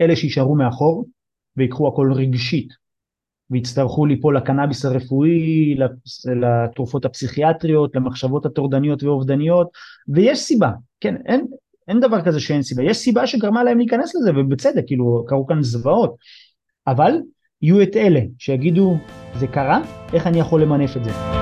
אלה 0.00 0.16
שישארו 0.16 0.56
מאחור 0.56 1.06
ויקחו 1.56 1.88
הכל 1.88 2.12
רגשית 2.12 2.68
ויצטרכו 3.50 4.06
ליפול 4.06 4.36
לקנאביס 4.36 4.84
הרפואי, 4.84 5.76
לתרופות 6.26 7.04
הפסיכיאטריות, 7.04 7.96
למחשבות 7.96 8.46
הטורדניות 8.46 9.02
ואובדניות, 9.02 9.68
ויש 10.08 10.38
סיבה, 10.38 10.70
כן, 11.00 11.14
אין, 11.26 11.46
אין 11.88 12.00
דבר 12.00 12.24
כזה 12.24 12.40
שאין 12.40 12.62
סיבה, 12.62 12.82
יש 12.82 12.96
סיבה 12.96 13.26
שגרמה 13.26 13.64
להם 13.64 13.78
להיכנס 13.78 14.14
לזה, 14.14 14.30
ובצדק, 14.36 14.82
כאילו, 14.86 15.24
קרו 15.28 15.46
כאן 15.46 15.62
זוועות, 15.62 16.16
אבל 16.86 17.12
יהיו 17.62 17.82
את 17.82 17.96
אלה 17.96 18.20
שיגידו, 18.38 18.96
זה 19.34 19.46
קרה, 19.46 19.80
איך 20.12 20.26
אני 20.26 20.38
יכול 20.38 20.62
למנף 20.62 20.96
את 20.96 21.04
זה? 21.04 21.35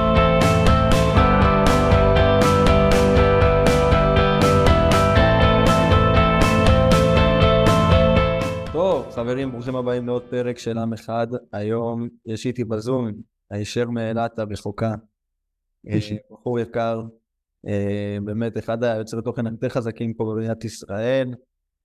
חברים, 9.25 9.53
ברוכים 9.53 9.77
הבאים 9.77 10.07
לעוד 10.07 10.23
פרק 10.31 10.59
של 10.59 10.79
עם 10.79 10.93
אחד. 10.93 11.27
היום 11.53 12.09
יש 12.27 12.47
איתי 12.47 12.65
בזום, 12.65 13.13
הישר 13.51 13.91
מאילת 13.91 14.39
הרחוקה. 14.39 14.95
אה, 15.89 15.99
בחור 16.31 16.59
יקר, 16.59 17.03
אה, 17.67 18.19
באמת 18.25 18.59
אחד 18.59 18.85
היוצרי 18.85 19.23
תוכן 19.23 19.47
היותר 19.47 19.69
חזקים 19.69 20.15
פה 20.15 20.25
במדינת 20.25 20.65
ישראל. 20.65 21.35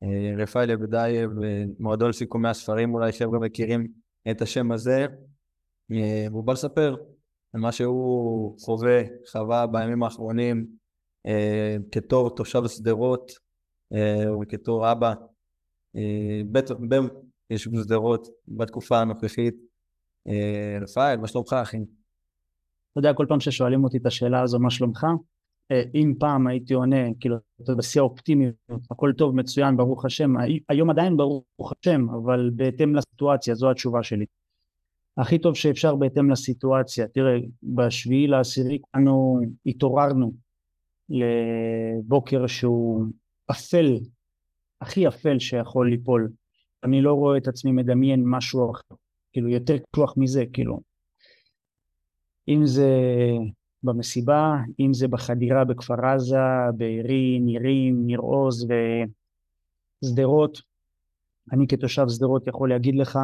אה, 0.03 0.33
רפאל 0.37 0.69
יבדייב, 0.69 1.29
מועדון 1.79 2.11
סיכומי 2.11 2.49
הספרים, 2.49 2.93
אולי 2.93 3.11
חבר'ה 3.11 3.39
מכירים 3.39 3.87
את 4.31 4.41
השם 4.41 4.71
הזה. 4.71 5.05
והוא 6.31 6.43
בא 6.43 6.53
לספר 6.53 6.95
על 7.53 7.61
מה 7.61 7.71
שהוא 7.71 8.59
חווה, 8.59 9.01
חווה 9.31 9.67
בימים 9.67 10.03
האחרונים 10.03 10.65
כתור 11.91 12.35
תושב 12.35 12.67
שדרות 12.67 13.31
וכתור 14.41 14.91
אבא 14.91 15.13
בטח 16.51 16.75
יישוב 17.49 17.73
שדרות 17.83 18.27
בתקופה 18.47 18.99
הנוכחית. 18.99 19.55
אה, 20.27 20.77
רפאל, 20.81 21.17
מה 21.17 21.27
שלומך 21.27 21.53
אחי? 21.53 21.77
אתה 21.77 22.99
יודע, 22.99 23.13
כל 23.13 23.25
פעם 23.29 23.39
ששואלים 23.39 23.83
אותי 23.83 23.97
את 23.97 24.05
השאלה 24.05 24.41
הזו, 24.41 24.59
מה 24.59 24.69
שלומך? 24.69 25.05
אה, 25.71 25.81
אם 25.95 26.13
פעם 26.19 26.47
הייתי 26.47 26.73
עונה, 26.73 27.13
כאילו, 27.19 27.35
בשיא 27.77 28.01
האופטימיות, 28.01 28.55
הכל 28.91 29.11
טוב, 29.17 29.35
מצוין, 29.35 29.77
ברוך 29.77 30.05
השם, 30.05 30.33
היום 30.69 30.89
עדיין 30.89 31.17
ברוך 31.17 31.73
השם, 31.79 32.09
אבל 32.09 32.49
בהתאם 32.55 32.95
לסיטואציה, 32.95 33.55
זו 33.55 33.71
התשובה 33.71 34.03
שלי. 34.03 34.25
הכי 35.17 35.39
טוב 35.39 35.55
שאפשר 35.55 35.95
בהתאם 35.95 36.29
לסיטואציה. 36.29 37.07
תראה, 37.07 37.37
בשביעי 37.63 38.27
לעשירי 38.27 38.79
כולנו 38.81 39.39
התעוררנו 39.65 40.31
לבוקר 41.09 42.47
שהוא 42.47 43.05
אפל, 43.51 43.99
הכי 44.81 45.07
אפל 45.07 45.39
שיכול 45.39 45.89
ליפול. 45.89 46.29
אני 46.83 47.01
לא 47.01 47.13
רואה 47.13 47.37
את 47.37 47.47
עצמי 47.47 47.71
מדמיין 47.71 48.23
משהו 48.25 48.71
אחר, 48.71 48.95
כאילו 49.33 49.49
יותר 49.49 49.75
קשוח 49.91 50.13
מזה, 50.17 50.43
כאילו. 50.53 50.79
אם 52.47 52.65
זה 52.65 52.89
במסיבה, 53.83 54.55
אם 54.79 54.93
זה 54.93 55.07
בחדירה 55.07 55.65
בכפר 55.65 56.05
עזה, 56.05 56.37
בעירי, 56.77 57.39
נירים, 57.39 58.05
ניר 58.05 58.19
עוז 58.19 58.67
ושדרות. 60.03 60.61
אני 61.51 61.67
כתושב 61.67 62.05
שדרות 62.09 62.47
יכול 62.47 62.69
להגיד 62.69 62.95
לך, 62.95 63.19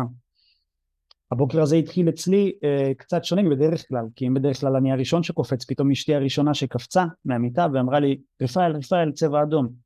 הבוקר 1.31 1.62
הזה 1.62 1.75
התחיל 1.75 2.09
אצלי 2.09 2.52
אה, 2.64 2.92
קצת 2.97 3.23
שונה 3.23 3.44
מבדרך 3.44 3.88
כלל, 3.88 4.06
כי 4.16 4.28
אם 4.28 4.34
בדרך 4.34 4.59
כלל 4.59 4.75
אני 4.75 4.92
הראשון 4.92 5.23
שקופץ, 5.23 5.66
פתאום 5.66 5.92
אשתי 5.92 6.16
הראשונה 6.16 6.53
שקפצה 6.53 7.06
מהמיטה 7.25 7.67
ואמרה 7.73 8.00
לי, 8.00 8.17
רפאל, 8.42 8.75
רפאל, 8.75 9.12
צבע 9.12 9.44
אדום. 9.44 9.84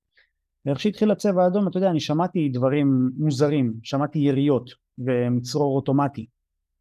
ואיך 0.66 0.80
שהתחיל 0.80 1.12
הצבע 1.12 1.44
האדום, 1.44 1.68
אתה 1.68 1.78
יודע, 1.78 1.90
אני 1.90 2.00
שמעתי 2.00 2.50
דברים 2.50 3.10
מוזרים, 3.18 3.74
שמעתי 3.84 4.20
יריות 4.20 4.70
ומצרור 4.98 5.76
אוטומטי, 5.76 6.26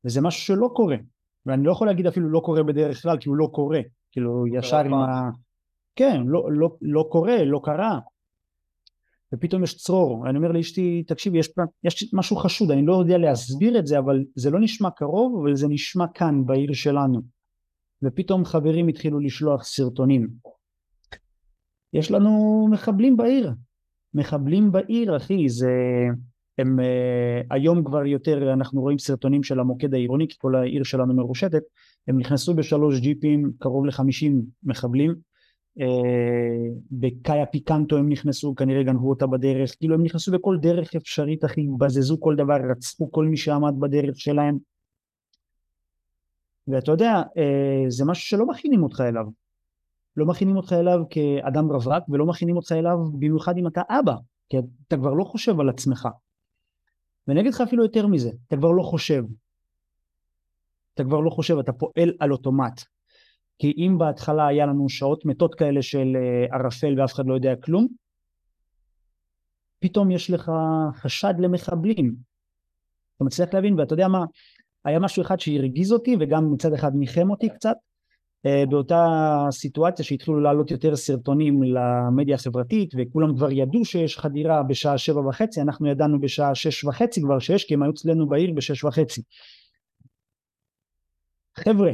וזה 0.05 0.21
משהו 0.21 0.43
שלא 0.43 0.71
קורה, 0.75 0.97
ואני 1.47 1.65
לא 1.65 1.73
יכול 1.73 1.87
להגיד 1.87 2.07
אפילו 2.07 2.29
לא 2.29 2.41
קורה 2.45 2.63
בדרך 2.63 3.03
כלל, 3.03 3.19
כי 3.19 3.29
הוא 3.29 3.37
לא 3.37 3.49
קורה, 3.53 3.81
כאילו 4.13 4.47
ישר 4.47 4.79
עם 4.79 4.95
ה... 4.95 5.31
כן, 5.97 6.23
לא, 6.27 6.53
לא, 6.53 6.77
לא 6.83 7.09
קורה, 7.11 7.45
לא 7.45 7.61
קרה, 7.65 7.99
ופתאום 9.35 9.63
יש 9.63 9.77
צרור, 9.77 10.29
אני 10.29 10.39
אומר 10.39 10.53
לאשתי, 10.53 11.03
תקשיבי, 11.07 11.39
יש, 11.39 11.51
יש 11.85 12.15
משהו 12.15 12.37
חשוד, 12.37 12.71
אני 12.71 12.87
לא 12.87 13.01
יודע 13.01 13.19
להסביר 13.19 13.79
את 13.79 13.87
זה, 13.87 13.99
אבל 13.99 14.25
זה 14.35 14.51
לא 14.51 14.61
נשמע 14.61 14.91
קרוב, 14.91 15.41
אבל 15.43 15.57
זה 15.57 15.69
נשמע 15.69 16.05
כאן, 16.15 16.47
בעיר 16.47 16.73
שלנו. 16.73 17.21
ופתאום 18.03 18.45
חברים 18.45 18.89
התחילו 18.89 19.21
לשלוח 19.21 19.65
סרטונים. 19.65 20.29
יש 21.93 22.11
לנו 22.11 22.69
מחבלים 22.71 23.17
בעיר, 23.17 23.53
מחבלים 24.15 24.73
בעיר 24.73 25.17
אחי 25.17 25.49
זה 25.49 25.71
הם 26.59 26.79
uh, 26.79 27.47
היום 27.51 27.85
כבר 27.85 28.07
יותר 28.07 28.53
אנחנו 28.53 28.81
רואים 28.81 28.99
סרטונים 28.99 29.43
של 29.43 29.61
המוקד 29.61 29.95
העירוני 29.95 30.29
כי 30.29 30.37
כל 30.39 30.57
העיר 30.57 30.83
שלנו 30.83 31.15
מרושתת 31.15 31.63
הם 32.09 32.19
נכנסו 32.19 32.55
בשלוש 32.55 33.01
ג'יפים 33.01 33.53
קרוב 33.59 33.87
לחמישים 33.87 34.43
מחבלים 34.63 35.15
uh, 35.79 35.83
בקאיה 36.91 37.47
פיקנטו 37.47 37.97
הם 37.97 38.09
נכנסו 38.09 38.55
כנראה 38.55 38.83
גנבו 38.83 39.11
אותה 39.11 39.27
בדרך 39.27 39.75
כאילו 39.79 39.95
הם 39.95 40.03
נכנסו 40.03 40.33
בכל 40.33 40.57
דרך 40.61 40.95
אפשרית 40.95 41.45
אחי 41.45 41.67
בזזו 41.79 42.21
כל 42.21 42.37
דבר 42.37 42.57
רצחו 42.71 43.13
כל 43.13 43.25
מי 43.25 43.37
שעמד 43.37 43.75
בדרך 43.81 44.21
שלהם. 44.21 44.59
ואתה 46.69 46.93
יודע 46.93 47.23
uh, 47.23 47.91
זה 47.91 48.05
משהו 48.05 48.25
שלא 48.25 48.47
מכינים 48.47 48.83
אותך 48.83 49.01
אליו 49.01 49.25
לא 50.19 50.27
מכינים 50.27 50.57
אותך 50.57 50.73
אליו 50.73 51.01
כאדם 51.11 51.73
רווק 51.73 52.09
ולא 52.09 52.27
מכינים 52.27 52.57
אותך 52.57 52.73
אליו 52.73 52.99
במיוחד 53.13 53.57
אם 53.59 53.67
אתה 53.67 53.83
אבא 53.89 54.15
כי 54.49 54.57
אתה 54.89 54.97
כבר 54.97 55.13
לא 55.13 55.25
חושב 55.25 55.61
על 55.61 55.69
עצמך. 55.69 56.09
ואני 57.27 57.41
אגיד 57.41 57.55
לך 57.55 57.61
אפילו 57.61 57.83
יותר 57.83 58.07
מזה 58.07 58.31
אתה 58.47 58.57
כבר 58.57 58.71
לא 58.71 58.83
חושב. 58.83 59.25
אתה 60.95 61.05
כבר 61.05 61.21
לא 61.21 61.31
חושב 61.31 61.59
אתה 61.59 61.73
פועל 61.73 62.13
על 62.21 62.33
אוטומט. 62.33 62.83
כי 63.59 63.75
אם 63.77 63.99
בהתחלה 63.99 64.47
היה 64.47 64.67
לנו 64.67 64.89
שעות 64.89 65.25
מתות 65.25 65.55
כאלה 65.55 65.83
של 65.83 66.17
אה, 66.17 66.57
ערפל 66.57 67.01
ואף 67.01 67.15
אחד 67.15 67.27
לא 67.27 67.35
יודע 67.35 67.57
כלום 67.57 67.87
פתאום 69.79 70.11
יש 70.11 70.31
לך 70.31 70.53
חשד 70.95 71.35
למחבלים. 71.39 72.15
אתה 73.17 73.25
מצליח 73.25 73.55
להבין 73.55 73.79
ואתה 73.79 73.95
יודע 73.95 74.09
מה? 74.09 74.25
היה 74.85 74.99
משהו 74.99 75.23
אחד 75.23 75.41
שהרגיז 75.41 75.93
אותי 75.93 76.17
וגם 76.21 76.53
מצד 76.53 76.73
אחד 76.73 76.91
ניחם 76.95 77.31
אותי 77.31 77.49
קצת 77.49 77.77
באותה 78.45 79.07
סיטואציה 79.51 80.05
שהתחילו 80.05 80.41
לעלות 80.41 80.71
יותר 80.71 80.97
סרטונים 80.97 81.63
למדיה 81.63 82.35
החברתית 82.35 82.95
וכולם 82.99 83.37
כבר 83.37 83.51
ידעו 83.51 83.85
שיש 83.85 84.19
חדירה 84.19 84.63
בשעה 84.63 84.99
שבע 84.99 85.21
וחצי 85.21 85.61
אנחנו 85.61 85.89
ידענו 85.89 86.21
בשעה 86.21 86.55
שש 86.55 86.85
וחצי 86.85 87.23
כבר 87.23 87.39
שיש 87.39 87.65
כי 87.65 87.75
הם 87.75 87.83
היו 87.83 87.91
אצלנו 87.91 88.29
בעיר 88.29 88.53
בשש 88.55 88.85
וחצי. 88.85 89.23
חבר'ה 91.59 91.93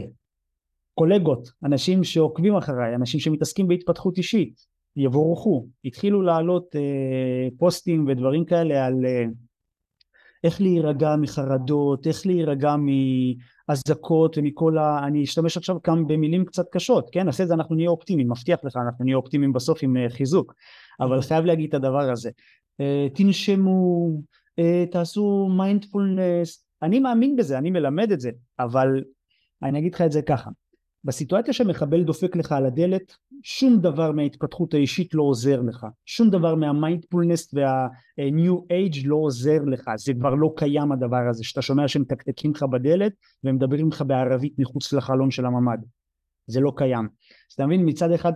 קולגות 0.95 1.49
אנשים 1.65 2.05
שעוקבים 2.05 2.57
אחריי 2.57 2.95
אנשים 2.95 3.21
שמתעסקים 3.21 3.69
בהתפתחות 3.69 4.19
אישית 4.19 4.67
יבורכו. 4.97 5.67
התחילו 5.85 6.23
לעלות 6.23 6.77
אה, 6.77 7.49
פוסטים 7.59 8.07
ודברים 8.09 8.45
כאלה 8.45 8.87
על 8.87 8.95
אה, 9.07 9.25
איך 10.45 10.61
להירגע 10.61 11.17
מחרדות 11.17 12.07
איך 12.07 12.27
להירגע 12.27 12.75
אזעקות 13.69 14.39
ומכל 14.39 14.79
ה... 14.79 15.07
אני 15.07 15.25
אשתמש 15.25 15.57
עכשיו 15.57 15.83
כאן 15.83 16.07
במילים 16.07 16.45
קצת 16.45 16.65
קשות, 16.73 17.11
כן? 17.13 17.29
אחרי 17.29 17.47
זה 17.47 17.55
אנחנו 17.55 17.75
נהיה 17.75 17.91
אופטימיים, 17.91 18.31
מבטיח 18.31 18.59
לך, 18.65 18.77
אנחנו 18.77 19.05
נהיה 19.05 19.17
אופטימיים 19.17 19.53
בסוף 19.53 19.79
עם 19.83 19.97
אה, 19.97 20.11
חיזוק, 20.11 20.55
אבל 21.01 21.23
חייב 21.23 21.45
להגיד 21.45 21.69
את 21.69 21.75
הדבר 21.75 22.11
הזה. 22.11 22.31
אה, 22.81 23.07
תנשמו, 23.15 24.11
אה, 24.59 24.85
תעשו 24.91 25.49
מיינדפולנס, 25.57 26.67
אני 26.83 26.99
מאמין 26.99 27.37
בזה, 27.37 27.59
אני 27.59 27.71
מלמד 27.71 28.13
את 28.13 28.21
זה, 28.21 28.31
אבל 28.59 29.05
אני 29.63 29.79
אגיד 29.79 29.95
לך 29.95 30.01
את 30.01 30.13
זה 30.13 30.23
ככה, 30.23 30.51
בסיטואציה 31.05 31.55
שמחבל 31.55 32.03
דופק 32.03 32.37
לך 32.37 32.53
על 32.53 32.67
הדלת, 32.67 33.17
שום 33.43 33.81
דבר 33.81 34.13
מההתפתחות 34.13 34.75
האישית 34.75 35.15
לא 35.15 35.23
עוזר 35.23 35.61
לך, 35.61 35.87
שום 36.07 36.31
דבר 36.31 36.55
מהמיינדפולנס 36.55 37.55
וה-new 37.55 38.53
age 38.73 39.01
לא 39.05 39.17
עוזר 39.17 39.59
לך, 39.67 39.91
זה 39.97 40.13
כבר 40.15 40.35
לא 40.35 40.53
קיים 40.57 40.93
הדבר 40.93 41.29
הזה, 41.31 41.45
שאתה 41.45 41.63
שומע 41.63 41.89
שהם 41.89 42.03
מתקתקים 42.03 42.51
לך 42.51 42.63
בדלת 42.63 43.13
והם 43.45 43.55
מדברים 43.55 43.89
לך 43.89 44.03
בערבית 44.07 44.59
מחוץ 44.59 44.93
לחלון 44.93 45.31
של 45.31 45.47
הממ"ד, 45.47 45.79
זה 46.47 46.61
לא 46.61 46.73
קיים. 46.77 47.09
אז 47.51 47.55
אתה 47.55 47.67
מבין, 47.67 47.89
מצד 47.89 48.11
אחד 48.11 48.33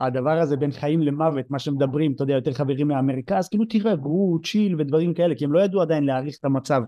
הדבר 0.00 0.38
הזה 0.38 0.56
בין 0.56 0.70
חיים 0.70 1.02
למוות, 1.02 1.50
מה 1.50 1.58
שמדברים, 1.58 2.12
אתה 2.12 2.22
יודע, 2.22 2.34
יותר 2.34 2.52
חברים 2.52 2.88
מהמרכז, 2.88 3.48
כאילו 3.48 3.64
תירגעו, 3.64 4.38
צ'יל 4.44 4.80
ודברים 4.80 5.14
כאלה, 5.14 5.34
כי 5.34 5.44
הם 5.44 5.52
לא 5.52 5.60
ידעו 5.60 5.82
עדיין 5.82 6.04
להעריך 6.04 6.36
את 6.40 6.44
המצב. 6.44 6.82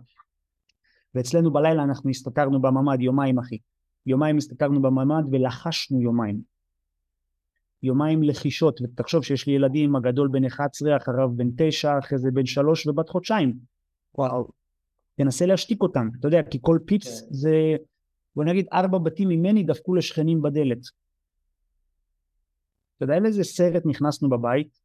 ואצלנו 1.14 1.52
בלילה 1.52 1.82
אנחנו 1.82 2.10
הסתתרנו 2.10 2.62
בממ"ד 2.62 3.00
יומיים 3.00 3.38
אחי. 3.38 3.58
יומיים 4.06 4.36
הסתתרנו 4.36 4.82
בממ"ד 4.82 5.24
ולחשנו 5.32 6.00
יומיים. 6.00 6.40
יומיים 7.82 8.22
לחישות, 8.22 8.80
ותחשוב 8.80 9.24
שיש 9.24 9.46
לי 9.46 9.52
ילדים, 9.52 9.96
הגדול 9.96 10.28
בן 10.28 10.44
11, 10.44 10.96
אחריו 10.96 11.30
בן 11.36 11.48
9, 11.56 11.98
אחרי 11.98 12.18
זה 12.18 12.30
בן 12.30 12.46
3 12.46 12.86
ובת 12.86 13.08
חודשיים. 13.08 13.54
וואו. 14.18 14.48
תנסה 15.16 15.46
להשתיק 15.46 15.82
אותם, 15.82 16.08
אתה 16.20 16.28
יודע, 16.28 16.42
כי 16.42 16.58
כל 16.60 16.78
פיפס 16.86 17.20
כן. 17.20 17.26
זה, 17.30 17.76
בוא 18.36 18.44
נגיד, 18.44 18.66
ארבע 18.72 18.98
בתים 18.98 19.28
ממני 19.28 19.62
דפקו 19.62 19.94
לשכנים 19.94 20.42
בדלת. 20.42 20.80
אתה 22.96 23.04
יודע 23.04 23.18
לאיזה 23.18 23.44
סרט 23.44 23.82
נכנסנו 23.86 24.30
בבית? 24.30 24.78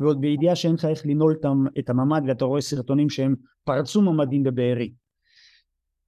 ועוד 0.00 0.20
בידיעה 0.20 0.56
שאין 0.56 0.74
לך 0.74 0.84
איך 0.84 1.06
לנעול 1.06 1.36
את 1.78 1.90
הממ"ד 1.90 2.22
ואתה 2.28 2.44
רואה 2.44 2.60
סרטונים 2.60 3.10
שהם 3.10 3.34
פרצו 3.64 4.02
ממ"דים 4.02 4.42
בבארי. 4.42 4.92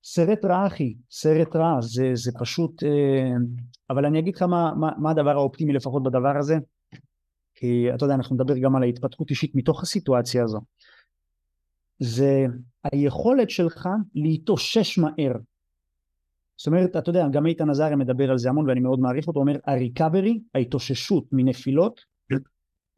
סרט 0.06 0.44
רע 0.44 0.66
אחי, 0.66 0.94
סרט 1.10 1.56
רע, 1.56 1.80
זה, 1.80 2.10
זה 2.14 2.32
פשוט, 2.38 2.82
אה, 2.82 3.36
אבל 3.90 4.06
אני 4.06 4.18
אגיד 4.18 4.36
לך 4.36 4.42
מה, 4.42 4.72
מה, 4.74 4.90
מה 4.98 5.10
הדבר 5.10 5.30
האופטימי 5.30 5.72
לפחות 5.72 6.02
בדבר 6.02 6.38
הזה, 6.38 6.54
כי 7.54 7.94
אתה 7.94 8.04
יודע 8.04 8.14
אנחנו 8.14 8.34
נדבר 8.36 8.58
גם 8.58 8.76
על 8.76 8.82
ההתפתחות 8.82 9.30
אישית 9.30 9.54
מתוך 9.54 9.82
הסיטואציה 9.82 10.44
הזו, 10.44 10.60
זה 11.98 12.46
היכולת 12.92 13.50
שלך 13.50 13.88
להתאושש 14.14 14.98
מהר. 14.98 15.32
זאת 16.56 16.66
אומרת, 16.66 16.96
אתה 16.96 17.10
יודע, 17.10 17.28
גם 17.32 17.46
איתן 17.46 17.70
עזריה 17.70 17.96
מדבר 17.96 18.30
על 18.30 18.38
זה 18.38 18.48
המון 18.48 18.68
ואני 18.68 18.80
מאוד 18.80 19.00
מעריך 19.00 19.28
אותו, 19.28 19.40
הוא 19.40 19.48
אומר 19.48 19.58
הריקאברי, 19.66 20.40
ההתאוששות 20.54 21.24
מנפילות, 21.32 22.00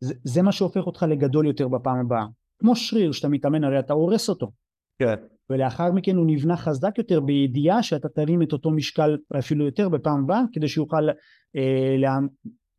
זה, 0.00 0.14
זה 0.24 0.42
מה 0.42 0.52
שהופך 0.52 0.86
אותך 0.86 1.06
לגדול 1.08 1.46
יותר 1.46 1.68
בפעם 1.68 1.98
הבאה. 1.98 2.26
כמו 2.58 2.76
שריר 2.76 3.12
שאתה 3.12 3.28
מתאמן, 3.28 3.64
הרי 3.64 3.78
אתה 3.78 3.92
הורס 3.92 4.28
אותו. 4.28 4.50
כן. 4.98 5.16
ולאחר 5.50 5.92
מכן 5.92 6.16
הוא 6.16 6.26
נבנה 6.26 6.56
חזק 6.56 6.98
יותר 6.98 7.20
בידיעה 7.20 7.82
שאתה 7.82 8.08
תרים 8.08 8.42
את 8.42 8.52
אותו 8.52 8.70
משקל 8.70 9.16
אפילו 9.38 9.64
יותר 9.64 9.88
בפעם 9.88 10.24
הבאה 10.24 10.42
כדי 10.52 10.68
שיוכל 10.68 11.08
אה, 11.56 11.96
לה, 11.98 12.18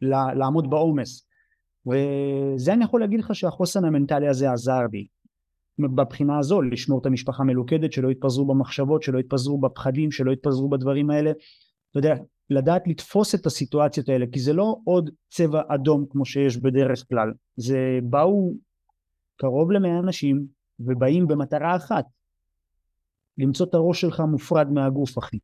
לה, 0.01 0.33
לעמוד 0.33 0.69
בעומס. 0.69 1.27
וזה 1.87 2.73
אני 2.73 2.83
יכול 2.83 3.01
להגיד 3.01 3.19
לך 3.19 3.35
שהחוסן 3.35 3.85
המנטלי 3.85 4.27
הזה 4.27 4.51
עזר 4.51 4.81
לי. 4.93 5.07
בבחינה 5.79 6.39
הזו 6.39 6.61
לשמור 6.61 6.99
את 7.01 7.05
המשפחה 7.05 7.43
מלוכדת 7.43 7.91
שלא 7.91 8.11
יתפזרו 8.11 8.45
במחשבות 8.45 9.03
שלא 9.03 9.19
יתפזרו 9.19 9.61
בפחדים 9.61 10.11
שלא 10.11 10.31
יתפזרו 10.31 10.69
בדברים 10.69 11.09
האלה 11.09 11.31
אתה 11.31 11.99
יודע 11.99 12.15
לדעת 12.49 12.87
לתפוס 12.87 13.35
את 13.35 13.45
הסיטואציות 13.45 14.09
האלה 14.09 14.25
כי 14.31 14.39
זה 14.39 14.53
לא 14.53 14.75
עוד 14.83 15.09
צבע 15.29 15.61
אדום 15.67 16.05
כמו 16.09 16.25
שיש 16.25 16.57
בדרך 16.57 17.03
כלל 17.09 17.33
זה 17.55 17.99
באו 18.03 18.53
קרוב 19.37 19.71
למאה 19.71 19.99
אנשים 19.99 20.45
ובאים 20.79 21.27
במטרה 21.27 21.75
אחת 21.75 22.05
למצוא 23.37 23.65
את 23.65 23.73
הראש 23.73 24.01
שלך 24.01 24.19
מופרד 24.19 24.67
מהגוף 24.71 25.17
אחי. 25.17 25.37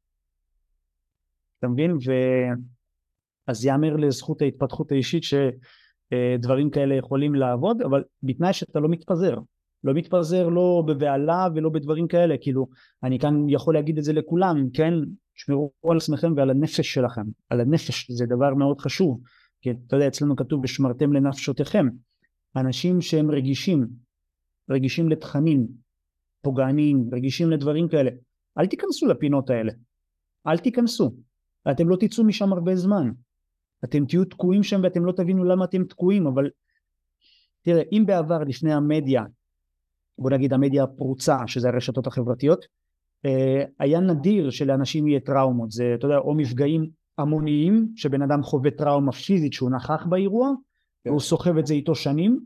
אתה 1.60 1.68
מבין? 1.68 1.92
ו... 1.92 2.12
אז 3.48 3.66
יאמר 3.66 3.96
לזכות 3.96 4.42
ההתפתחות 4.42 4.92
האישית 4.92 5.24
שדברים 5.24 6.70
כאלה 6.70 6.96
יכולים 6.96 7.36
לעבוד 7.36 7.82
אבל 7.82 8.04
בתנאי 8.24 8.54
שאתה 8.54 8.80
לא 8.80 8.90
מתפזר. 8.90 9.38
לא 9.84 9.94
מתפזר 9.94 10.50
לא 10.50 10.84
בבהלה 10.88 11.48
ולא 11.56 11.70
בדברים 11.70 12.08
כאלה. 12.08 12.36
כאילו 12.42 12.68
אני 13.04 13.20
כאן 13.20 13.50
יכול 13.50 13.74
להגיד 13.74 13.98
את 13.98 14.04
זה 14.04 14.14
לכולם 14.14 14.70
כן? 14.74 14.94
שמרו 15.36 15.72
על 15.92 15.98
עצמכם 15.98 16.34
ועל 16.38 16.50
הנפש 16.50 16.94
שלכם. 16.94 17.26
על 17.50 17.62
הנפש 17.62 18.12
זה 18.12 18.26
דבר 18.26 18.54
מאוד 18.54 18.82
חשוב. 18.82 19.22
כי 19.62 19.72
אתה 19.72 19.96
יודע 19.96 20.08
אצלנו 20.08 20.36
כתוב 20.36 20.64
ושמרתם 20.64 21.14
לנפשותיכם 21.14 21.88
אנשים 22.56 23.02
שהם 23.02 23.32
רגישים 23.32 23.88
רגישים 24.70 25.10
לתכנים 25.10 25.68
פוגעניים 26.44 27.10
רגישים 27.12 27.50
לדברים 27.50 27.88
כאלה. 27.88 28.12
אל 28.58 28.68
תיכנסו 28.68 29.08
לפינות 29.08 29.50
האלה. 29.50 29.72
אל 30.48 30.58
תיכנסו. 30.58 31.12
אתם 31.72 31.90
לא 31.90 31.96
תצאו 32.00 32.24
משם 32.24 32.54
הרבה 32.54 32.76
זמן. 32.76 33.12
אתם 33.84 34.06
תהיו 34.06 34.26
תקועים 34.26 34.64
שם 34.64 34.82
ואתם 34.84 35.06
לא 35.06 35.12
תבינו 35.12 35.44
למה 35.44 35.66
אתם 35.66 35.84
תקועים 35.84 36.28
אבל 36.28 36.50
תראה 37.62 37.84
אם 37.92 38.04
בעבר 38.06 38.40
לפני 38.44 38.74
המדיה 38.74 39.24
בוא 40.18 40.30
נגיד 40.32 40.54
המדיה 40.54 40.84
הפרוצה 40.84 41.38
שזה 41.48 41.70
הרשתות 41.70 42.08
החברתיות 42.08 42.66
אה, 43.26 43.64
היה 43.80 44.00
נדיר 44.00 44.50
שלאנשים 44.50 45.08
יהיה 45.08 45.20
טראומות. 45.20 45.72
זה 45.72 45.92
אתה 45.96 46.08
יודע 46.08 46.18
או 46.18 46.34
מפגעים 46.34 46.90
המוניים 47.18 47.92
שבן 47.96 48.22
אדם 48.22 48.44
חווה 48.44 48.72
טראומה 48.72 49.12
פיזית 49.12 49.54
שהוא 49.54 49.72
נכח 49.72 50.06
באירוע 50.10 50.52
כן. 51.04 51.10
והוא 51.10 51.20
סוחב 51.20 51.58
את 51.58 51.68
זה 51.68 51.74
איתו 51.74 51.96
שנים. 51.96 52.40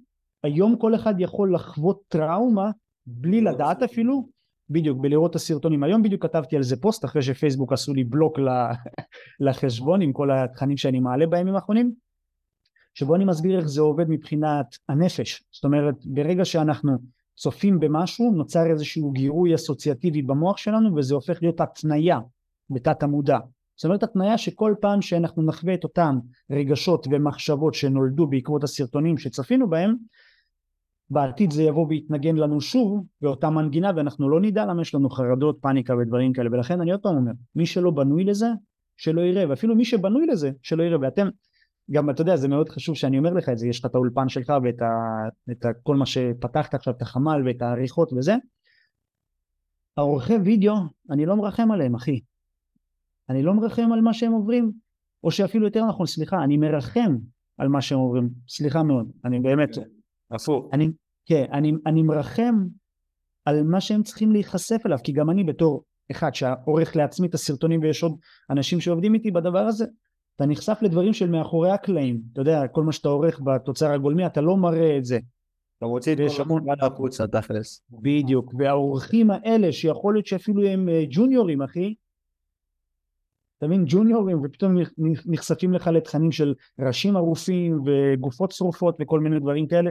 היום 0.44 0.78
כל 0.78 0.96
אחד 0.96 1.14
יכול 1.20 1.56
לחוות 1.56 2.02
טראומה 2.08 2.72
בלי 3.08 3.42
לדעת 3.42 3.84
אפילו 3.84 4.30
בדיוק 4.70 4.98
בלראות 5.02 5.32
את 5.32 5.36
הסרטונים. 5.36 5.84
היום 5.84 6.04
בדיוק 6.04 6.24
כתבתי 6.24 6.56
על 6.56 6.64
זה 6.64 6.82
פוסט 6.82 7.06
אחרי 7.06 7.22
שפייסבוק 7.22 7.74
עשו 7.74 7.94
לי 7.94 8.04
בלוק 8.04 8.40
לחשבון 9.46 10.02
עם 10.02 10.14
כל 10.14 10.32
התכנים 10.32 10.78
שאני 10.78 11.00
מעלה 11.00 11.28
בימים 11.28 11.56
האחרונים 11.56 11.94
שבו 12.94 13.16
אני 13.16 13.26
מסביר 13.26 13.60
איך 13.60 13.68
זה 13.68 13.82
עובד 13.82 14.06
מבחינת 14.10 14.66
הנפש. 14.90 15.44
זאת 15.52 15.64
אומרת 15.64 15.96
ברגע 16.06 16.46
שאנחנו 16.46 16.98
צופים 17.36 17.80
במשהו 17.80 18.32
נוצר 18.32 18.72
איזשהו 18.72 19.12
גירוי 19.12 19.56
אסוציאטיבי 19.56 20.22
במוח 20.22 20.58
שלנו 20.58 20.96
וזה 20.96 21.16
הופך 21.16 21.38
להיות 21.42 21.62
התניה 21.62 22.20
בתת 22.70 23.04
המודע. 23.04 23.38
זאת 23.76 23.86
אומרת 23.86 24.04
התניה 24.04 24.38
שכל 24.38 24.76
פעם 24.82 25.02
שאנחנו 25.02 25.44
נחווה 25.44 25.74
את 25.74 25.84
אותם 25.84 26.20
רגשות 26.52 27.08
ומחשבות 27.12 27.74
שנולדו 27.74 28.28
בעקבות 28.28 28.64
הסרטונים 28.64 29.18
שצפינו 29.18 29.70
בהם 29.70 29.96
בעתיד 31.10 31.52
זה 31.52 31.64
יבוא 31.64 31.88
ויתנגן 31.90 32.36
לנו 32.36 32.62
שוב 32.62 33.04
באותה 33.22 33.50
מנגינה 33.50 33.92
ואנחנו 33.96 34.30
לא 34.30 34.42
נדע 34.42 34.66
למה 34.66 34.82
יש 34.82 34.96
לנו 34.96 35.10
חרדות, 35.10 35.58
פאניקה 35.62 35.96
ודברים 35.96 36.34
כאלה. 36.34 36.50
ולכן 36.52 36.82
אני 36.82 36.92
עוד 36.92 37.02
פעם 37.02 37.16
אומר 37.16 37.32
מי 37.56 37.66
שלא 37.66 37.92
בנוי 37.92 38.24
לזה 38.24 38.48
שלא 38.98 39.22
יראה. 39.22 39.50
ואפילו 39.50 39.76
מי 39.76 39.86
שבנוי 39.86 40.26
לזה 40.28 40.52
שלא 40.62 40.84
יראה. 40.84 40.98
ואתם 41.02 41.30
גם 41.92 42.10
אתה 42.10 42.22
יודע 42.22 42.36
זה 42.36 42.48
מאוד 42.48 42.70
חשוב 42.70 42.96
שאני 42.96 43.18
אומר 43.18 43.34
לך 43.34 43.50
את 43.50 43.58
זה. 43.58 43.68
יש 43.68 43.80
לך 43.80 43.86
את 43.86 43.96
האולפן 43.96 44.30
שלך 44.30 44.54
ואת 44.64 44.82
ה, 44.82 44.88
את 45.52 45.66
ה, 45.66 45.70
כל 45.84 45.96
מה 45.96 46.06
שפתחת 46.06 46.74
עכשיו 46.74 46.94
את 46.94 47.02
החמ"ל 47.02 47.42
ואת 47.46 47.62
העריכות 47.62 48.14
וזה. 48.14 48.36
העורכי 49.98 50.36
וידאו 50.36 50.76
אני 51.12 51.26
לא 51.26 51.36
מרחם 51.36 51.72
עליהם 51.72 51.96
אחי. 51.96 52.20
אני 53.30 53.44
לא 53.44 53.54
מרחם 53.54 53.92
על 53.94 54.02
מה 54.02 54.14
שהם 54.14 54.32
עוברים. 54.32 54.72
או 55.24 55.32
שאפילו 55.32 55.66
יותר 55.66 55.86
נכון 55.86 56.06
סליחה 56.06 56.44
אני 56.44 56.58
מרחם 56.58 57.18
על 57.58 57.68
מה 57.68 57.82
שהם 57.82 58.00
עוברים. 58.00 58.30
סליחה 58.48 58.84
מאוד. 58.84 59.12
אני 59.26 59.40
באמת 59.40 59.76
כן, 59.76 59.82
הפוך 60.32 60.70
אני, 60.74 60.92
כן 61.26 61.46
אני, 61.52 61.74
אני 61.86 62.02
מרחם 62.02 62.56
על 63.46 63.64
מה 63.64 63.82
שהם 63.82 64.04
צריכים 64.04 64.32
להיחשף 64.32 64.82
אליו 64.86 64.98
כי 65.04 65.12
גם 65.12 65.30
אני 65.30 65.44
בתור 65.44 65.84
אחד 66.12 66.36
שעורך 66.36 66.96
לעצמי 66.96 67.28
את 67.28 67.34
הסרטונים 67.34 67.82
ויש 67.82 68.04
עוד 68.04 68.16
אנשים 68.50 68.82
שעובדים 68.82 69.14
איתי 69.14 69.32
בדבר 69.32 69.60
הזה 69.60 69.86
אתה 70.38 70.46
נחשף 70.46 70.78
לדברים 70.82 71.14
של 71.14 71.30
מאחורי 71.30 71.72
הקלעים, 71.72 72.22
אתה 72.34 72.42
יודע, 72.42 72.68
כל 72.68 72.84
מה 72.84 72.92
שאתה 72.92 73.10
עורך 73.10 73.42
בתוצר 73.44 73.92
הגולמי, 73.92 74.26
אתה 74.26 74.42
לא 74.42 74.58
מראה 74.58 74.98
את 74.98 75.06
זה. 75.06 75.20
אתה 75.78 75.86
מוציא 75.86 76.14
את 76.14 76.18
כל 76.38 76.44
המון 76.44 76.66
החוצה, 76.80 77.28
תכלס. 77.28 77.82
בדיוק, 77.90 78.54
והאורחים 78.58 79.32
האלה, 79.32 79.72
שיכול 79.72 80.14
להיות 80.14 80.26
שאפילו 80.26 80.68
הם 80.68 80.90
אה, 80.90 81.04
ג'וניורים, 81.10 81.62
אחי, 81.62 81.94
אתה 83.58 83.68
מבין, 83.68 83.84
ג'וניורים, 83.88 84.42
ופתאום 84.44 84.78
נחשפים 85.26 85.74
לך 85.74 85.88
לתכנים 85.88 86.32
של 86.32 86.54
ראשים 86.80 87.16
ערופים 87.16 87.82
וגופות 87.86 88.52
שרופות 88.52 88.98
וכל 89.00 89.20
מיני 89.20 89.40
דברים 89.40 89.68
כאלה, 89.68 89.90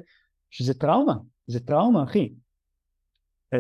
שזה 0.51 0.75
טראומה, 0.75 1.15
זה 1.47 1.61
טראומה, 1.61 2.03
אחי. 2.03 2.35
אה, 3.55 3.59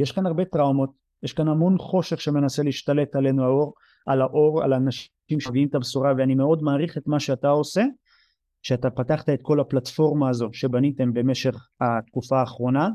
יש 0.00 0.12
כאן 0.12 0.26
הרבה 0.26 0.44
טראומות, 0.44 0.90
יש 1.22 1.32
כאן 1.32 1.48
המון 1.48 1.78
חושך 1.78 2.20
שמנסה 2.20 2.62
להשתלט 2.62 3.16
עלינו 3.16 3.44
האור, 3.44 3.74
על 4.06 4.22
האור, 4.22 4.62
על 4.62 4.72
אנשים 4.72 5.40
שמביאים 5.40 5.68
את 5.68 5.74
הבשורה 5.74 6.12
ואני 6.18 6.34
מאוד 6.34 6.62
מעריך 6.62 6.98
את 6.98 7.06
מה 7.06 7.20
שאתה 7.20 7.48
עושה 7.48 7.84
שאתה 8.62 8.90
פתחת 8.90 9.28
את 9.28 9.38
כל 9.42 9.60
הפלטפורמה 9.60 10.28
הזו 10.28 10.48
שבניתם 10.52 11.12
במשך 11.12 11.68
התקופה 11.80 12.40
האחרונה 12.40 12.88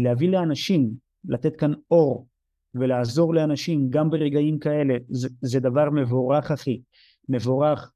להביא 0.00 0.30
לאנשים, 0.30 0.90
לתת 1.24 1.56
כאן 1.56 1.72
אור 1.90 2.28
ולעזור 2.74 3.34
לאנשים 3.34 3.90
גם 3.90 4.10
ברגעים 4.10 4.58
כאלה. 4.58 4.94
זה, 5.08 5.28
זה 5.42 5.60
דבר 5.60 5.90
מבורך 5.90 6.50
אחי, 6.50 6.82
מבורך. 7.28 7.92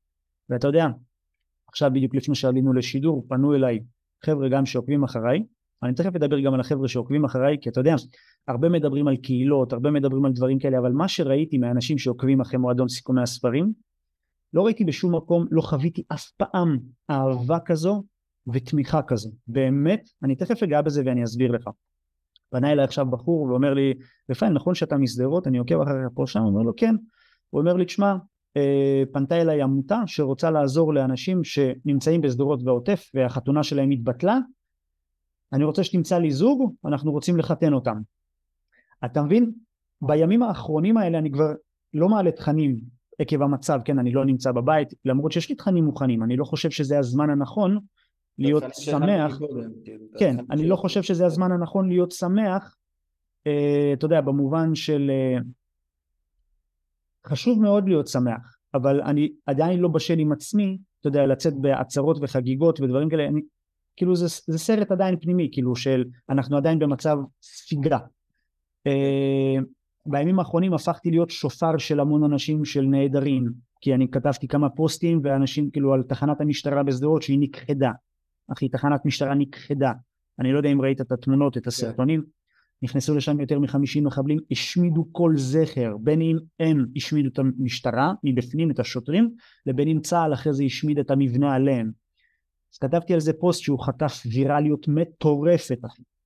ואתה 0.49 0.69
יודע 0.69 0.87
עכשיו 1.69 1.91
בדיוק 1.95 2.15
לפני 2.15 2.35
שעלינו 2.35 2.73
לשידור 2.73 3.27
פנו 3.29 3.55
אליי 3.55 3.81
חבר'ה 4.27 4.49
גם 4.49 4.67
שעוקבים 4.67 5.05
אחריי 5.05 5.43
אני 5.83 5.95
תכף 5.95 6.17
אדבר 6.17 6.41
גם 6.41 6.55
על 6.55 6.61
החבר'ה 6.61 6.89
שעוקבים 6.89 7.25
אחריי 7.25 7.57
כי 7.61 7.69
אתה 7.69 7.81
יודע 7.81 7.95
הרבה 8.49 8.69
מדברים 8.69 9.09
על 9.09 9.17
קהילות, 9.17 9.73
הרבה 9.73 9.91
מדברים 9.91 10.25
על 10.25 10.33
דברים 10.33 10.59
כאלה, 10.59 10.79
אבל 10.79 10.93
מה 10.93 11.09
שראיתי 11.09 11.59
מהאנשים 11.59 11.99
שעוקבים 11.99 12.41
אחרי 12.41 12.59
מועדון 12.59 12.89
סיכומי 12.89 13.23
הספרים, 13.23 13.73
לא 14.53 14.65
ראיתי 14.65 14.85
בשום 14.85 15.17
מקום, 15.17 15.47
לא 15.51 15.63
חוויתי 15.63 16.03
אף 16.13 16.31
פעם 16.31 16.79
אהבה 17.11 17.59
כזו 17.65 18.03
ותמיכה 18.53 19.03
כזו. 19.03 19.31
באמת, 19.47 20.09
אני 20.23 20.37
תכף 20.37 20.63
אגע 20.63 20.83
בזה 20.83 21.03
ואני 21.07 21.25
אסביר 21.25 21.51
לך. 21.51 21.69
פנה 22.51 22.73
אליי 22.73 22.85
עכשיו 22.85 23.07
בחור 23.07 23.43
ואומר 23.43 23.75
לי, 23.75 23.95
רפאל, 24.31 24.49
נכון 24.49 24.75
שאתה 24.75 24.97
משדרות? 24.97 25.47
אני 25.47 25.59
עוקב 25.59 25.81
אחריך 25.81 26.09
פה 26.15 26.27
שם? 26.27 26.41
הוא 26.41 26.49
אומר 26.49 26.63
לו, 26.63 26.73
כן. 26.77 26.95
הוא 27.51 27.61
אומר 27.61 27.75
לי, 27.75 27.85
תשמע, 27.85 28.15
פנתה 29.13 29.41
אליי 29.41 29.63
עמותה 29.63 30.03
שרוצה 30.07 30.51
לעזור 30.51 30.95
לאנשים 30.95 31.45
שנמצאים 31.45 32.21
בשדרות 32.21 32.61
והעוטף 32.65 33.11
והחתונה 33.15 33.63
שלהם 33.63 33.91
התבטלה, 33.91 34.39
אני 35.53 35.65
רוצה 35.65 35.85
שתמצא 35.85 36.19
לי 36.19 36.31
זוג, 36.31 36.75
אנחנו 36.85 37.13
רוצים 37.13 37.37
לחתן 37.37 37.73
אותם. 37.73 38.01
אתה 39.05 39.23
מבין? 39.23 39.53
בימים 40.03 40.43
האחרונים 40.43 40.97
האלה 40.97 41.19
אני 41.19 41.33
כבר 41.33 41.53
לא 41.95 42.09
מעלה 42.09 42.31
תכנים 42.31 42.77
עקב 43.19 43.43
המצב, 43.43 43.81
כן, 43.85 43.99
אני 43.99 44.13
לא 44.13 44.25
נמצא 44.25 44.53
בבית, 44.53 44.95
למרות 45.05 45.33
שיש 45.33 45.49
לי 45.49 45.55
תכנים 45.55 45.85
מוכנים, 45.85 46.23
אני 46.23 46.37
לא 46.37 46.45
חושב 46.45 46.71
שזה 46.71 46.99
הזמן 46.99 47.31
הנכון 47.31 47.79
להיות 48.39 48.65
שמח, 48.73 49.39
כאילו, 49.85 50.05
כן, 50.19 50.37
אני 50.51 50.69
לא 50.69 50.77
חושב 50.77 51.03
שזה 51.03 51.27
הזמן 51.27 51.53
הנכון 51.53 51.89
להיות 51.89 52.13
שמח, 52.13 52.77
אה, 53.47 53.91
אתה 53.93 54.05
יודע, 54.05 54.21
במובן 54.21 54.75
של 54.75 55.11
אה, 55.11 55.41
חשוב 57.27 57.63
מאוד 57.63 57.89
להיות 57.89 58.09
שמח, 58.09 58.57
אבל 58.75 59.01
אני 59.01 59.33
עדיין 59.47 59.81
לא 59.81 59.89
בשל 59.89 60.19
עם 60.19 60.33
עצמי, 60.33 60.79
אתה 61.01 61.09
יודע, 61.09 61.27
לצאת 61.27 61.55
בעצרות 61.61 62.19
וחגיגות 62.21 62.81
ודברים 62.81 63.09
כאלה, 63.09 63.29
אני, 63.29 63.41
כאילו 63.97 64.17
זה, 64.17 64.27
זה 64.47 64.59
סרט 64.59 64.91
עדיין 64.91 65.17
פנימי, 65.21 65.49
כאילו 65.53 65.77
של 65.77 66.05
אנחנו 66.31 66.57
עדיין 66.57 66.79
במצב 66.79 67.17
ספיגה. 67.43 67.99
אה, 68.87 69.57
בימים 70.07 70.39
האחרונים 70.39 70.75
הפכתי 70.75 71.11
להיות 71.11 71.31
שופר 71.31 71.79
של 71.79 72.01
המון 72.01 72.25
אנשים 72.25 72.65
של 72.65 72.83
נעדרים, 72.83 73.45
כי 73.81 73.95
אני 73.95 74.11
כתבתי 74.11 74.49
כמה 74.49 74.71
פוסטים 74.71 75.21
ואנשים 75.25 75.71
כאילו 75.71 75.95
על 75.95 76.03
תחנת 76.03 76.41
המשטרה 76.41 76.83
בשדרות 76.83 77.23
שהיא 77.23 77.39
נכחדה. 77.41 77.91
אחי, 78.53 78.69
תחנת 78.69 79.05
משטרה 79.05 79.35
נכחדה. 79.35 79.93
אני 80.39 80.53
לא 80.53 80.57
יודע 80.57 80.69
אם 80.69 80.81
ראית 80.81 81.01
את 81.01 81.13
התמונות, 81.13 81.57
את 81.57 81.67
הסרטונים. 81.67 82.23
נכנסו 82.83 83.15
לשם 83.15 83.41
יותר 83.41 83.59
מחמישים 83.59 84.05
מחבלים, 84.05 84.39
השמידו 84.51 85.07
כל 85.13 85.33
זכר, 85.37 85.97
בין 86.01 86.23
אם 86.23 86.37
הם 86.61 86.87
השמידו 86.97 87.29
את 87.29 87.39
המשטרה 87.39 88.13
מבפנים, 88.25 88.71
את 88.71 88.81
השוטרים, 88.81 89.31
לבין 89.67 89.89
אם 89.89 90.01
צה"ל 90.01 90.35
אחרי 90.35 90.53
זה 90.53 90.65
השמיד 90.65 90.99
את 90.99 91.11
המבנה 91.11 91.55
עליהם. 91.55 91.91
אז 92.75 92.79
כתבתי 92.79 93.15
על 93.15 93.21
זה 93.21 93.33
פוסט 93.33 93.63
שהוא 93.63 93.81
חטף 93.81 94.23
ויראליות 94.33 94.89
מטורפת, 94.89 95.79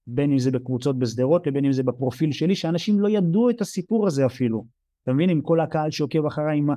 בין 0.06 0.32
אם 0.32 0.38
זה 0.38 0.50
בקבוצות 0.50 0.98
בשדרות 0.98 1.46
לבין 1.46 1.64
אם 1.64 1.72
זה 1.72 1.82
בפרופיל 1.82 2.32
שלי, 2.32 2.54
שאנשים 2.54 3.00
לא 3.00 3.08
ידעו 3.08 3.50
את 3.50 3.60
הסיפור 3.60 4.06
הזה 4.06 4.26
אפילו. 4.26 4.66
אתה 5.02 5.12
מבין? 5.12 5.30
עם 5.30 5.40
כל 5.40 5.60
הקהל 5.60 5.90
שעוקב 5.90 6.26
אחריי 6.26 6.58
עם 6.58 6.68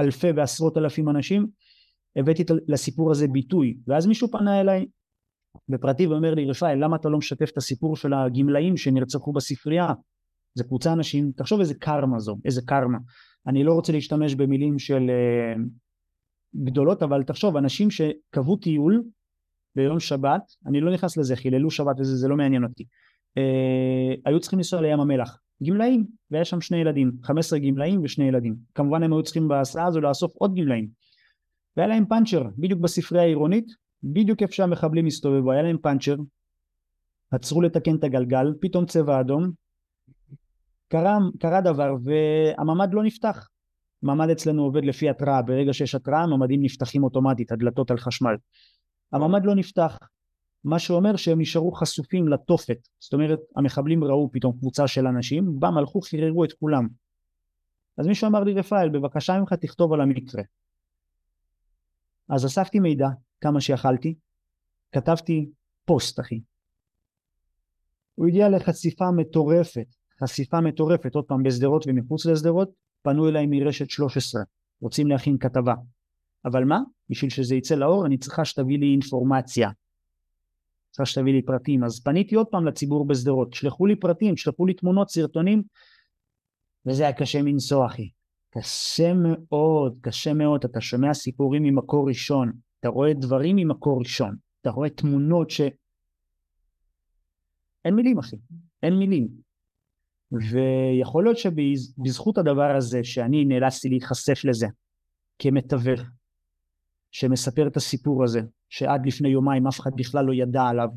אלפי 0.00 0.30
ועשרות 0.30 0.78
אלפים 0.78 1.08
אנשים, 1.08 1.46
הבאתי 2.16 2.44
לסיפור 2.68 3.10
הזה 3.10 3.28
ביטוי. 3.28 3.76
ואז 3.86 4.06
מישהו 4.06 4.28
פנה 4.30 4.60
אליי 4.60 4.86
בפרטי 5.68 6.06
ואומר 6.06 6.34
לי, 6.34 6.50
רפאל, 6.50 6.84
למה 6.84 6.96
אתה 6.96 7.08
לא 7.08 7.18
משתף 7.18 7.50
את 7.52 7.56
הסיפור 7.56 7.96
של 7.96 8.12
הגמלאים 8.14 8.76
שנרצחו 8.76 9.32
בספרייה? 9.32 9.92
זה 10.54 10.64
קבוצה 10.64 10.92
אנשים, 10.92 11.32
תחשוב 11.36 11.60
איזה 11.60 11.74
קרמה 11.74 12.18
זו, 12.18 12.36
איזה 12.44 12.62
קרמה. 12.66 12.98
אני 13.46 13.64
לא 13.64 13.72
רוצה 13.72 13.92
להשתמש 13.92 14.34
במילים 14.34 14.78
של 14.78 15.10
uh, 15.10 15.60
גדולות, 16.64 17.02
אבל 17.02 17.22
תחשוב, 17.22 17.56
אנשים 17.56 17.88
שקבעו 17.90 18.56
טיול 18.56 19.02
ביום 19.76 20.00
שבת, 20.00 20.42
אני 20.66 20.80
לא 20.80 20.92
נכנס 20.92 21.16
לזה, 21.16 21.36
חיללו 21.36 21.70
שבת 21.70 22.00
וזה, 22.00 22.16
זה 22.16 22.28
לא 22.28 22.36
מעניין 22.36 22.64
אותי. 22.64 22.84
Uh, 23.38 24.20
היו 24.26 24.40
צריכים 24.40 24.58
לנסוע 24.58 24.80
לים 24.80 25.00
המלח, 25.00 25.38
גמלאים, 25.62 26.06
והיה 26.30 26.44
שם 26.44 26.60
שני 26.60 26.76
ילדים, 26.76 27.12
15 27.22 27.58
גמלאים 27.58 28.00
ושני 28.04 28.28
ילדים. 28.28 28.56
כמובן 28.74 29.02
הם 29.02 29.12
היו 29.12 29.22
צריכים 29.22 29.48
בהסעה 29.48 29.86
הזו 29.86 30.00
לאסוף 30.00 30.32
עוד 30.34 30.54
גמלאים. 30.54 30.88
והיה 31.76 31.88
להם 31.88 32.06
פאנצ'ר, 32.06 32.42
בדיוק 32.58 32.80
בספרייה 32.80 33.24
העירונית, 33.24 33.66
בדיוק 34.02 34.42
איפה 34.42 34.52
שהמחבלים 34.52 35.06
הסתובבו, 35.06 35.52
היה 35.52 35.62
להם 35.62 35.78
פאנצ'ר, 35.78 36.16
עצרו 37.30 37.62
לתקן 37.62 37.96
את 37.96 38.04
הגלגל, 38.04 38.54
פתאום 38.60 38.86
צבע 38.86 39.20
אדום, 39.20 39.50
קרה, 40.88 41.18
קרה 41.40 41.60
דבר 41.60 41.94
והממ"ד 42.04 42.94
לא 42.94 43.02
נפתח. 43.02 43.48
ממ"ד 44.02 44.30
אצלנו 44.30 44.62
עובד 44.62 44.84
לפי 44.84 45.10
התראה, 45.10 45.42
ברגע 45.42 45.72
שיש 45.72 45.94
התראה 45.94 46.22
הממ"דים 46.22 46.62
נפתחים 46.62 47.04
אוטומטית, 47.04 47.52
הדלתות 47.52 47.90
על 47.90 47.98
חשמל. 47.98 48.34
הממ"ד 49.12 49.44
לא 49.44 49.54
נפתח, 49.54 49.98
מה 50.64 50.78
שאומר 50.78 51.16
שהם 51.16 51.40
נשארו 51.40 51.72
חשופים 51.72 52.28
לתופת, 52.28 52.78
זאת 52.98 53.12
אומרת 53.12 53.38
המחבלים 53.56 54.04
ראו 54.04 54.30
פתאום 54.32 54.52
קבוצה 54.58 54.88
של 54.88 55.06
אנשים, 55.06 55.60
בם 55.60 55.78
הלכו 55.78 56.00
חיררו 56.00 56.44
את 56.44 56.52
כולם. 56.52 56.88
אז 57.98 58.06
מישהו 58.06 58.28
אמר 58.28 58.44
לי 58.44 58.54
רפאל 58.54 58.88
בבקשה 58.88 59.38
ממך 59.38 59.52
תכתוב 59.52 59.92
על 59.92 60.00
המקרה. 60.00 60.42
אז 62.28 62.46
אספתי 62.46 62.80
מידע, 62.80 63.08
כמה 63.40 63.60
שיכלתי, 63.60 64.14
כתבתי 64.92 65.50
פוסט 65.84 66.20
אחי. 66.20 66.40
הוא 68.14 68.26
הגיע 68.26 68.48
לחשיפה 68.48 69.10
מטורפת, 69.10 69.86
חשיפה 70.20 70.60
מטורפת, 70.60 71.14
עוד 71.14 71.24
פעם 71.24 71.42
בשדרות 71.42 71.84
ומחוץ 71.86 72.26
לשדרות, 72.26 72.70
פנו 73.02 73.28
אליי 73.28 73.46
מרשת 73.46 73.90
13, 73.90 74.42
רוצים 74.80 75.06
להכין 75.06 75.38
כתבה. 75.38 75.74
אבל 76.44 76.64
מה? 76.64 76.80
בשביל 77.10 77.30
שזה 77.30 77.54
יצא 77.54 77.74
לאור 77.74 78.06
אני 78.06 78.18
צריכה 78.18 78.44
שתביא 78.44 78.78
לי 78.78 78.86
אינפורמציה. 78.86 79.70
צריכה 80.90 81.06
שתביא 81.06 81.32
לי 81.32 81.42
פרטים. 81.42 81.84
אז 81.84 82.00
פניתי 82.00 82.34
עוד 82.34 82.46
פעם 82.46 82.66
לציבור 82.66 83.06
בשדרות, 83.06 83.54
שלחו 83.54 83.86
לי 83.86 83.96
פרטים, 83.96 84.36
שלחו 84.36 84.66
לי 84.66 84.74
תמונות, 84.74 85.10
סרטונים, 85.10 85.62
וזה 86.86 87.02
היה 87.02 87.12
קשה 87.12 87.42
מנשוא 87.42 87.86
אחי. 87.86 88.10
קשה 88.50 89.12
מאוד, 89.14 89.98
קשה 90.00 90.32
מאוד, 90.32 90.64
אתה 90.64 90.80
שומע 90.80 91.14
סיפורים 91.14 91.62
ממקור 91.62 92.08
ראשון, 92.08 92.52
אתה 92.80 92.88
רואה 92.88 93.14
דברים 93.14 93.56
ממקור 93.56 93.98
ראשון, 93.98 94.36
אתה 94.60 94.70
רואה 94.70 94.90
תמונות 94.90 95.50
ש... 95.50 95.60
אין 97.84 97.94
מילים 97.94 98.18
אחי, 98.18 98.36
אין 98.82 98.94
מילים. 98.94 99.28
ויכול 100.32 101.24
להיות 101.24 101.38
שבזכות 101.38 102.38
הדבר 102.38 102.76
הזה 102.76 103.04
שאני 103.04 103.44
נאלצתי 103.44 103.88
להיחשף 103.88 104.44
לזה 104.44 104.66
כמתווך 105.38 106.00
שמספר 107.10 107.66
את 107.66 107.76
הסיפור 107.76 108.24
הזה 108.24 108.40
שעד 108.68 109.06
לפני 109.06 109.28
יומיים 109.28 109.66
אף 109.66 109.80
אחד 109.80 109.90
בכלל 109.96 110.24
לא 110.24 110.32
ידע 110.32 110.62
עליו 110.62 110.88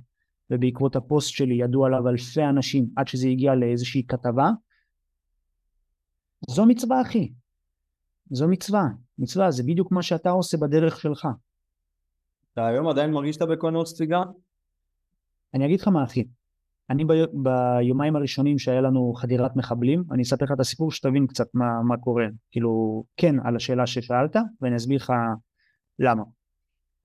ובעקבות 0.50 0.96
הפוסט 0.96 1.30
שלי 1.30 1.56
ידעו 1.64 1.86
עליו 1.86 2.10
אלפי 2.10 2.44
אנשים 2.44 2.86
עד 2.96 3.08
שזה 3.08 3.28
הגיע 3.28 3.56
לאיזושהי 3.56 4.08
כתבה 4.08 4.50
זו 6.50 6.66
מצווה 6.66 7.02
אחי. 7.02 7.32
זו 8.32 8.48
מצווה. 8.48 8.84
מצווה 9.18 9.52
זה 9.52 9.64
בדיוק 9.64 9.92
מה 9.92 10.04
שאתה 10.04 10.30
עושה 10.30 10.58
בדרך 10.58 11.00
שלך 11.00 11.28
אתה 12.54 12.68
היום 12.68 12.88
עדיין 12.88 13.12
מרגיש 13.12 13.36
שאתה 13.36 13.46
בכוננות 13.46 13.88
ספיגה? 13.88 14.24
אני 15.54 15.66
אגיד 15.66 15.80
לך 15.80 15.88
מה 15.88 16.04
אחי, 16.04 16.24
אני 16.90 17.06
ב, 17.06 17.12
ביומיים 17.34 18.16
הראשונים 18.16 18.60
שהיה 18.60 18.82
לנו 18.82 19.14
חדירת 19.14 19.56
מחבלים, 19.56 20.04
אני 20.12 20.24
אספר 20.24 20.46
לך 20.46 20.52
את 20.52 20.60
הסיפור 20.60 20.92
שתבין 20.92 21.28
קצת 21.28 21.48
מה, 21.54 21.82
מה 21.88 21.98
קורה, 21.98 22.26
כאילו 22.52 23.04
כן 23.18 23.36
על 23.44 23.56
השאלה 23.56 23.88
ששאלת 23.88 24.36
ואני 24.62 24.76
אסביר 24.76 24.98
לך 24.98 25.14
למה. 26.00 26.24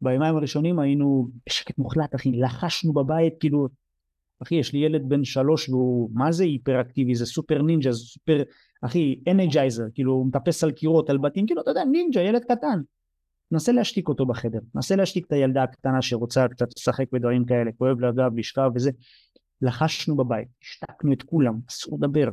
ביומיים 0.01 0.37
הראשונים 0.37 0.79
היינו 0.79 1.29
בשקט 1.47 1.79
מוחלט 1.79 2.15
אחי, 2.15 2.33
לחשנו 2.33 2.93
בבית 2.93 3.35
כאילו 3.41 3.69
אחי 4.43 4.55
יש 4.55 4.73
לי 4.73 4.79
ילד 4.79 5.09
בן 5.09 5.25
שלוש 5.25 5.69
והוא 5.69 6.11
מה 6.15 6.33
זה 6.33 6.45
היפראקטיבי? 6.45 7.15
זה 7.15 7.27
סופר 7.27 7.63
נינג'ה 7.63 7.93
זה 7.93 7.99
סופר 7.99 8.43
אחי 8.83 9.21
Energizer 9.31 9.85
כאילו 9.95 10.13
הוא 10.13 10.27
מטפס 10.27 10.65
על 10.65 10.73
קירות 10.73 11.11
על 11.11 11.19
בתים 11.19 11.47
כאילו 11.47 11.63
אתה 11.63 11.71
יודע 11.71 11.85
נינג'ה 11.85 12.21
ילד 12.21 12.45
קטן 12.45 12.81
נסה 13.53 13.73
להשתיק 13.73 14.09
אותו 14.09 14.27
בחדר, 14.27 14.59
נסה 14.75 14.97
להשתיק 14.97 15.27
את 15.27 15.33
הילדה 15.33 15.63
הקטנה 15.63 16.03
שרוצה 16.03 16.49
קצת 16.49 16.69
לשחק 16.77 17.07
בדברים 17.13 17.45
כאלה, 17.45 17.71
כואב 17.79 18.01
לה 18.01 18.13
גב, 18.13 18.37
לשכב 18.37 18.71
וזה. 18.75 18.91
לחשנו 19.63 20.17
בבית, 20.17 20.49
השתקנו 20.63 21.13
את 21.13 21.23
כולם, 21.23 21.59
אסור 21.69 21.99
לדבר. 21.99 22.29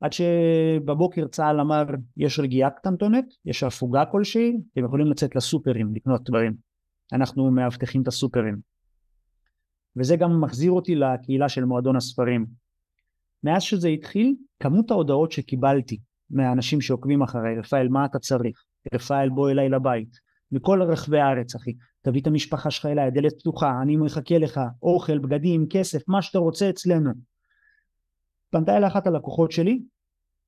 עד 0.00 0.12
שבבוקר 0.12 1.26
צה"ל 1.26 1.60
אמר, 1.60 1.84
יש 2.16 2.38
רגיעה 2.38 2.70
קטנטונת, 2.70 3.24
יש 3.44 3.62
הפוגה 3.62 4.04
כלשהי, 4.04 4.56
אתם 4.72 4.84
יכולים 4.84 5.06
לצאת 5.06 5.36
לסופרים, 5.36 5.94
לקנות 5.94 6.30
דברים. 6.30 6.54
אנחנו 7.12 7.50
מאבטחים 7.50 8.02
את 8.02 8.08
הסופרים. 8.08 8.60
וזה 9.96 10.16
גם 10.16 10.40
מחזיר 10.40 10.72
אותי 10.72 10.94
לקהילה 10.94 11.48
של 11.48 11.64
מועדון 11.64 11.96
הספרים. 11.96 12.46
מאז 13.44 13.62
שזה 13.62 13.88
התחיל, 13.88 14.34
כמות 14.60 14.90
ההודעות 14.90 15.32
שקיבלתי 15.32 15.98
מהאנשים 16.30 16.80
שעוקבים 16.80 17.22
אחריי, 17.22 17.58
רפאל, 17.58 17.88
מה 17.88 18.04
אתה 18.04 18.18
צריך? 18.18 18.64
רפאל, 18.94 19.28
בוא 19.28 19.50
אליי 19.50 19.68
לבית. 19.68 20.23
מכל 20.54 20.82
רחבי 20.82 21.18
הארץ 21.18 21.54
אחי. 21.54 21.72
תביא 22.02 22.20
את 22.20 22.26
המשפחה 22.26 22.70
שלך 22.70 22.86
אליי 22.86 23.06
הדלת 23.06 23.38
פתוחה 23.38 23.82
אני 23.82 23.96
מחכה 23.96 24.38
לך 24.38 24.60
אוכל 24.82 25.18
בגדים 25.18 25.66
כסף 25.70 26.08
מה 26.08 26.22
שאתה 26.22 26.38
רוצה 26.38 26.70
אצלנו. 26.70 27.10
פנתה 28.50 28.76
אליי 28.76 28.88
אחת 28.88 29.06
הלקוחות 29.06 29.52
שלי 29.52 29.82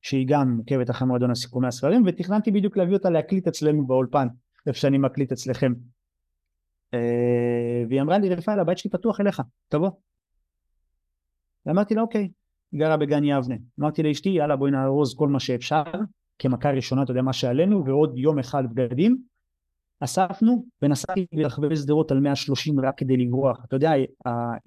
שהיא 0.02 0.26
גם 0.28 0.56
מוקבת 0.56 0.90
אחרי 0.90 1.08
מועדון 1.08 1.30
הסיכומי 1.30 1.66
הספרים 1.66 2.02
ותכננתי 2.06 2.50
בדיוק 2.50 2.76
להביא 2.76 2.94
אותה 2.94 3.10
להקליט 3.10 3.48
אצלנו 3.48 3.86
באולפן 3.86 4.28
איפה 4.66 4.78
שאני 4.78 4.98
מקליט 4.98 5.32
אצלכם. 5.32 5.72
אה, 6.94 7.84
והיא 7.88 8.00
אמרה 8.00 8.18
לי 8.18 8.34
רפאל 8.34 8.60
הבית 8.60 8.78
שלי 8.78 8.90
פתוח 8.90 9.20
אליך 9.20 9.42
תבוא. 9.68 9.90
ואמרתי 11.66 11.94
לה 11.94 12.02
אוקיי. 12.02 12.28
היא 12.72 12.80
גרה 12.80 12.96
בגן 12.96 13.25
יבנה. 13.25 13.54
אמרתי 13.80 14.02
לאשתי 14.02 14.28
יאללה 14.28 14.56
בואי 14.56 14.70
נארוז 14.70 15.14
כל 15.14 15.28
מה 15.28 15.40
שאפשר 15.40 15.82
כמכה 16.38 16.70
ראשונה 16.70 17.02
אתה 17.02 17.10
יודע 17.10 17.22
מה 17.22 17.32
שעלינו 17.32 17.84
ועוד 17.84 18.18
יום 18.18 18.38
אחד 18.38 18.64
בגדים 18.75 19.22
אספנו 20.00 20.64
ונסעתי 20.82 21.26
לרחבי 21.32 21.76
שדרות 21.76 22.10
על 22.10 22.20
130 22.20 22.80
רק 22.80 22.98
כדי 22.98 23.16
לברוח. 23.16 23.64
אתה 23.64 23.76
יודע, 23.76 23.92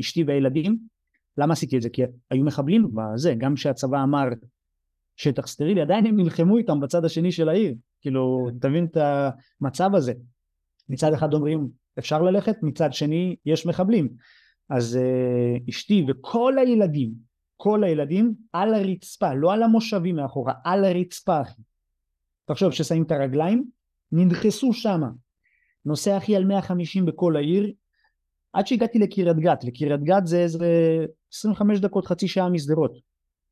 אשתי 0.01 0.24
והילדים, 0.24 0.77
למה 1.38 1.53
עשיתי 1.53 1.77
את 1.77 1.81
זה? 1.81 1.89
כי 1.89 2.01
היו 2.31 2.43
מחבלים 2.43 2.88
בזה, 2.93 3.33
גם 3.38 3.55
כשהצבא 3.55 4.03
אמר 4.03 4.27
שטח 5.15 5.48
סטרילי, 5.48 5.81
עדיין 5.81 6.05
הם 6.05 6.15
נלחמו 6.15 6.57
איתם 6.57 6.79
בצד 6.79 7.05
השני 7.05 7.31
של 7.31 7.50
העיר. 7.50 7.75
כאילו, 8.01 8.48
תבין 8.62 8.86
את 8.86 8.98
המצב 9.62 9.95
הזה. 9.95 10.13
מצד 10.89 11.13
אחד 11.13 11.33
אומרים, 11.33 11.69
אפשר 12.00 12.21
ללכת, 12.21 12.55
מצד 12.62 12.93
שני, 12.93 13.36
יש 13.45 13.65
מחבלים. 13.65 14.09
אז 14.69 15.00
uh, 15.01 15.69
אשתי 15.69 16.05
וכל 16.07 16.57
הילדים, 16.57 17.12
כל 17.57 17.83
הילדים 17.83 18.33
על 18.53 18.74
הרצפה, 18.74 19.33
לא 19.33 19.53
על 19.53 19.63
המושבים 19.63 20.15
מאחורה, 20.15 20.53
על 20.63 20.86
הרצפה. 20.86 21.41
תחשוב, 22.45 22.71
ששמים 22.71 23.03
את 23.03 23.12
הרגליים, 23.12 23.69
נדחסו 24.12 24.74
שמה. 24.74 25.10
נוסע 25.86 26.18
אחי 26.18 26.36
על 26.36 26.46
150 26.46 27.06
בכל 27.06 27.36
העיר, 27.36 27.72
עד 28.54 28.68
שהגעתי 28.68 29.00
לקריית 29.00 29.38
גת, 29.38 29.63
וקריית 29.68 30.04
גת 30.04 30.28
זה 30.28 30.39
איזה 30.39 30.68
25 31.34 31.80
דקות, 31.80 32.08
חצי 32.08 32.28
שעה 32.28 32.50
משדרות. 32.50 32.92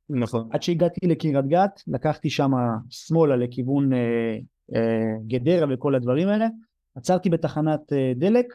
נכון. 0.09 0.49
עד 0.51 0.61
שהגעתי 0.61 1.07
לקריית 1.07 1.45
גת, 1.45 1.81
לקחתי 1.87 2.29
שם 2.29 2.51
שמאלה 2.89 3.35
לכיוון 3.35 3.93
אה, 3.93 4.37
אה, 4.75 5.13
גדרה 5.27 5.67
וכל 5.73 5.95
הדברים 5.95 6.27
האלה, 6.27 6.47
עצרתי 6.95 7.29
בתחנת 7.29 7.93
אה, 7.93 8.13
דלק, 8.15 8.45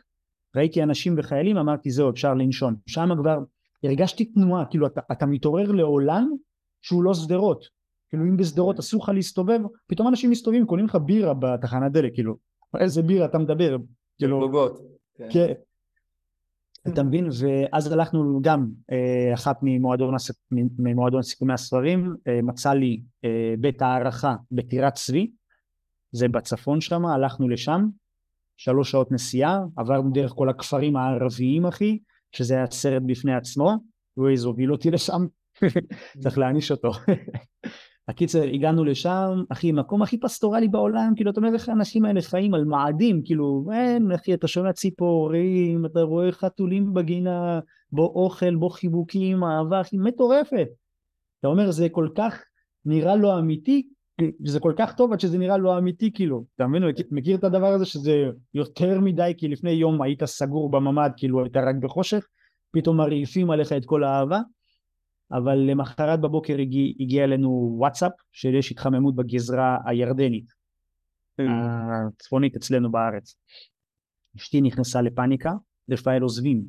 ראיתי 0.57 0.83
אנשים 0.83 1.15
וחיילים, 1.19 1.57
אמרתי 1.57 1.91
זהו, 1.91 2.11
אפשר 2.11 2.35
לנשום. 2.35 2.75
שם 2.87 3.09
כבר 3.19 3.39
הרגשתי 3.85 4.25
תנועה, 4.25 4.65
כאילו 4.71 4.87
אתה, 4.87 5.01
אתה 5.13 5.27
מתעורר 5.27 5.73
לעולם 5.73 6.31
שהוא 6.83 7.03
לא 7.03 7.15
שדרות. 7.15 7.82
כאילו 8.13 8.25
אם 8.25 8.37
בשדרות 8.37 8.79
אסור 8.79 9.03
לך 9.03 9.09
להסתובב, 9.09 9.61
פתאום 9.87 10.09
אנשים 10.09 10.31
מסתובבים, 10.31 10.67
קונים 10.67 10.85
לך 10.85 10.95
בירה 10.95 11.35
בתחנת 11.35 11.93
דלק, 11.93 12.15
כאילו, 12.15 12.37
איזה 12.81 13.03
בירה 13.03 13.27
אתה 13.27 13.39
מדבר, 13.39 13.77
כאילו, 14.19 14.41
כן. 15.31 15.53
אתה 16.89 17.03
מבין? 17.03 17.29
ואז 17.41 17.93
הלכנו 17.93 18.41
גם, 18.43 18.69
אה, 18.93 19.35
אחת 19.35 19.59
ממועדון, 19.63 20.15
ממועדון 20.79 21.23
סיכומי 21.23 21.53
הספרים, 21.53 22.17
אה, 22.29 22.43
מצא 22.43 22.73
לי 22.73 23.03
אה, 23.25 23.55
בית 23.59 23.83
הערכה 23.83 24.35
בטירת 24.51 24.95
צבי, 24.95 25.31
זה 26.13 26.29
בצפון 26.29 26.81
שם, 26.81 27.07
הלכנו 27.07 27.49
לשם, 27.49 27.87
שלוש 28.57 28.91
שעות 28.91 29.13
נסיעה, 29.13 29.61
עברנו 29.77 30.11
דרך 30.11 30.33
כל 30.33 30.49
הכפרים 30.49 30.97
הערביים 30.97 31.67
אחי, 31.67 31.99
שזה 32.33 32.55
היה 32.55 32.71
סרט 32.71 33.03
בפני 33.07 33.35
עצמו, 33.35 33.77
איזה 34.31 34.47
הוביל 34.47 34.73
אותי 34.73 34.91
לשם, 34.91 35.27
צריך 36.23 36.39
להעניש 36.39 36.71
אותו. 36.71 36.91
הקיצר, 38.09 38.43
הגענו 38.43 38.85
לשם, 38.85 39.43
אחי, 39.49 39.73
מקום 39.73 40.03
הכי 40.03 40.21
פסטורלי 40.21 40.69
בעולם, 40.69 41.13
כאילו, 41.17 41.31
אתה 41.31 41.41
אומר 41.41 41.55
איך 41.55 41.69
האנשים 41.69 42.05
האלה 42.05 42.23
חיים 42.23 42.55
על 42.55 42.65
מאדים, 42.65 43.23
כאילו, 43.25 43.65
אין, 43.73 44.13
אחי, 44.13 44.35
אתה 44.35 44.49
שומע 44.49 44.73
ציפורים, 44.73 45.87
אתה 45.87 46.01
רואה 46.01 46.33
חתולים 46.33 46.95
בגינה, 46.95 47.61
בו 47.93 48.05
אוכל, 48.05 48.57
בו 48.57 48.71
חיבוקים, 48.71 49.45
אהבה, 49.45 49.81
אחי, 49.81 49.97
מטורפת. 49.97 50.69
אתה 51.41 51.49
אומר, 51.49 51.71
זה 51.71 51.89
כל 51.89 52.09
כך 52.15 52.43
נראה 52.85 53.17
לא 53.17 53.39
אמיתי, 53.39 53.89
זה 54.45 54.61
כל 54.61 54.73
כך 54.77 54.95
טוב 54.95 55.13
עד 55.13 55.21
שזה 55.21 55.39
נראה 55.39 55.59
לא 55.59 55.79
אמיתי, 55.79 56.13
כאילו, 56.13 56.45
אתה 56.57 56.67
מבין? 56.67 56.83
מכיר 57.11 57.37
את 57.37 57.45
הדבר 57.45 57.67
הזה 57.67 57.85
שזה 57.85 58.25
יותר 58.55 59.01
מדי, 59.01 59.33
כי 59.37 59.49
לפני 59.49 59.71
יום 59.71 60.03
היית 60.03 60.25
סגור 60.25 60.71
בממ"ד, 60.71 61.11
כאילו, 61.17 61.43
היית 61.43 61.57
רק 61.57 61.75
בחושך, 61.81 62.27
פתאום 62.73 62.97
מרעיפים 62.97 63.51
עליך 63.51 63.73
את 63.73 63.85
כל 63.85 64.05
האהבה. 64.05 64.41
אבל 65.33 65.59
למחרת 65.59 66.21
בבוקר 66.21 66.59
הגיע, 66.59 66.93
הגיע 67.01 67.25
אלינו 67.25 67.75
וואטסאפ 67.79 68.13
שיש 68.33 68.71
התחממות 68.71 69.17
בגזרה 69.17 69.79
הירדנית 69.87 70.53
כן. 71.37 71.47
הצפונית 71.49 72.57
אצלנו 72.57 72.93
בארץ. 72.93 73.35
אשתי 74.37 74.61
נכנסה 74.61 75.03
לפאניקה, 75.03 75.53
רפאל 75.91 76.23
עוזבים. 76.23 76.65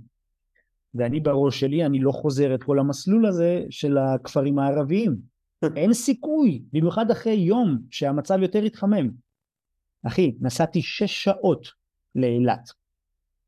ואני 0.95 1.19
בראש 1.19 1.59
שלי, 1.59 1.85
אני 1.85 1.99
לא 1.99 2.11
חוזר 2.11 2.55
את 2.55 2.63
כל 2.63 2.79
המסלול 2.79 3.25
הזה 3.25 3.63
של 3.69 3.97
הכפרים 3.97 4.59
הערביים. 4.59 5.15
אין 5.77 5.93
סיכוי, 5.93 6.61
במיוחד 6.73 7.11
אחרי 7.11 7.33
יום 7.33 7.79
שהמצב 7.89 8.37
יותר 8.41 8.63
התחמם. 8.63 9.09
אחי, 10.07 10.35
נסעתי 10.39 10.81
שש 10.81 11.23
שעות 11.23 11.67
לאילת. 12.15 12.69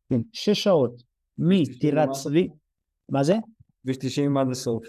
כן, 0.09 0.21
שש 0.33 0.63
שעות. 0.63 1.03
מטירת 1.37 2.09
צבי. 2.11 2.49
מה 3.09 3.23
זה? 3.23 3.35
כביש 3.83 3.97
90 3.97 4.37
עד 4.37 4.47
הסוף. 4.51 4.83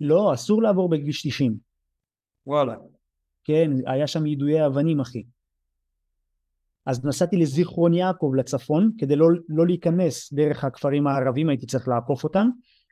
לא, 0.00 0.34
אסור 0.34 0.62
לעבור 0.62 0.88
בכביש 0.88 1.26
90. 1.26 1.56
וואלה. 2.46 2.74
כן, 3.44 3.70
היה 3.86 4.06
שם 4.06 4.26
יידויי 4.26 4.66
אבנים 4.66 5.00
אחי. 5.00 5.22
אז 6.86 7.04
נסעתי 7.04 7.36
לזיכרון 7.36 7.94
יעקב 7.94 8.32
לצפון 8.36 8.90
כדי 8.98 9.16
לא, 9.16 9.26
לא 9.48 9.66
להיכנס 9.66 10.32
דרך 10.32 10.64
הכפרים 10.64 11.06
הערבים 11.06 11.48
הייתי 11.48 11.66
צריך 11.66 11.88
לעקוף 11.88 12.24
אותם 12.24 12.48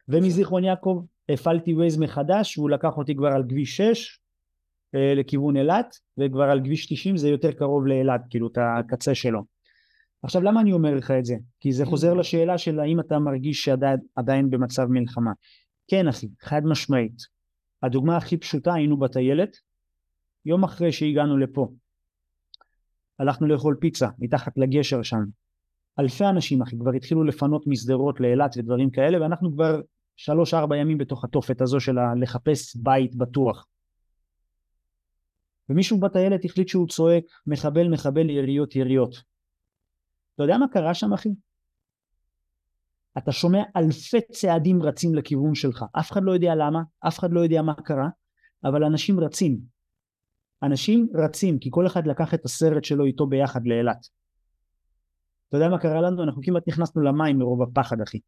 ומזיכרון 0.09 0.65
יעקב 0.65 1.05
הפעלתי 1.29 1.75
ווייז 1.75 1.99
מחדש 1.99 2.59
והוא 2.59 2.71
לקח 2.71 2.97
אותי 2.97 3.17
כבר 3.17 3.29
על 3.29 3.43
כביש 3.49 3.77
6 3.77 4.21
אה, 4.95 5.15
לכיוון 5.15 5.57
אילת 5.57 5.97
וכבר 6.19 6.43
על 6.43 6.61
כביש 6.61 6.87
90 6.87 7.17
זה 7.17 7.29
יותר 7.29 7.53
קרוב 7.53 7.87
לאילת 7.87 8.21
כאילו 8.31 8.47
את 8.47 8.59
הקצה 8.61 9.15
שלו. 9.15 9.43
עכשיו 10.23 10.43
למה 10.43 10.61
אני 10.61 10.73
אומר 10.73 10.95
לך 10.95 11.11
את 11.11 11.25
זה? 11.25 11.37
כי 11.61 11.73
זה 11.73 11.87
חוזר 11.87 12.15
לשאלה 12.15 12.59
של 12.59 12.81
האם 12.81 13.01
אתה 13.01 13.19
מרגיש 13.19 13.65
שעדיין 13.65 14.51
במצב 14.51 14.87
מלחמה. 14.87 15.33
כן 15.89 16.09
אחי, 16.09 16.27
חד 16.41 16.63
משמעית. 16.65 17.23
הדוגמה 17.83 18.17
הכי 18.17 18.37
פשוטה, 18.37 18.75
היינו 18.75 18.97
בטיילת, 18.97 19.57
יום 20.45 20.65
אחרי 20.65 20.93
שהגענו 20.93 21.39
לפה. 21.39 21.69
הלכנו 23.19 23.47
לאכול 23.47 23.77
פיצה, 23.81 24.09
מתחת 24.19 24.53
לגשר 24.57 25.03
שם. 25.03 25.25
אלפי 25.99 26.25
אנשים 26.25 26.63
אחי, 26.63 26.79
כבר 26.79 26.91
התחילו 26.93 27.25
לפנות 27.25 27.67
משדרות 27.67 28.21
לאילת 28.21 28.55
ודברים 28.57 28.91
כאלה, 28.91 29.23
ואנחנו 29.23 29.53
כבר 29.53 29.81
שלוש 30.17 30.55
ארבע 30.55 30.77
ימים 30.77 30.99
בתוך 30.99 31.25
התופת 31.25 31.61
הזו 31.61 31.81
של 31.81 31.97
לחפש 32.21 32.77
בית 32.77 33.15
בטוח. 33.15 33.67
ומישהו 35.69 36.01
בטיילת 36.01 36.45
החליט 36.45 36.69
שהוא 36.69 36.89
צועק 36.89 37.25
מחבל 37.47 37.89
מחבל 37.89 38.31
יריות 38.31 38.77
יריות. 38.77 39.15
אתה 40.35 40.43
יודע 40.43 40.59
מה 40.59 40.67
קרה 40.69 40.95
שם 40.95 41.13
אחי? 41.13 41.29
אתה 43.19 43.33
שומע 43.33 43.63
אלפי 43.77 44.21
צעדים 44.33 44.83
רצים 44.83 45.15
לכיוון 45.15 45.55
שלך, 45.55 45.85
אף 45.99 46.13
אחד 46.13 46.23
לא 46.23 46.33
יודע 46.33 46.55
למה, 46.55 46.83
אף 47.09 47.19
אחד 47.19 47.33
לא 47.33 47.41
יודע 47.41 47.63
מה 47.63 47.75
קרה, 47.75 48.09
אבל 48.65 48.85
אנשים 48.85 49.21
רצים. 49.21 49.59
אנשים 50.63 51.09
רצים, 51.15 51.59
כי 51.59 51.69
כל 51.73 51.87
אחד 51.87 52.07
לקח 52.07 52.35
את 52.35 52.45
הסרט 52.45 52.85
שלו 52.85 53.05
איתו 53.05 53.27
ביחד 53.27 53.67
לאילת. 53.67 54.07
אתה 55.49 55.57
יודע 55.57 55.69
מה 55.69 55.79
קרה 55.79 56.01
לנו? 56.01 56.23
אנחנו 56.23 56.43
כמעט 56.43 56.69
נכנסנו 56.69 57.03
למים 57.03 57.39
מרוב 57.39 57.63
הפחד, 57.63 58.01
אחי. 58.01 58.19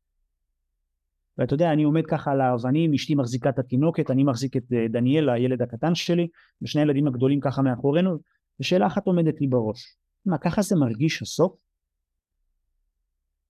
ואתה 1.38 1.54
יודע, 1.54 1.72
אני 1.72 1.82
עומד 1.82 2.06
ככה 2.06 2.30
על 2.30 2.40
האבנים, 2.40 2.94
אשתי 2.94 3.14
מחזיקה 3.14 3.48
את 3.48 3.58
התינוקת, 3.58 4.10
אני 4.10 4.24
מחזיק 4.24 4.56
את 4.56 4.72
אה, 4.72 4.88
דניאל, 4.88 5.28
הילד 5.28 5.62
הקטן 5.62 5.94
שלי, 5.94 6.28
ושני 6.62 6.80
הילדים 6.80 7.06
הגדולים 7.06 7.40
ככה 7.40 7.62
מאחורינו, 7.62 8.18
ושאלה 8.60 8.86
אחת 8.86 9.06
עומדת 9.06 9.40
לי 9.40 9.46
בראש. 9.46 9.96
מה, 10.26 10.38
ככה 10.38 10.62
זה 10.62 10.76
מרגיש 10.76 11.22
הסוף? 11.22 11.52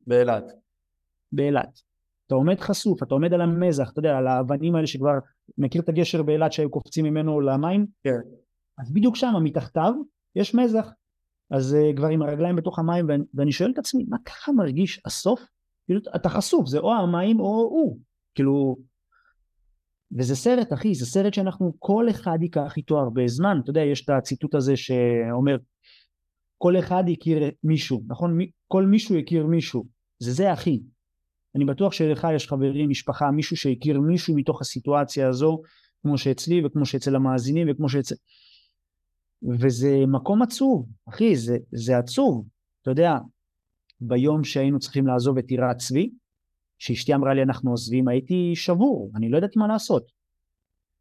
באילת. 0.07 0.45
באילת. 1.33 1.81
אתה 2.27 2.35
עומד 2.35 2.61
חשוף, 2.61 3.03
אתה 3.03 3.15
עומד 3.15 3.35
על 3.35 3.41
המזח, 3.41 3.91
אתה 3.93 3.99
יודע, 3.99 4.19
על 4.19 4.27
האבנים 4.27 4.75
האלה 4.75 4.87
שכבר, 4.87 5.13
מכיר 5.59 5.83
את 5.83 5.89
הגשר 5.89 6.23
באילת 6.23 6.53
שהיו 6.53 6.71
קופצים 6.71 7.05
ממנו 7.05 7.41
למים? 7.41 7.87
כן. 8.05 8.19
אז 8.79 8.93
בדיוק 8.93 9.17
שם, 9.17 9.35
מתחתיו, 9.43 9.95
יש 10.37 10.55
מזח. 10.55 10.89
אז 11.51 11.77
uh, 11.77 11.97
כבר 11.97 12.09
עם 12.09 12.23
הרגליים 12.23 12.57
בתוך 12.57 12.79
המים, 12.79 13.09
ואני, 13.09 13.25
ואני 13.35 13.53
שואל 13.53 13.71
את 13.71 13.79
עצמי, 13.79 14.05
מה 14.09 14.17
ככה 14.25 14.53
מרגיש 14.53 15.01
הסוף? 15.05 15.41
כאילו, 15.87 16.01
אתה 16.17 16.29
חשוף, 16.29 16.67
זה 16.67 16.79
או 16.79 16.93
המים 16.93 17.41
או 17.41 17.47
הוא. 17.47 17.99
כאילו, 18.35 18.77
וזה 20.19 20.37
סרט, 20.37 20.73
אחי, 20.73 20.95
זה 20.95 21.07
סרט 21.07 21.35
שאנחנו, 21.35 21.73
כל 21.79 22.11
אחד 22.11 22.39
ייקח 22.41 22.77
איתו 22.77 22.99
הרבה 22.99 23.23
זמן. 23.27 23.61
אתה 23.63 23.71
יודע, 23.71 23.81
יש 23.81 24.05
את 24.05 24.11
הציטוט 24.11 24.55
הזה 24.55 24.77
שאומר, 24.77 25.57
כל 26.59 26.79
אחד 26.79 27.05
יכיר 27.07 27.43
מישהו, 27.65 28.03
נכון? 28.07 28.39
כל 28.69 28.87
מישהו 28.87 29.17
יכיר 29.17 29.47
מישהו. 29.47 29.85
זה 30.19 30.33
זה, 30.33 30.53
אחי. 30.53 30.81
אני 31.59 31.65
בטוח 31.65 31.93
שלך 31.93 32.27
יש 32.35 32.49
חברים, 32.49 32.91
משפחה, 32.91 33.31
מישהו 33.31 33.57
שהכיר 33.57 34.01
מישהו 34.01 34.37
מתוך 34.37 34.61
הסיטואציה 34.61 35.29
הזו, 35.29 35.63
כמו 36.03 36.19
שאצלי 36.19 36.67
וכמו 36.67 36.87
שאצל 36.87 37.17
המאזינים 37.17 37.67
וכמו 37.71 37.89
שאצל... 37.89 38.15
וזה 39.61 40.05
מקום 40.07 40.43
עצוב, 40.43 40.87
אחי, 41.09 41.37
זה, 41.37 41.57
זה 41.73 41.99
עצוב. 41.99 42.47
אתה 42.83 42.91
יודע, 42.91 43.13
ביום 44.01 44.45
שהיינו 44.45 44.79
צריכים 44.79 45.07
לעזוב 45.07 45.39
את 45.39 45.47
טירת 45.47 45.77
צבי, 45.77 46.11
שאשתי 46.79 47.15
אמרה 47.15 47.35
לי 47.35 47.43
אנחנו 47.43 47.71
עוזבים, 47.71 48.09
הייתי 48.09 48.53
שבור, 48.55 49.11
אני 49.17 49.31
לא 49.31 49.39
ידעתי 49.39 49.59
מה 49.59 49.67
לעשות. 49.67 50.11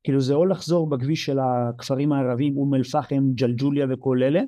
כאילו 0.04 0.22
זה 0.22 0.34
או 0.34 0.46
לחזור 0.46 0.90
בכביש 0.90 1.26
של 1.26 1.38
הכפרים 1.40 2.14
הערבים, 2.14 2.58
אום 2.58 2.76
אל 2.76 2.84
פחם, 2.84 3.34
ג'לג'וליה 3.34 3.86
וכל 3.90 4.24
אלה, 4.24 4.42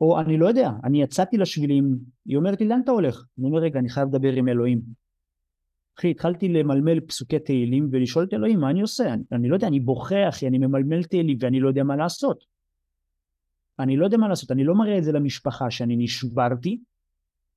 או 0.00 0.20
אני 0.20 0.36
לא 0.36 0.46
יודע, 0.48 0.70
אני 0.84 1.02
יצאתי 1.02 1.36
לשבילים, 1.36 1.98
היא 2.26 2.36
אומרת 2.36 2.60
לי 2.60 2.68
לאן 2.68 2.80
אתה 2.84 2.90
הולך? 2.90 3.24
אני 3.38 3.46
אומר 3.46 3.58
רגע 3.58 3.78
אני 3.78 3.88
חייב 3.88 4.08
לדבר 4.08 4.32
עם 4.32 4.48
אלוהים. 4.48 4.80
אחי 5.98 6.10
התחלתי 6.10 6.48
למלמל 6.48 7.00
פסוקי 7.00 7.38
תהילים 7.38 7.88
ולשאול 7.92 8.24
את 8.24 8.34
אלוהים 8.34 8.60
מה 8.60 8.70
אני 8.70 8.80
עושה, 8.80 9.12
אני, 9.12 9.22
אני 9.32 9.48
לא 9.48 9.54
יודע, 9.54 9.66
אני 9.66 9.80
בוכה 9.80 10.28
אחי, 10.28 10.46
אני 10.46 10.58
ממלמל 10.58 11.04
תהילים 11.04 11.38
ואני 11.40 11.60
לא 11.60 11.68
יודע 11.68 11.82
מה 11.82 11.96
לעשות. 11.96 12.44
אני 13.78 13.96
לא 13.96 14.04
יודע 14.04 14.16
מה 14.16 14.28
לעשות, 14.28 14.50
אני 14.50 14.64
לא 14.64 14.74
מראה 14.74 14.98
את 14.98 15.04
זה 15.04 15.12
למשפחה 15.12 15.70
שאני 15.70 15.96
נשברתי, 15.96 16.78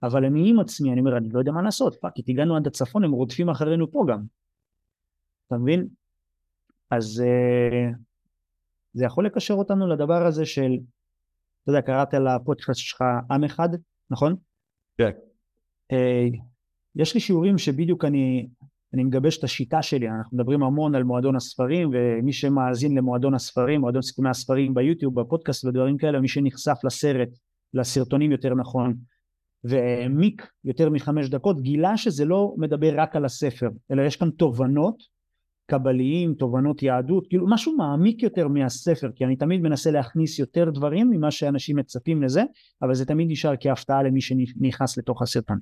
אבל 0.04 0.26
אני 0.26 0.50
עם 0.50 0.60
עצמי, 0.60 0.92
אני 0.92 1.00
אומר 1.00 1.18
אני 1.18 1.30
לא 1.30 1.40
יודע 1.40 1.52
מה 1.52 1.62
לעשות, 1.62 1.96
fuck, 1.96 2.14
הגענו 2.28 2.56
עד 2.56 2.68
הצפון, 2.68 3.04
הם 3.04 3.12
רודפים 3.12 3.50
אחרינו 3.50 3.92
פה 3.92 4.06
גם. 4.08 4.24
אתה 5.48 5.58
מבין? 5.58 5.88
אז 6.92 7.24
אה, 7.24 7.96
זה 8.94 9.06
יכול 9.06 9.26
לקשר 9.26 9.54
אותנו 9.54 9.88
לדבר 9.88 10.26
הזה 10.26 10.46
של 10.46 10.78
אתה 11.66 11.72
יודע, 11.72 11.82
קראת 11.82 12.14
לפודקאסט 12.14 12.80
שלך 12.80 13.04
עם 13.32 13.44
אחד, 13.44 13.70
נכון? 14.10 14.36
כן. 14.98 15.10
אה, 15.92 16.28
יש 16.96 17.14
לי 17.14 17.20
שיעורים 17.20 17.58
שבדיוק 17.58 18.06
אני, 18.06 18.48
אני 18.94 19.04
מגבש 19.04 19.38
את 19.38 19.44
השיטה 19.44 19.82
שלי, 19.82 20.10
אנחנו 20.10 20.38
מדברים 20.38 20.64
המון 20.64 20.96
על 20.96 21.04
מועדון 21.04 21.36
הספרים, 21.36 21.90
ומי 21.94 22.34
שמאזין 22.34 22.98
למועדון 22.98 23.34
הספרים, 23.34 23.82
מועדון 23.82 24.02
סיכומי 24.02 24.30
הספרים 24.30 24.74
ביוטיוב, 24.74 25.22
בפודקאסט 25.22 25.66
ודברים 25.66 25.98
כאלה, 25.98 26.20
מי 26.20 26.28
שנחשף 26.28 26.78
לסרט, 26.84 27.30
לסרטונים 27.74 28.32
יותר 28.32 28.54
נכון, 28.54 28.94
והעמיק 29.64 30.48
יותר 30.64 30.90
מחמש 30.90 31.30
דקות, 31.30 31.62
גילה 31.62 31.98
שזה 31.98 32.26
לא 32.26 32.54
מדבר 32.58 32.94
רק 32.98 33.16
על 33.16 33.26
הספר, 33.26 33.70
אלא 33.92 34.02
יש 34.02 34.16
כאן 34.16 34.30
תובנות 34.30 35.15
קבליים, 35.66 36.34
תובנות 36.34 36.84
יהדות, 36.84 37.28
כאילו 37.28 37.48
משהו 37.50 37.78
מעמיק 37.78 38.24
יותר 38.24 38.48
מהספר, 38.48 39.12
כי 39.16 39.26
אני 39.26 39.36
תמיד 39.36 39.62
מנסה 39.62 39.92
להכניס 39.92 40.40
יותר 40.40 40.70
דברים 40.70 41.10
ממה 41.10 41.32
שאנשים 41.32 41.76
מצפים 41.76 42.24
לזה, 42.24 42.44
אבל 42.82 42.96
זה 42.96 43.06
תמיד 43.06 43.28
נשאר 43.32 43.54
כהפתעה 43.60 44.04
למי 44.04 44.22
שנכנס 44.22 44.98
לתוך 44.98 45.22
הסרטון. 45.22 45.60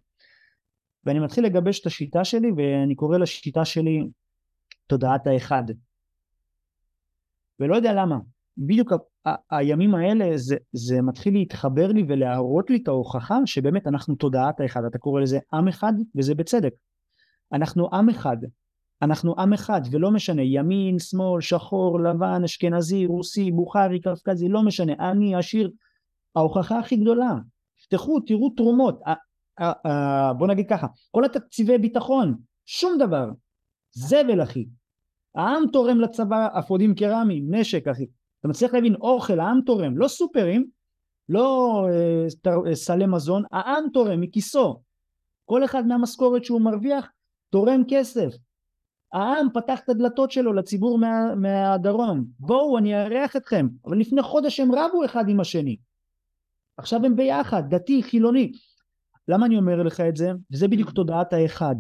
ואני 1.05 1.19
מתחיל 1.19 1.45
לגבש 1.45 1.79
את 1.79 1.85
השיטה 1.85 2.23
שלי 2.23 2.51
ואני 2.57 2.95
קורא 2.95 3.17
לשיטה 3.17 3.65
שלי 3.65 4.07
תודעת 4.87 5.27
האחד. 5.27 5.63
ולא 7.59 7.75
יודע 7.75 7.93
למה, 7.93 8.17
בדיוק 8.57 8.91
ה- 8.91 9.29
ה- 9.29 9.57
הימים 9.57 9.95
האלה 9.95 10.37
זה, 10.37 10.55
זה 10.71 11.01
מתחיל 11.01 11.33
להתחבר 11.33 11.87
לי 11.87 12.05
ולהראות 12.07 12.69
לי 12.69 12.79
את 12.83 12.87
ההוכחה 12.87 13.37
שבאמת 13.45 13.87
אנחנו 13.87 14.15
תודעת 14.15 14.59
האחד, 14.59 14.81
אתה 14.85 14.97
קורא 14.97 15.21
לזה 15.21 15.39
עם 15.53 15.67
אחד 15.67 15.93
וזה 16.15 16.35
בצדק. 16.35 16.73
אנחנו 17.53 17.89
עם 17.93 18.09
אחד, 18.09 18.37
אנחנו 19.03 19.35
עם 19.37 19.53
אחד 19.53 19.81
ולא 19.91 20.11
משנה 20.11 20.41
ימין, 20.41 20.99
שמאל, 20.99 21.41
שחור, 21.41 21.99
לבן, 21.99 22.43
אשכנזי, 22.43 23.05
רוסי, 23.05 23.51
בוכרי, 23.51 24.01
קפקזי, 24.01 24.49
לא 24.49 24.63
משנה, 24.63 24.93
אני 25.11 25.35
עשיר, 25.35 25.71
ההוכחה 26.35 26.79
הכי 26.79 26.95
גדולה, 26.95 27.35
תפתחו, 27.77 28.19
תראו 28.19 28.49
תרומות, 28.49 28.99
בוא 30.37 30.47
נגיד 30.47 30.69
ככה, 30.69 30.87
כל 31.11 31.25
התקציבי 31.25 31.77
ביטחון, 31.77 32.35
שום 32.65 32.97
דבר, 32.99 33.29
זבל 33.91 34.43
אחי, 34.43 34.65
העם 35.35 35.63
תורם 35.71 35.99
לצבא 35.99 36.47
אפודים 36.59 36.95
קרמיים, 36.95 37.55
נשק 37.55 37.87
אחי, 37.87 38.05
אתה 38.39 38.47
מצליח 38.47 38.73
להבין 38.73 38.95
אוכל, 38.95 39.39
העם 39.39 39.59
תורם, 39.65 39.97
לא 39.97 40.07
סופרים, 40.07 40.65
לא 41.29 41.85
אה, 41.91 42.75
סלי 42.75 43.05
מזון, 43.05 43.43
העם 43.51 43.83
תורם 43.93 44.21
מכיסו, 44.21 44.81
כל 45.45 45.65
אחד 45.65 45.87
מהמשכורת 45.87 46.45
שהוא 46.45 46.61
מרוויח 46.61 47.11
תורם 47.49 47.81
כסף, 47.87 48.29
העם 49.13 49.47
פתח 49.53 49.79
את 49.83 49.89
הדלתות 49.89 50.31
שלו 50.31 50.53
לציבור 50.53 50.97
מה, 50.97 51.35
מהדרום, 51.35 52.25
בואו 52.39 52.77
אני 52.77 52.95
אארח 52.95 53.35
אתכם, 53.35 53.67
אבל 53.85 53.99
לפני 53.99 54.21
חודש 54.21 54.59
הם 54.59 54.71
רבו 54.75 55.05
אחד 55.05 55.29
עם 55.29 55.39
השני, 55.39 55.77
עכשיו 56.77 57.05
הם 57.05 57.15
ביחד, 57.15 57.63
דתי, 57.69 58.03
חילוני, 58.03 58.51
למה 59.27 59.45
אני 59.45 59.57
אומר 59.57 59.83
לך 59.83 60.01
את 60.01 60.15
זה? 60.15 60.31
וזה 60.51 60.67
בדיוק 60.67 60.91
תודעת 60.91 61.33
האחד. 61.33 61.75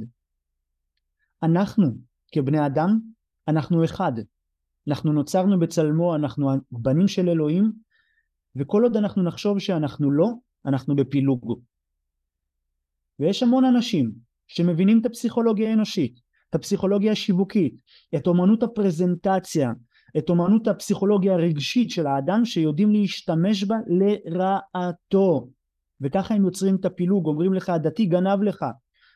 אנחנו 1.43 1.85
כבני 2.31 2.65
אדם, 2.65 2.99
אנחנו 3.47 3.85
אחד. 3.85 4.11
אנחנו 4.87 5.13
נוצרנו 5.13 5.59
בצלמו, 5.59 6.15
אנחנו 6.15 6.49
בנים 6.71 7.07
של 7.07 7.29
אלוהים, 7.29 7.71
וכל 8.55 8.83
עוד 8.83 8.97
אנחנו 8.97 9.23
נחשוב 9.23 9.59
שאנחנו 9.59 10.11
לא, 10.11 10.29
אנחנו 10.65 10.95
בפילוג. 10.95 11.61
ויש 13.19 13.43
המון 13.43 13.65
אנשים 13.65 14.11
שמבינים 14.47 14.99
את 15.01 15.05
הפסיכולוגיה 15.05 15.69
האנושית, 15.69 16.19
את 16.53 16.55
הפסיכולוגיה 16.55 17.11
השיווקית, 17.11 17.81
את 18.15 18.27
אומנות 18.27 18.63
הפרזנטציה, 18.63 19.71
את 20.17 20.29
אומנות 20.29 20.67
הפסיכולוגיה 20.67 21.33
הרגשית 21.33 21.89
של 21.89 22.07
האדם 22.07 22.45
שיודעים 22.45 22.91
להשתמש 22.91 23.63
בה 23.63 23.75
לרעתו. 23.87 25.47
וככה 26.01 26.33
הם 26.33 26.45
יוצרים 26.45 26.75
את 26.75 26.85
הפילוג, 26.85 27.27
אומרים 27.27 27.53
לך 27.53 27.69
הדתי 27.69 28.05
גנב 28.05 28.41
לך, 28.41 28.65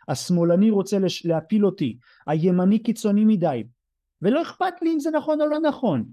השמאלני 0.07 0.69
רוצה 0.69 0.99
לש... 0.99 1.25
להפיל 1.25 1.65
אותי, 1.65 1.97
הימני 2.27 2.79
קיצוני 2.79 3.25
מדי, 3.25 3.63
ולא 4.21 4.41
אכפת 4.41 4.81
לי 4.81 4.93
אם 4.93 4.99
זה 4.99 5.09
נכון 5.11 5.41
או 5.41 5.47
לא 5.47 5.59
נכון. 5.59 6.05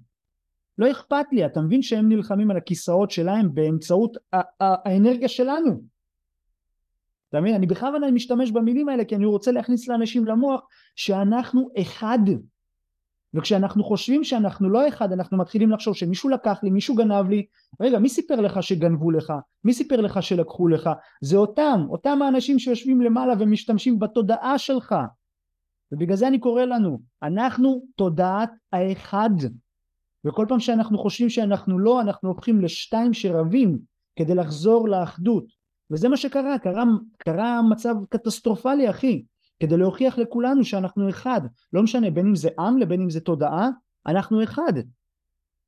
לא 0.78 0.90
אכפת 0.90 1.26
לי, 1.32 1.46
אתה 1.46 1.60
מבין 1.60 1.82
שהם 1.82 2.08
נלחמים 2.08 2.50
על 2.50 2.56
הכיסאות 2.56 3.10
שלהם 3.10 3.54
באמצעות 3.54 4.16
האנרגיה 4.60 5.28
שלנו. 5.28 5.93
אתה 7.34 7.40
מבין? 7.40 7.54
אני 7.54 7.66
בכוונה 7.66 8.10
משתמש 8.10 8.50
במילים 8.50 8.88
האלה 8.88 9.04
כי 9.04 9.16
אני 9.16 9.24
רוצה 9.26 9.52
להכניס 9.52 9.88
לאנשים 9.88 10.24
למוח 10.24 10.60
שאנחנו 10.96 11.68
אחד. 11.80 12.18
וכשאנחנו 13.34 13.84
חושבים 13.84 14.24
שאנחנו 14.24 14.70
לא 14.70 14.88
אחד 14.88 15.12
אנחנו 15.12 15.38
מתחילים 15.38 15.70
לחשוב 15.70 15.96
שמישהו 15.96 16.28
לקח 16.28 16.60
לי, 16.62 16.70
מישהו 16.70 16.94
גנב 16.94 17.28
לי, 17.28 17.46
רגע 17.80 17.98
מי 17.98 18.08
סיפר 18.08 18.40
לך 18.40 18.62
שגנבו 18.62 19.10
לך? 19.10 19.32
מי 19.64 19.72
סיפר 19.72 20.00
לך 20.00 20.22
שלקחו 20.22 20.68
לך? 20.68 20.90
זה 21.20 21.36
אותם, 21.36 21.86
אותם 21.88 22.22
האנשים 22.22 22.58
שיושבים 22.58 23.00
למעלה 23.00 23.34
ומשתמשים 23.38 23.98
בתודעה 23.98 24.58
שלך 24.58 24.94
ובגלל 25.92 26.16
זה 26.16 26.28
אני 26.28 26.38
קורא 26.38 26.64
לנו, 26.64 26.98
אנחנו 27.22 27.82
תודעת 27.96 28.50
האחד 28.72 29.30
וכל 30.24 30.46
פעם 30.48 30.60
שאנחנו 30.60 30.98
חושבים 30.98 31.30
שאנחנו 31.30 31.78
לא 31.78 32.00
אנחנו 32.00 32.28
הופכים 32.28 32.60
לשתיים 32.60 33.14
שרבים 33.14 33.78
כדי 34.16 34.34
לחזור 34.34 34.88
לאחדות 34.88 35.63
וזה 35.90 36.08
מה 36.08 36.16
שקרה, 36.16 36.58
קרה, 36.58 36.84
קרה 37.18 37.62
מצב 37.62 37.94
קטסטרופלי 38.08 38.90
אחי 38.90 39.24
כדי 39.60 39.76
להוכיח 39.76 40.18
לכולנו 40.18 40.64
שאנחנו 40.64 41.08
אחד. 41.08 41.40
לא 41.72 41.82
משנה 41.82 42.10
בין 42.10 42.26
אם 42.26 42.34
זה 42.34 42.48
עם 42.58 42.78
לבין 42.78 43.00
אם 43.00 43.10
זה 43.10 43.20
תודעה 43.20 43.68
אנחנו 44.06 44.42
אחד. 44.42 44.72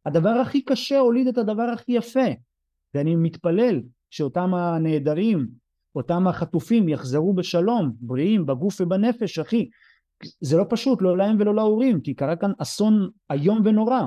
הדבר 0.07 0.29
הכי 0.29 0.65
קשה 0.65 0.99
הוליד 0.99 1.27
את 1.27 1.39
הדבר 1.39 1.63
הכי 1.63 1.93
יפה 1.93 2.27
ואני 2.95 3.17
מתפלל 3.17 3.83
שאותם 4.11 4.55
הנעדרים 4.55 5.47
אותם 5.95 6.29
החטופים 6.29 6.89
יחזרו 6.89 7.35
בשלום 7.35 7.93
בריאים 8.01 8.47
בגוף 8.47 8.81
ובנפש 8.81 9.39
אחי. 9.39 9.69
זה 10.41 10.57
לא 10.57 10.65
פשוט 10.69 11.03
לא 11.03 11.17
להם 11.17 11.37
ולא 11.41 11.55
להורים 11.55 12.01
כי 12.01 12.15
קרה 12.15 12.37
כאן 12.37 12.53
אסון 12.59 13.09
איום 13.33 13.61
ונורא 13.65 14.01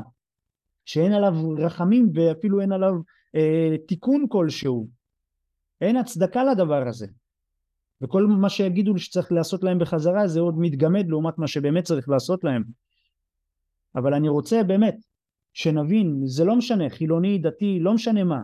שאין 0.86 1.14
עליו 1.14 1.34
רחמים 1.58 2.10
ואפילו 2.14 2.62
אין 2.62 2.72
עליו 2.72 2.94
אה, 3.36 3.76
תיקון 3.88 4.26
כלשהו 4.30 4.88
אין 5.82 5.98
הצדקה 5.98 6.44
לדבר 6.44 6.88
הזה. 6.88 7.08
וכל 8.02 8.28
מה 8.28 8.50
שיגידו 8.50 8.94
לי 8.94 9.00
שצריך 9.00 9.32
לעשות 9.32 9.64
להם 9.64 9.80
בחזרה 9.80 10.28
זה 10.28 10.40
עוד 10.40 10.56
מתגמד 10.58 11.10
לעומת 11.10 11.38
מה 11.38 11.48
שבאמת 11.48 11.84
צריך 11.84 12.10
לעשות 12.10 12.44
להם. 12.44 12.64
אבל 13.96 14.14
אני 14.14 14.30
רוצה 14.30 14.64
באמת 14.64 14.96
שנבין 15.54 16.22
זה 16.26 16.46
לא 16.46 16.56
משנה 16.56 16.90
חילוני 16.90 17.38
דתי 17.38 17.80
לא 17.80 17.94
משנה 17.94 18.24
מה 18.24 18.42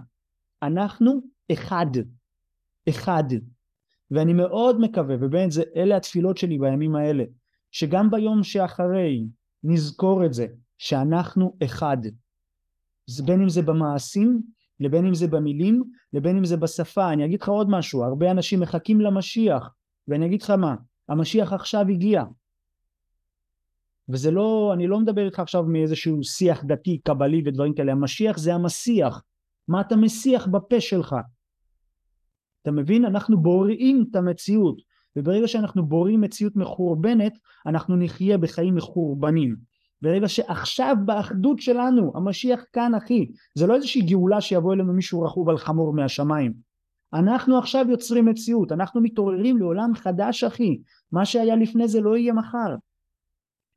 אנחנו 0.64 1.22
אחד 1.52 1.86
אחד. 2.90 3.24
ואני 4.12 4.34
מאוד 4.34 4.80
מקווה 4.80 5.16
ובאמת 5.20 5.52
זה 5.52 5.64
אלה 5.76 5.98
התפילות 5.98 6.38
שלי 6.38 6.58
בימים 6.58 6.96
האלה 6.96 7.24
שגם 7.72 8.12
ביום 8.12 8.44
שאחרי 8.44 9.26
נזכור 9.64 10.26
את 10.26 10.34
זה 10.34 10.48
שאנחנו 10.78 11.58
אחד. 11.64 11.98
בין 13.26 13.42
אם 13.42 13.50
זה 13.50 13.62
במעשים 13.62 14.42
לבין 14.80 15.06
אם 15.06 15.14
זה 15.14 15.28
במילים 15.28 15.84
לבין 16.14 16.38
אם 16.38 16.46
זה 16.46 16.58
בשפה. 16.58 17.14
אני 17.14 17.26
אגיד 17.26 17.42
לך 17.42 17.50
עוד 17.50 17.70
משהו 17.70 18.04
הרבה 18.04 18.32
אנשים 18.32 18.60
מחכים 18.60 19.02
למשיח 19.02 19.70
ואני 20.08 20.26
אגיד 20.26 20.42
לך 20.42 20.50
מה 20.50 20.76
המשיח 21.10 21.54
עכשיו 21.54 21.86
הגיע. 21.90 22.24
וזה 24.10 24.32
לא 24.32 24.72
אני 24.74 24.88
לא 24.88 25.00
מדבר 25.00 25.26
איתך 25.26 25.40
עכשיו 25.40 25.64
מאיזשהו 25.64 26.24
שיח 26.24 26.64
דתי 26.64 26.98
קבלי 27.04 27.42
ודברים 27.46 27.74
כאלה 27.74 27.92
המשיח 27.92 28.38
זה 28.38 28.54
המסיח. 28.54 29.24
מה 29.68 29.82
אתה 29.82 29.96
מסיח 29.96 30.48
בפה 30.48 30.82
שלך? 30.82 31.16
אתה 32.62 32.72
מבין? 32.72 33.06
אנחנו 33.06 33.42
בוראים 33.42 34.06
את 34.12 34.16
המציאות 34.16 34.82
וברגע 35.16 35.48
שאנחנו 35.48 35.86
בוראים 35.86 36.22
מציאות 36.22 36.56
מחורבנת 36.56 37.34
אנחנו 37.66 37.96
נחיה 37.96 38.38
בחיים 38.38 38.76
מחורבנים 38.76 39.56
ברגע 40.02 40.28
שעכשיו 40.28 40.96
באחדות 41.06 41.60
שלנו 41.60 42.12
המשיח 42.16 42.64
כאן 42.74 42.96
אחי 42.96 43.32
זה 43.56 43.68
לא 43.68 43.76
איזושהי 43.76 44.02
גאולה 44.02 44.42
שיבוא 44.42 44.74
אלינו 44.74 44.94
מישהו 44.94 45.22
רכוב 45.22 45.50
על 45.50 45.58
חמור 45.58 45.94
מהשמיים. 45.94 46.54
אנחנו 47.14 47.58
עכשיו 47.58 47.86
יוצרים 47.90 48.26
מציאות 48.26 48.72
אנחנו 48.72 49.02
מתעוררים 49.02 49.58
לעולם 49.58 49.96
חדש 49.96 50.44
אחי. 50.44 50.78
מה 51.12 51.26
שהיה 51.26 51.56
לפני 51.56 51.88
זה 51.88 52.02
לא 52.02 52.18
יהיה 52.18 52.34
מחר. 52.34 52.76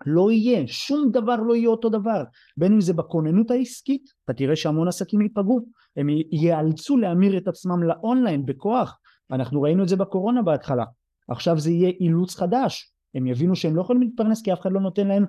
לא 0.06 0.32
יהיה 0.32 0.66
שום 0.66 1.10
דבר 1.10 1.36
לא 1.36 1.56
יהיה 1.56 1.68
אותו 1.68 1.88
דבר. 1.88 2.24
בין 2.56 2.72
אם 2.72 2.80
זה 2.80 2.92
בכוננות 2.92 3.50
העסקית 3.50 4.10
אתה 4.24 4.32
תראה 4.32 4.56
שהמון 4.56 4.88
עסקים 4.88 5.20
ייפגעו 5.20 5.66
הם 5.96 6.08
ייאלצו 6.30 6.96
להמיר 6.96 7.38
את 7.38 7.48
עצמם 7.48 7.82
לאונליין 7.82 8.46
בכוח. 8.46 8.98
אנחנו 9.30 9.62
ראינו 9.62 9.82
את 9.82 9.88
זה 9.88 9.96
בקורונה 9.96 10.42
בהתחלה. 10.42 10.84
עכשיו 11.28 11.58
זה 11.58 11.70
יהיה 11.70 11.92
אילוץ 12.00 12.34
חדש 12.34 12.92
הם 13.14 13.26
יבינו 13.26 13.56
שהם 13.56 13.76
לא 13.76 13.80
יכולים 13.80 14.02
להתפרנס 14.02 14.42
כי 14.42 14.52
אף 14.52 14.60
אחד 14.60 14.72
לא 14.72 14.80
נותן 14.80 15.06
להם 15.06 15.24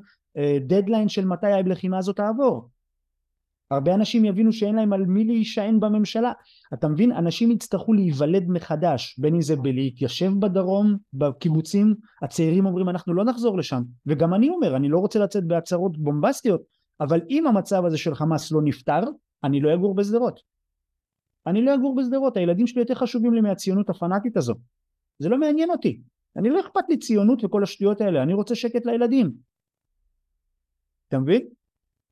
דדליין 0.68 1.08
uh, 1.08 1.12
של 1.12 1.26
מתי 1.26 1.48
הלחימה 1.48 1.98
הזאת 1.98 2.16
תעבור. 2.16 2.70
הרבה 3.72 3.96
אנשים 3.96 4.26
יבינו 4.26 4.54
שאין 4.54 4.76
להם 4.76 4.94
על 4.94 5.06
מי 5.06 5.24
להישען 5.24 5.80
בממשלה. 5.80 6.32
אתה 6.74 6.88
מבין? 6.88 7.12
אנשים 7.12 7.52
יצטרכו 7.52 7.94
להיוולד 7.94 8.50
מחדש 8.50 9.20
בין 9.20 9.36
אם 9.36 9.42
זה 9.42 9.56
בלהתיישב 9.56 10.32
בדרום 10.40 10.98
בקיבוצים 11.14 11.96
הצעירים 12.22 12.66
אומרים 12.66 12.90
אנחנו 12.90 13.14
לא 13.14 13.24
נחזור 13.24 13.58
לשם. 13.58 13.82
וגם 14.06 14.34
אני 14.34 14.50
אומר 14.50 14.76
אני 14.76 14.90
לא 14.90 15.00
רוצה 15.00 15.20
לצאת 15.20 15.48
בהצהרות 15.48 15.98
בומבסטיות 15.98 16.62
אבל 17.02 17.22
אם 17.30 17.48
המצב 17.48 17.86
הזה 17.86 17.98
של 17.98 18.16
חמאס 18.16 18.52
לא 18.52 18.62
נפתר 18.64 19.02
אני 19.44 19.62
לא 19.62 19.74
אגור 19.74 19.96
בשדרות. 19.96 20.40
אני 21.48 21.62
לא 21.62 21.76
אגור 21.76 21.96
בשדרות 21.96 22.38
הילדים 22.38 22.68
שלי 22.68 22.82
יותר 22.82 22.96
חשובים 22.96 23.34
לי 23.34 23.42
מהציונות 23.42 23.90
הפנאטית 23.90 24.38
הזו. 24.38 24.54
זה 25.20 25.30
לא 25.30 25.38
מעניין 25.38 25.72
אותי 25.72 26.02
אני 26.38 26.50
לא 26.50 26.60
אכפת 26.60 26.84
לי 26.90 26.98
ציונות 26.98 27.44
וכל 27.44 27.64
השטויות 27.64 28.02
האלה 28.02 28.24
אני 28.24 28.34
רוצה 28.34 28.56
שקט 28.56 28.86
לילדים. 28.86 29.32
אתה 31.08 31.20
מבין? 31.20 31.48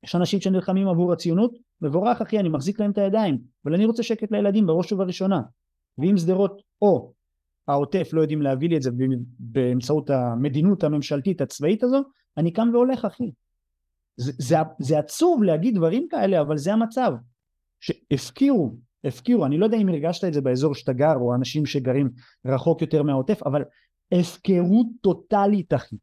יש 0.04 0.16
אנשים 0.16 0.42
שנלחמים 0.42 0.88
עבור 0.88 1.14
הציונות 1.14 1.58
מבורך 1.82 2.22
אחי 2.22 2.40
אני 2.40 2.50
מחזיק 2.50 2.80
להם 2.80 2.92
את 2.92 2.98
הידיים 2.98 3.38
אבל 3.66 3.74
אני 3.74 3.86
רוצה 3.86 4.04
שקט 4.04 4.32
לילדים 4.32 4.68
בראש 4.68 4.92
ובראשונה. 4.92 5.42
ואם 5.98 6.18
שדרות 6.18 6.62
או 6.82 7.14
העוטף 7.68 8.10
לא 8.14 8.22
יודעים 8.22 8.42
להביא 8.42 8.70
לי 8.70 8.78
את 8.78 8.82
זה 8.82 8.92
באמצעות 9.40 10.10
המדינות 10.10 10.84
הממשלתית 10.84 11.42
הצבאית 11.42 11.84
הזו 11.84 12.04
אני 12.38 12.52
קם 12.52 12.70
והולך 12.74 13.06
אחי. 13.06 13.32
זה, 14.18 14.32
זה, 14.38 14.56
זה 14.80 15.00
עצוב 15.00 15.44
להגיד 15.44 15.76
דברים 15.76 16.08
כאלה 16.10 16.42
אבל 16.42 16.58
זה 16.58 16.74
המצב. 16.74 17.12
שהפקירו 17.80 18.76
הפקירו 19.04 19.46
אני 19.46 19.58
לא 19.58 19.66
יודע 19.66 19.78
אם 19.78 19.90
הרגשת 19.90 20.24
את 20.28 20.34
זה 20.34 20.42
באזור 20.42 20.76
שאתה 20.76 20.94
גר 20.94 21.16
או 21.16 21.36
אנשים 21.36 21.66
שגרים 21.66 22.10
רחוק 22.46 22.82
יותר 22.82 23.04
מהעוטף 23.04 23.44
אבל 23.44 23.64
הפקרות 24.12 24.88
טוטאלית 25.02 25.74
אחי, 25.74 25.96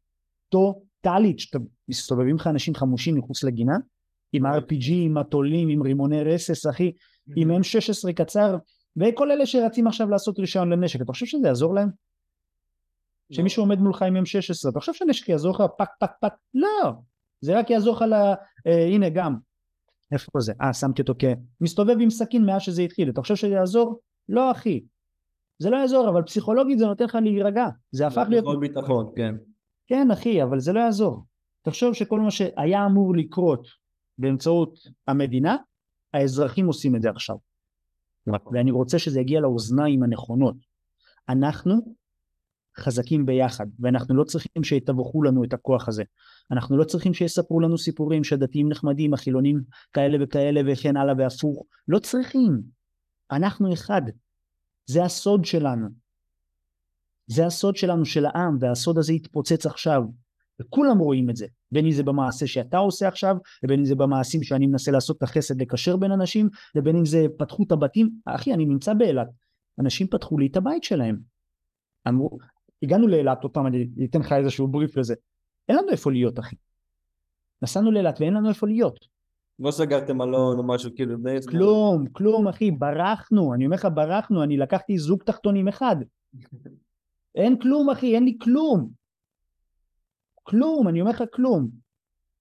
טוטאלית, 0.49 1.39
שאתה 1.39 1.59
מסתובבים 1.87 2.35
לך 2.35 2.47
אנשים 2.47 2.75
חמושים 2.75 3.17
מחוץ 3.17 3.43
לגינה, 3.43 3.77
עם 4.33 4.45
RPG, 4.45 4.91
עם 4.91 5.17
מטולים, 5.17 5.69
עם 5.69 5.81
רימוני 5.81 6.23
רסס 6.23 6.67
אחי, 6.67 6.91
עם 7.35 7.51
M16 7.51 8.13
קצר, 8.13 8.57
וכל 8.97 9.31
אלה 9.31 9.45
שרצים 9.45 9.87
עכשיו 9.87 10.09
לעשות 10.09 10.39
רישיון 10.39 10.73
לנשק, 10.73 11.01
אתה 11.01 11.11
חושב 11.11 11.25
שזה 11.25 11.47
יעזור 11.47 11.75
להם? 11.75 11.89
שמישהו 13.31 13.63
עומד 13.63 13.79
מולך 13.79 14.01
עם 14.01 14.17
M16, 14.17 14.69
אתה 14.69 14.79
חושב 14.79 14.93
שהנשק 14.93 15.29
יעזור 15.29 15.55
לך 15.55 15.63
פק 15.77 15.89
פק 15.99 16.11
פק? 16.21 16.33
לא, 16.53 16.91
זה 17.41 17.59
רק 17.59 17.69
יעזור 17.69 17.95
לך 17.95 18.01
ל... 18.01 18.13
אה, 18.67 18.85
הנה 18.87 19.09
גם, 19.09 19.35
איפה 20.11 20.39
זה? 20.39 20.53
אה, 20.61 20.73
שמתי 20.73 21.01
אותו 21.01 21.13
כ... 21.19 21.23
מסתובב 21.61 21.95
עם 21.99 22.09
סכין 22.09 22.45
מאז 22.45 22.61
שזה 22.61 22.81
התחיל, 22.81 23.09
אתה 23.09 23.21
חושב 23.21 23.35
שזה 23.35 23.53
יעזור? 23.53 23.99
לא 24.29 24.51
אחי. 24.51 24.81
זה 25.59 25.69
לא 25.69 25.77
יעזור, 25.77 26.09
אבל 26.09 26.21
פסיכולוגית 26.21 26.79
זה 26.79 26.85
נותן 26.85 27.05
לך 27.05 27.15
להירגע. 27.15 27.67
זה 27.91 28.07
הפך 28.07 28.25
להיות... 28.29 28.45
כל 28.45 28.59
ביטחון, 28.59 29.11
כן. 29.15 29.35
כן 29.87 30.11
אחי, 30.11 30.43
אבל 30.43 30.59
זה 30.59 30.73
לא 30.73 30.79
יעזור. 30.79 31.25
תחשוב 31.61 31.93
שכל 31.93 32.19
מה 32.19 32.31
שהיה 32.31 32.85
אמור 32.85 33.15
לקרות 33.15 33.67
באמצעות 34.17 34.79
המדינה, 35.07 35.57
האזרחים 36.13 36.67
עושים 36.67 36.95
את 36.95 37.01
זה 37.01 37.09
עכשיו. 37.09 37.35
נכון. 38.27 38.55
ואני 38.55 38.71
רוצה 38.71 38.99
שזה 38.99 39.19
יגיע 39.19 39.39
לאוזניים 39.39 40.03
הנכונות. 40.03 40.55
אנחנו 41.29 41.95
חזקים 42.79 43.25
ביחד, 43.25 43.65
ואנחנו 43.79 44.15
לא 44.15 44.23
צריכים 44.23 44.63
שיתווכו 44.63 45.23
לנו 45.23 45.43
את 45.43 45.53
הכוח 45.53 45.87
הזה. 45.87 46.03
אנחנו 46.51 46.77
לא 46.77 46.83
צריכים 46.83 47.13
שיספרו 47.13 47.59
לנו 47.59 47.77
סיפורים 47.77 48.23
שדתיים 48.23 48.69
נחמדים, 48.69 49.13
החילונים 49.13 49.61
כאלה 49.93 50.17
וכאלה 50.21 50.61
וכן 50.67 50.97
הלאה 50.97 51.13
והפוך. 51.17 51.63
לא 51.87 51.99
צריכים. 51.99 52.61
אנחנו 53.31 53.73
אחד. 53.73 54.01
זה 54.85 55.03
הסוד 55.03 55.45
שלנו. 55.45 55.87
זה 57.27 57.45
הסוד 57.45 57.75
שלנו, 57.75 58.05
של 58.05 58.25
העם, 58.25 58.57
והסוד 58.59 58.97
הזה 58.97 59.13
יתפוצץ 59.13 59.65
עכשיו. 59.65 60.03
וכולם 60.61 60.97
רואים 60.97 61.29
את 61.29 61.35
זה, 61.35 61.47
בין 61.71 61.85
אם 61.85 61.91
זה 61.91 62.03
במעשה 62.03 62.47
שאתה 62.47 62.77
עושה 62.77 63.07
עכשיו, 63.07 63.35
ובין 63.63 63.79
אם 63.79 63.85
זה 63.85 63.95
במעשים 63.95 64.43
שאני 64.43 64.67
מנסה 64.67 64.91
לעשות 64.91 65.17
את 65.17 65.23
החסד 65.23 65.61
לקשר 65.61 65.97
בין 65.97 66.11
אנשים, 66.11 66.49
ובין 66.75 66.95
אם 66.95 67.05
זה 67.05 67.25
פתחו 67.37 67.63
את 67.63 67.71
הבתים. 67.71 68.09
אחי, 68.25 68.53
אני 68.53 68.65
נמצא 68.65 68.93
באילת, 68.93 69.27
אנשים 69.79 70.07
פתחו 70.07 70.37
לי 70.37 70.47
את 70.47 70.57
הבית 70.57 70.83
שלהם. 70.83 71.17
אמרו, 72.07 72.37
הגענו 72.83 73.07
לאילת, 73.07 73.43
עוד 73.43 73.51
פעם 73.51 73.67
אני 73.67 73.87
אתן 74.09 74.19
לך 74.19 74.31
איזשהו 74.31 74.67
בריף 74.67 74.97
לזה, 74.97 75.15
אין 75.69 75.77
לנו 75.77 75.89
איפה 75.89 76.11
להיות 76.11 76.39
אחי. 76.39 76.55
נסענו 77.61 77.91
לאילת 77.91 78.21
ואין 78.21 78.33
לנו 78.33 78.49
איפה 78.49 78.67
להיות. 78.67 79.14
לא 79.59 79.71
סגרתם 79.71 80.17
מלון 80.17 80.57
או 80.57 80.67
משהו 80.67 80.91
כאילו 80.95 81.17
בני 81.21 81.41
זמן. 81.41 81.51
כלום, 81.51 82.07
כלום 82.07 82.47
אחי, 82.47 82.71
ברחנו, 82.71 83.53
אני 83.53 83.65
אומר 83.65 83.75
לך 83.75 83.87
ברחנו, 83.93 84.43
אני 84.43 84.57
לקחתי 84.57 84.97
זוג 84.97 85.23
תחתונים 85.23 85.67
אחד. 85.67 85.95
אין 87.35 87.59
כלום 87.59 87.89
אחי, 87.89 88.15
אין 88.15 88.23
לי 88.23 88.37
כלום. 88.41 88.89
כלום, 90.43 90.87
אני 90.87 91.01
אומר 91.01 91.11
לך 91.11 91.23
כלום. 91.33 91.69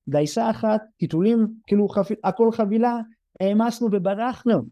דייסה 0.09 0.50
אחת, 0.50 0.83
טיטולים, 0.96 1.46
כאילו 1.66 1.88
חפ... 1.88 2.11
הכל 2.24 2.53
חבילה, 2.53 3.00
העמסנו 3.40 3.88
וברחנו. 3.92 4.62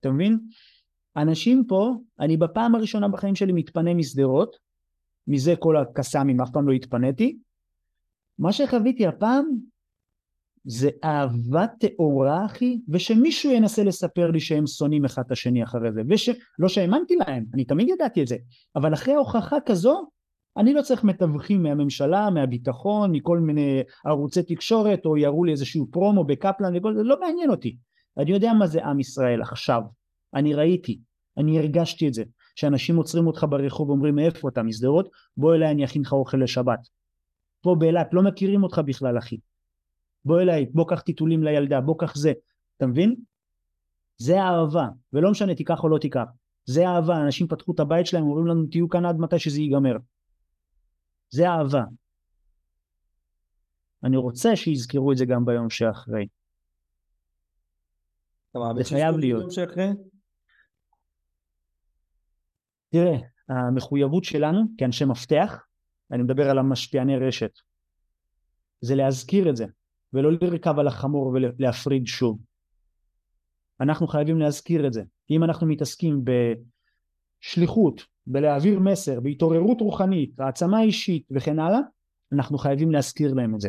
אתה 0.00 0.10
מבין? 0.10 0.38
אנשים 1.16 1.64
פה, 1.68 1.94
אני 2.20 2.36
בפעם 2.36 2.74
הראשונה 2.74 3.08
בחיים 3.08 3.34
שלי 3.34 3.52
מתפנה 3.52 3.94
משדרות, 3.94 4.56
מזה 5.26 5.54
כל 5.58 5.76
הקסאמים, 5.76 6.40
אף 6.40 6.50
פעם 6.50 6.68
לא 6.68 6.72
התפניתי. 6.72 7.38
מה 8.38 8.52
שחוויתי 8.52 9.06
הפעם 9.06 9.44
זה 10.64 10.90
אהבה 11.04 11.66
טהורה 11.80 12.46
אחי, 12.46 12.80
ושמישהו 12.88 13.52
ינסה 13.52 13.84
לספר 13.84 14.30
לי 14.30 14.40
שהם 14.40 14.66
שונאים 14.66 15.04
אחד 15.04 15.22
את 15.26 15.30
השני 15.30 15.64
אחרי 15.64 15.92
זה, 15.92 16.02
וש... 16.08 16.30
לא 16.58 16.68
שהאמנתי 16.68 17.16
להם, 17.16 17.44
אני 17.54 17.64
תמיד 17.64 17.88
ידעתי 17.88 18.22
את 18.22 18.26
זה, 18.26 18.36
אבל 18.76 18.94
אחרי 18.94 19.14
הוכחה 19.14 19.56
כזו, 19.66 20.08
אני 20.56 20.74
לא 20.74 20.82
צריך 20.82 21.04
מתווכים 21.04 21.62
מהממשלה, 21.62 22.30
מהביטחון, 22.30 23.12
מכל 23.12 23.38
מיני 23.38 23.82
ערוצי 24.06 24.42
תקשורת, 24.42 25.06
או 25.06 25.16
יראו 25.16 25.44
לי 25.44 25.52
איזשהו 25.52 25.86
פרומו 25.90 26.24
בקפלן 26.24 26.76
וכל 26.76 26.94
זה, 26.94 27.02
לא 27.02 27.20
מעניין 27.20 27.50
אותי. 27.50 27.76
אני 28.18 28.30
יודע 28.30 28.52
מה 28.52 28.66
זה 28.66 28.84
עם 28.84 29.00
ישראל 29.00 29.42
עכשיו, 29.42 29.82
אני 30.34 30.54
ראיתי, 30.54 30.98
אני 31.36 31.58
הרגשתי 31.58 32.08
את 32.08 32.14
זה, 32.14 32.24
שאנשים 32.56 32.96
עוצרים 32.96 33.26
אותך 33.26 33.46
ברחוב 33.50 33.88
ואומרים 33.88 34.14
מאיפה 34.14 34.48
אתה 34.48 34.62
משדרות, 34.62 35.08
בוא 35.36 35.54
אליי 35.54 35.70
אני 35.70 35.84
אכין 35.84 36.02
לך 36.02 36.12
אוכל 36.12 36.36
לשבת. 36.36 36.80
פה 37.62 37.76
באילת 37.78 38.08
לא 38.12 38.22
מכירים 38.22 38.62
אותך 38.62 38.80
בכלל 38.84 39.18
אחי. 39.18 39.36
בוא 40.24 40.40
אליי, 40.40 40.66
בוא 40.66 40.88
קח 40.88 41.00
טיטולים 41.00 41.42
לילדה, 41.42 41.80
בוא 41.80 41.98
קח 41.98 42.16
זה, 42.16 42.32
אתה 42.76 42.86
מבין? 42.86 43.14
זה 44.16 44.40
אהבה, 44.40 44.88
ולא 45.12 45.30
משנה 45.30 45.54
תיקח 45.54 45.84
או 45.84 45.88
לא 45.88 45.98
תיקח, 45.98 46.26
זה 46.64 46.86
אהבה, 46.88 47.16
אנשים 47.26 47.48
פתחו 47.48 47.72
את 47.72 47.80
הבית 47.80 48.06
שלהם, 48.06 48.24
אומרים 48.24 48.46
לנו 48.46 48.66
תהיו 48.66 48.88
כאן 48.88 49.06
עד 49.06 49.16
מתי 49.16 49.38
שזה 49.38 49.60
ייגמר. 49.60 49.96
זה 51.30 51.48
אהבה. 51.48 51.84
אני 54.04 54.16
רוצה 54.16 54.56
שיזכרו 54.56 55.12
את 55.12 55.16
זה 55.16 55.24
גם 55.24 55.44
ביום 55.44 55.70
שאחרי. 55.70 56.26
זה 58.78 58.84
חייב 58.84 59.16
להיות. 59.16 59.52
תראה, 62.88 63.18
המחויבות 63.48 64.24
שלנו 64.24 64.58
כאנשי 64.78 65.04
מפתח, 65.04 65.64
אני 66.12 66.22
מדבר 66.22 66.50
על 66.50 66.58
המשפיעני 66.58 67.16
רשת, 67.16 67.52
זה 68.80 68.94
להזכיר 68.94 69.50
את 69.50 69.56
זה, 69.56 69.66
ולא 70.12 70.32
לרכב 70.32 70.78
על 70.78 70.86
החמור 70.86 71.26
ולהפריד 71.26 72.06
שוב. 72.06 72.38
אנחנו 73.80 74.06
חייבים 74.06 74.38
להזכיר 74.38 74.86
את 74.86 74.92
זה. 74.92 75.02
אם 75.30 75.44
אנחנו 75.44 75.66
מתעסקים 75.66 76.24
בשליחות, 77.44 78.02
בלהעביר 78.26 78.78
מסר, 78.78 79.20
בהתעוררות 79.20 79.80
רוחנית, 79.80 80.40
העצמה 80.40 80.82
אישית 80.82 81.26
וכן 81.30 81.58
הלאה, 81.58 81.80
אנחנו 82.32 82.58
חייבים 82.58 82.90
להזכיר 82.90 83.34
להם 83.34 83.54
את 83.54 83.60
זה. 83.60 83.68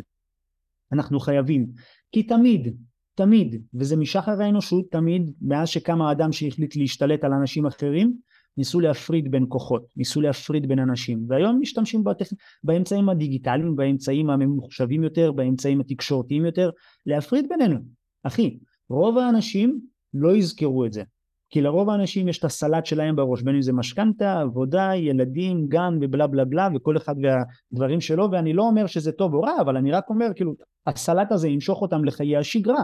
אנחנו 0.91 1.19
חייבים. 1.19 1.67
כי 2.11 2.23
תמיד, 2.23 2.77
תמיד, 3.15 3.63
וזה 3.73 3.97
משחר 3.97 4.41
האנושות, 4.41 4.85
תמיד, 4.91 5.31
מאז 5.41 5.69
שקם 5.69 6.01
האדם 6.01 6.31
שהחליט 6.31 6.75
להשתלט 6.75 7.23
על 7.23 7.33
אנשים 7.33 7.65
אחרים, 7.65 8.17
ניסו 8.57 8.79
להפריד 8.79 9.31
בין 9.31 9.45
כוחות, 9.49 9.85
ניסו 9.97 10.21
להפריד 10.21 10.67
בין 10.67 10.79
אנשים, 10.79 11.25
והיום 11.27 11.59
משתמשים 11.61 12.03
בטכ... 12.03 12.27
באמצעים 12.63 13.09
הדיגיטליים, 13.09 13.75
באמצעים 13.75 14.29
הממוחשבים 14.29 15.03
יותר, 15.03 15.31
באמצעים 15.31 15.79
התקשורתיים 15.79 16.45
יותר, 16.45 16.69
להפריד 17.05 17.45
בינינו. 17.49 17.79
אחי, 18.23 18.59
רוב 18.89 19.17
האנשים 19.17 19.79
לא 20.13 20.35
יזכרו 20.35 20.85
את 20.85 20.93
זה, 20.93 21.03
כי 21.49 21.61
לרוב 21.61 21.89
האנשים 21.89 22.27
יש 22.27 22.39
את 22.39 22.43
הסלט 22.43 22.85
שלהם 22.85 23.15
בראש, 23.15 23.41
בין 23.41 23.55
אם 23.55 23.61
זה 23.61 23.73
משכנתה, 23.73 24.41
עבודה, 24.41 24.95
ילדים, 24.95 25.67
גן 25.67 25.97
ובלה 26.01 26.27
בלה 26.27 26.45
בלה, 26.45 26.69
וכל 26.75 26.97
אחד 26.97 27.15
והדברים 27.23 28.01
שלו, 28.01 28.31
ואני 28.31 28.53
לא 28.53 28.63
אומר 28.63 28.87
שזה 28.87 29.11
טוב 29.11 29.33
או 29.33 29.41
רע, 29.41 29.61
אבל 29.61 29.77
אני 29.77 29.91
רק 29.91 30.09
אומר, 30.09 30.27
כאילו, 30.35 30.53
הסלט 30.87 31.31
הזה 31.31 31.47
ימשוך 31.47 31.81
אותם 31.81 32.05
לחיי 32.05 32.37
השגרה. 32.37 32.83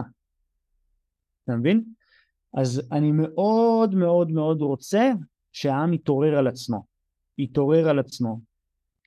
אתה 1.44 1.56
מבין? 1.56 1.84
אז 2.54 2.88
אני 2.92 3.12
מאוד 3.12 3.94
מאוד 3.94 4.30
מאוד 4.30 4.60
רוצה 4.60 5.12
שהעם 5.56 5.92
יתעורר 5.92 6.38
על 6.38 6.46
עצמו, 6.46 6.86
יתעורר 7.38 7.88
על 7.88 7.98
עצמו. 7.98 8.40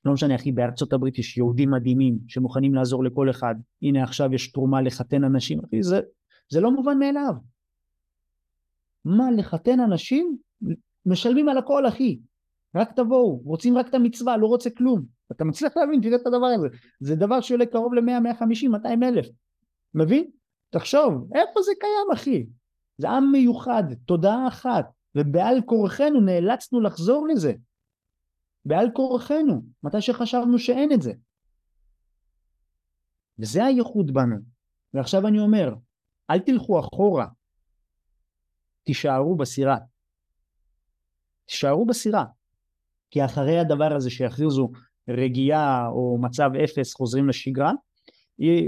לא 0.06 0.14
משנה 0.14 0.36
אחי, 0.36 0.52
בארצות 0.52 0.94
הברית 0.94 1.20
יש 1.20 1.38
יהודים 1.38 1.72
מדהימים 1.72 2.20
שמוכנים 2.28 2.76
לעזור 2.76 3.04
לכל 3.04 3.30
אחד. 3.30 3.56
הנה 3.82 4.04
עכשיו 4.04 4.34
יש 4.34 4.52
תרומה 4.52 4.82
לחתן 4.82 5.24
אנשים, 5.24 5.60
אחי, 5.66 5.84
זה, 5.84 6.02
זה 6.50 6.62
לא 6.62 6.72
מובן 6.72 7.00
מאליו. 7.00 7.34
מה, 9.06 9.32
לחתן 9.32 9.80
אנשים? 9.80 10.38
משלמים 11.06 11.50
על 11.50 11.58
הכל 11.58 11.88
אחי. 11.88 12.20
רק 12.76 12.92
תבואו, 12.96 13.42
רוצים 13.46 13.78
רק 13.78 13.88
את 13.88 13.94
המצווה, 13.94 14.38
לא 14.38 14.48
רוצה 14.48 14.70
כלום. 14.70 15.06
אתה 15.32 15.44
מצליח 15.44 15.78
להבין, 15.78 16.02
תראה 16.02 16.16
את 16.16 16.28
הדבר 16.28 16.46
הזה. 16.46 16.68
זה 17.00 17.16
דבר 17.16 17.42
שעולה 17.42 17.66
קרוב 17.66 17.94
ל-100, 17.94 18.20
150, 18.20 18.72
200 18.72 19.04
אלף. 19.04 19.26
מבין? 19.94 20.30
תחשוב, 20.70 21.30
איפה 21.36 21.62
זה 21.62 21.72
קיים 21.80 22.12
אחי? 22.14 22.46
זה 22.98 23.10
עם 23.10 23.32
מיוחד, 23.32 23.84
תודעה 24.06 24.48
אחת. 24.48 24.99
ובעל 25.16 25.62
כורחנו 25.66 26.22
נאלצנו 26.22 26.82
לחזור 26.82 27.28
לזה. 27.28 27.54
בעל 28.66 28.88
כורחנו, 28.94 29.62
מתי 29.84 30.02
שחשבנו 30.02 30.60
שאין 30.60 30.92
את 30.92 31.02
זה. 31.02 31.14
וזה 33.40 33.66
הייחוד 33.66 34.14
בנו. 34.14 34.36
ועכשיו 34.94 35.28
אני 35.28 35.40
אומר, 35.40 35.74
אל 36.30 36.40
תלכו 36.40 36.80
אחורה, 36.80 37.28
תישארו 38.84 39.38
בסירה. 39.38 39.78
תישארו 41.46 41.86
בסירה. 41.86 42.26
כי 43.12 43.26
אחרי 43.26 43.60
הדבר 43.60 43.94
הזה 43.96 44.10
שיכריזו 44.10 44.72
רגיעה 45.10 45.88
או 45.88 46.18
מצב 46.22 46.50
אפס 46.64 46.94
חוזרים 46.94 47.30
לשגרה, 47.30 47.72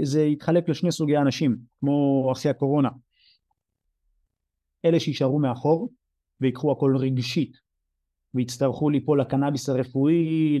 זה 0.02 0.22
יתחלק 0.22 0.68
לשני 0.68 0.92
סוגי 0.92 1.18
אנשים, 1.18 1.56
כמו 1.80 2.28
אחרי 2.32 2.50
הקורונה. 2.50 2.88
אלה 4.84 5.00
שישארו 5.00 5.38
מאחור, 5.38 5.88
ויקחו 6.42 6.72
הכל 6.72 6.96
רגשית 6.96 7.56
ויצטרכו 8.34 8.90
ליפול 8.90 9.20
לקנאביס 9.20 9.68
הרפואי, 9.68 10.58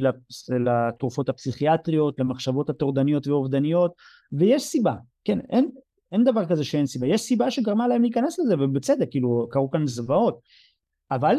לתרופות 0.64 1.28
הפסיכיאטריות, 1.28 2.20
למחשבות 2.20 2.70
הטורדניות 2.70 3.26
ואובדניות 3.26 3.92
ויש 4.32 4.62
סיבה, 4.62 4.94
כן, 5.24 5.38
אין, 5.50 5.70
אין 6.12 6.24
דבר 6.24 6.46
כזה 6.46 6.64
שאין 6.64 6.86
סיבה, 6.86 7.06
יש 7.06 7.20
סיבה 7.20 7.50
שגרמה 7.50 7.88
להם 7.88 8.02
להיכנס 8.02 8.38
לזה 8.38 8.54
ובצדק, 8.54 9.06
כאילו 9.10 9.48
קרו 9.50 9.70
כאן 9.70 9.86
זוועות, 9.86 10.40
אבל 11.10 11.36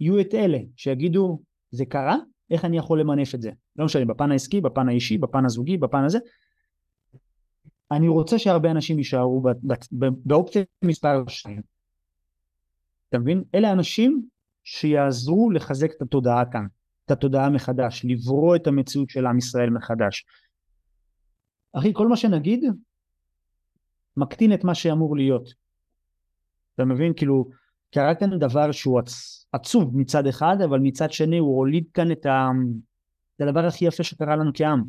יהיו 0.00 0.20
את 0.20 0.34
אלה 0.34 0.58
שיגידו 0.76 1.42
זה 1.70 1.84
קרה, 1.84 2.16
איך 2.50 2.64
אני 2.64 2.76
יכול 2.76 3.00
למנף 3.00 3.34
את 3.34 3.42
זה? 3.42 3.50
לא 3.76 3.84
משנה, 3.84 4.04
בפן 4.04 4.30
העסקי, 4.30 4.60
בפן 4.60 4.88
האישי, 4.88 5.18
בפן 5.18 5.44
הזוגי, 5.44 5.76
בפן 5.76 6.04
הזה. 6.04 6.18
אני 7.90 8.08
רוצה 8.08 8.38
שהרבה 8.38 8.70
אנשים 8.70 8.98
יישארו 8.98 9.42
באופציה 10.00 10.62
מספר 10.84 11.24
2. 11.28 11.75
אתה 13.08 13.18
מבין? 13.18 13.44
אלה 13.54 13.72
אנשים 13.72 14.28
שיעזרו 14.64 15.50
לחזק 15.50 15.90
את 15.96 16.02
התודעה 16.02 16.44
כאן, 16.52 16.66
את 17.04 17.10
התודעה 17.10 17.50
מחדש, 17.50 18.04
לברוא 18.04 18.56
את 18.56 18.66
המציאות 18.66 19.10
של 19.10 19.26
עם 19.26 19.38
ישראל 19.38 19.70
מחדש. 19.70 20.26
אחי, 21.72 21.92
כל 21.94 22.08
מה 22.08 22.16
שנגיד 22.16 22.64
מקטין 24.16 24.54
את 24.54 24.64
מה 24.64 24.74
שאמור 24.74 25.16
להיות. 25.16 25.48
אתה 26.74 26.84
מבין? 26.84 27.12
כאילו, 27.16 27.50
קרה 27.94 28.14
כאן 28.14 28.38
דבר 28.38 28.72
שהוא 28.72 28.98
עצ... 28.98 29.46
עצוב 29.52 29.96
מצד 29.98 30.26
אחד, 30.26 30.56
אבל 30.64 30.78
מצד 30.78 31.12
שני 31.12 31.38
הוא 31.38 31.56
הוליד 31.56 31.84
כאן 31.94 32.12
את, 32.12 32.26
ה... 32.26 32.50
את 33.36 33.40
הדבר 33.40 33.66
הכי 33.66 33.84
יפה 33.84 34.02
שקרה 34.02 34.36
לנו 34.36 34.50
כעם. 34.54 34.84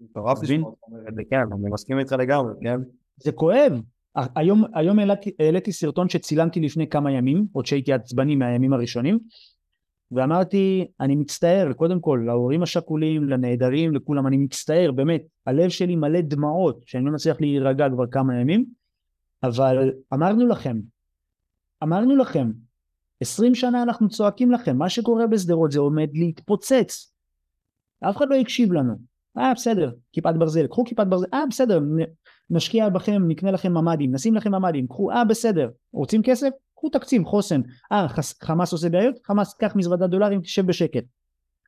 מטורף 0.00 0.42
לשמוע 0.42 0.72
את 1.08 1.14
זה, 1.14 1.22
כן, 1.30 1.36
אני 1.52 1.70
מסכים 1.70 1.98
איתך 1.98 2.12
לגמרי, 2.12 2.54
כן? 2.62 2.80
זה 3.16 3.32
כואב. 3.32 3.72
היום, 4.16 4.64
היום 4.74 4.98
העליתי, 4.98 5.30
העליתי 5.38 5.72
סרטון 5.72 6.08
שצילמתי 6.08 6.60
לפני 6.60 6.88
כמה 6.88 7.12
ימים, 7.12 7.46
עוד 7.52 7.66
שהייתי 7.66 7.92
עצבני 7.92 8.36
מהימים 8.36 8.72
הראשונים, 8.72 9.18
ואמרתי, 10.12 10.86
אני 11.00 11.16
מצטער, 11.16 11.72
קודם 11.72 12.00
כל, 12.00 12.22
להורים 12.26 12.62
השכולים, 12.62 13.28
לנעדרים, 13.28 13.94
לכולם, 13.94 14.26
אני 14.26 14.36
מצטער, 14.36 14.92
באמת, 14.92 15.22
הלב 15.46 15.68
שלי 15.68 15.96
מלא 15.96 16.20
דמעות, 16.20 16.82
שאני 16.86 17.04
לא 17.04 17.12
מצליח 17.12 17.40
להירגע 17.40 17.86
כבר 17.88 18.06
כמה 18.06 18.40
ימים, 18.40 18.64
אבל 19.42 19.92
אמרנו 20.14 20.46
לכם, 20.46 20.76
אמרנו 21.82 22.16
לכם, 22.16 22.50
עשרים 23.20 23.54
שנה 23.54 23.82
אנחנו 23.82 24.08
צועקים 24.08 24.52
לכם, 24.52 24.76
מה 24.76 24.88
שקורה 24.88 25.26
בשדרות 25.26 25.72
זה 25.72 25.80
עומד 25.80 26.08
להתפוצץ. 26.14 27.12
אף 28.00 28.16
אחד 28.16 28.26
לא 28.30 28.34
הקשיב 28.34 28.72
לנו. 28.72 28.94
אה 29.38 29.52
בסדר, 29.54 29.92
כיפת 30.12 30.34
ברזל, 30.38 30.66
קחו 30.66 30.84
כיפת 30.84 31.06
ברזל, 31.06 31.26
אה 31.34 31.44
בסדר, 31.50 31.80
נשקיע 32.50 32.88
בכם, 32.88 33.22
נקנה 33.28 33.50
לכם 33.50 33.72
ממ"דים, 33.72 34.14
נשים 34.14 34.34
לכם 34.34 34.54
ממ"דים, 34.54 34.86
קחו, 34.86 35.10
אה 35.10 35.24
בסדר, 35.24 35.70
רוצים 35.92 36.22
כסף? 36.22 36.50
קחו 36.74 36.88
תקציב, 36.88 37.24
חוסן. 37.24 37.60
אה, 37.92 38.06
חמאס 38.42 38.72
עושה 38.72 38.88
בעיות? 38.88 39.14
חמאס, 39.24 39.54
קח 39.54 39.76
מזוודת 39.76 40.10
דולרים, 40.10 40.40
תשב 40.40 40.66
בשקט. 40.66 41.04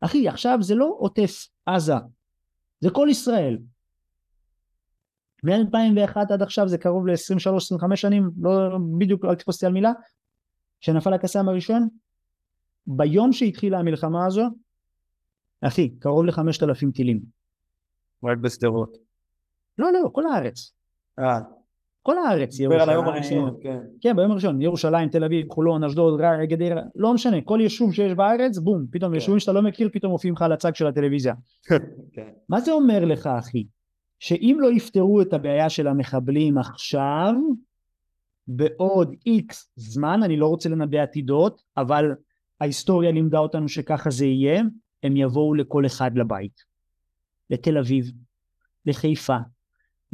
אחי, 0.01 0.29
עכשיו 0.29 0.59
זה 0.61 0.75
לא 0.75 0.95
עוטף 0.99 1.47
עזה, 1.67 1.95
זה 2.81 2.91
כל 2.91 3.09
ישראל. 3.11 3.59
מ-2001 5.45 6.17
עד 6.31 6.43
עכשיו 6.43 6.69
זה 6.69 6.79
קרוב 6.79 7.07
ל-23-25 7.07 7.97
שנים, 7.97 8.31
לא 8.41 8.79
בדיוק, 8.99 9.25
אל 9.25 9.35
תתפוס 9.35 9.65
על 9.65 9.73
מילה, 9.73 9.93
שנפל 10.81 11.13
הקסאם 11.15 11.49
הראשון, 11.49 11.89
ביום 12.87 13.33
שהתחילה 13.33 13.79
המלחמה 13.79 14.27
הזו, 14.27 14.45
אחי, 15.61 15.89
קרוב 15.99 16.25
ל-5,000 16.25 16.93
טילים. 16.95 17.21
רק 18.25 18.39
בשדרות. 18.39 19.06
לא, 19.79 19.93
לא, 19.93 20.09
כל 20.13 20.27
הארץ. 20.27 20.73
אה. 21.19 21.41
כל 22.03 22.19
הארץ, 22.19 22.61
ירושלים. 22.61 22.83
על 22.83 22.91
היום 22.91 23.05
הראשון, 23.07 23.57
כן. 23.63 23.79
כן, 24.01 24.17
ביום 24.17 24.31
הראשון, 24.31 24.63
ירושלים, 24.63 25.09
תל 25.09 25.25
אביב, 25.25 25.47
חולון, 25.53 25.85
אשדוד, 25.85 26.21
רע, 26.21 26.45
גדרה, 26.45 26.83
לא 26.95 27.15
משנה, 27.15 27.41
כל 27.41 27.59
יישוב 27.63 27.95
שיש 27.95 28.13
בארץ, 28.13 28.59
בום, 28.59 28.87
פתאום 28.91 29.11
כן. 29.11 29.15
יישובים 29.15 29.41
שאתה 29.41 29.53
לא 29.53 29.63
מכיר, 29.63 29.89
פתאום 29.93 30.13
מופיעים 30.13 30.35
לך 30.35 30.43
על 30.43 30.53
הצג 30.53 30.75
של 30.75 30.87
הטלוויזיה. 30.87 31.35
כן. 32.15 32.29
מה 32.49 32.61
זה 32.61 32.73
אומר 32.73 33.05
לך, 33.05 33.27
אחי? 33.27 33.67
שאם 34.19 34.57
לא 34.61 34.73
יפתרו 34.73 35.23
את 35.23 35.33
הבעיה 35.33 35.71
של 35.71 35.87
המחבלים 35.87 36.59
עכשיו, 36.59 37.35
בעוד 38.49 39.15
איקס 39.27 39.73
זמן, 39.77 40.21
אני 40.23 40.37
לא 40.37 40.47
רוצה 40.47 40.69
לנבא 40.69 40.99
עתידות, 40.99 41.63
אבל 41.77 42.15
ההיסטוריה 42.61 43.13
לימדה 43.13 43.39
אותנו 43.39 43.69
שככה 43.69 44.11
זה 44.11 44.27
יהיה, 44.27 44.63
הם 45.03 45.17
יבואו 45.17 45.55
לכל 45.55 45.87
אחד 45.87 46.19
לבית. 46.19 46.61
לתל 47.51 47.79
אביב, 47.79 48.13
לחיפה, 48.87 49.37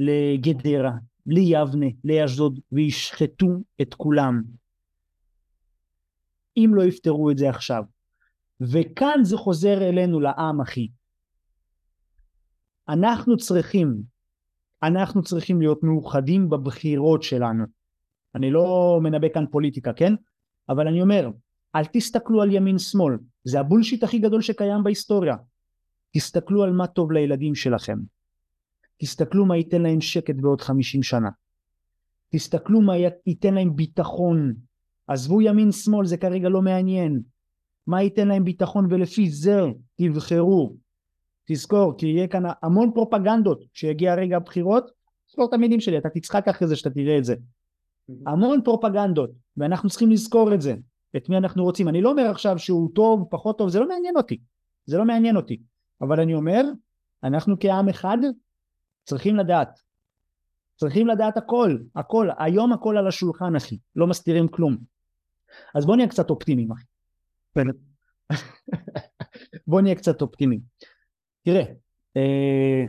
לגדרה, 0.07 0.93
ליבנה, 1.27 1.87
לאשדוד, 2.05 2.61
וישחטו 2.73 3.47
את 3.81 3.95
כולם. 3.95 4.43
אם 6.57 6.71
לא 6.75 6.83
יפתרו 6.83 7.31
את 7.31 7.39
זה 7.39 7.49
עכשיו. 7.49 7.85
וכאן 8.61 9.21
זה 9.23 9.37
חוזר 9.37 9.89
אלינו 9.89 10.21
לעם 10.21 10.61
אחי. 10.61 10.89
אנחנו 12.89 13.37
צריכים, 13.37 14.03
אנחנו 14.83 15.23
צריכים 15.23 15.61
להיות 15.61 15.83
מאוחדים 15.83 16.51
בבחירות 16.51 17.23
שלנו. 17.23 17.65
אני 18.35 18.51
לא 18.51 18.99
מנבא 19.03 19.29
כאן 19.29 19.45
פוליטיקה, 19.51 19.93
כן? 19.93 20.15
אבל 20.69 20.89
אני 20.89 21.03
אומר, 21.03 21.31
אל 21.75 21.85
תסתכלו 21.85 22.43
על 22.43 22.53
ימין 22.53 22.79
שמאל, 22.79 23.19
זה 23.45 23.61
הבולשיט 23.61 24.03
הכי 24.03 24.19
גדול 24.19 24.43
שקיים 24.43 24.85
בהיסטוריה. 24.85 25.37
תסתכלו 26.11 26.63
על 26.63 26.73
מה 26.73 26.87
טוב 26.87 27.13
לילדים 27.13 27.55
שלכם. 27.55 27.99
תסתכלו 28.97 29.47
מה 29.47 29.57
ייתן 29.57 29.83
להם 29.83 30.01
שקט 30.01 30.35
בעוד 30.35 30.61
חמישים 30.61 31.03
שנה. 31.03 31.29
תסתכלו 32.29 32.81
מה 32.81 32.93
ייתן 33.27 33.55
להם 33.55 33.77
ביטחון. 33.77 34.55
עזבו 35.07 35.43
ימין 35.43 35.73
שמאל 35.73 36.07
זה 36.07 36.17
כרגע 36.17 36.49
לא 36.49 36.63
מעניין. 36.63 37.23
מה 37.87 38.03
ייתן 38.03 38.29
להם 38.29 38.45
ביטחון 38.45 38.87
ולפי 38.91 39.31
זה 39.31 39.61
תבחרו. 39.95 40.77
תזכור 41.45 41.95
כי 41.99 42.07
יהיה 42.07 42.29
כאן 42.29 42.43
המון 42.63 42.91
פרופגנדות 42.95 43.65
כשיגיע 43.75 44.15
רגע 44.15 44.37
הבחירות. 44.37 44.91
תזכור 45.27 45.49
את 45.49 45.55
המילים 45.55 45.81
שלי 45.81 45.99
אתה 45.99 46.09
תצחק 46.09 46.49
אחרי 46.49 46.69
זה 46.69 46.77
שאתה 46.77 46.91
תראה 46.91 47.19
את 47.19 47.25
זה. 47.25 47.35
המון 48.27 48.61
פרופגנדות 48.65 49.31
ואנחנו 49.57 49.89
צריכים 49.91 50.11
לזכור 50.11 50.55
את 50.55 50.61
זה. 50.61 50.75
את 51.17 51.29
מי 51.29 51.37
אנחנו 51.37 51.65
רוצים. 51.65 51.89
אני 51.89 52.01
לא 52.01 52.11
אומר 52.11 52.31
עכשיו 52.31 52.59
שהוא 52.59 52.91
טוב, 52.95 53.27
פחות 53.31 53.59
טוב, 53.59 53.69
זה 53.69 53.81
לא 53.81 53.89
מעניין 53.89 54.17
אותי. 54.17 54.39
זה 54.87 54.99
לא 54.99 55.05
מעניין 55.05 55.37
אותי. 55.37 55.61
אבל 56.01 56.21
אני 56.21 56.35
אומר, 56.35 56.63
אנחנו 57.25 57.57
כעם 57.61 57.89
אחד 57.89 58.19
צריכים 59.05 59.37
לדעת. 59.37 59.81
צריכים 60.77 61.07
לדעת 61.07 61.37
הכל, 61.37 61.77
הכל. 61.97 62.29
היום 62.39 62.73
הכל 62.73 62.97
על 62.97 63.09
השולחן, 63.09 63.57
אחי. 63.57 63.79
לא 63.97 64.07
מסתירים 64.07 64.49
כלום. 64.49 64.77
אז 65.75 65.87
בוא 65.87 65.97
נהיה 65.97 66.09
קצת 66.09 66.31
אופטימיים, 66.31 66.73
אחי. 66.73 66.85
בוא 69.67 69.81
נהיה 69.81 69.95
קצת 69.95 70.23
אופטימיים. 70.23 70.61
תראה, 71.43 71.63
אה, 72.17 72.85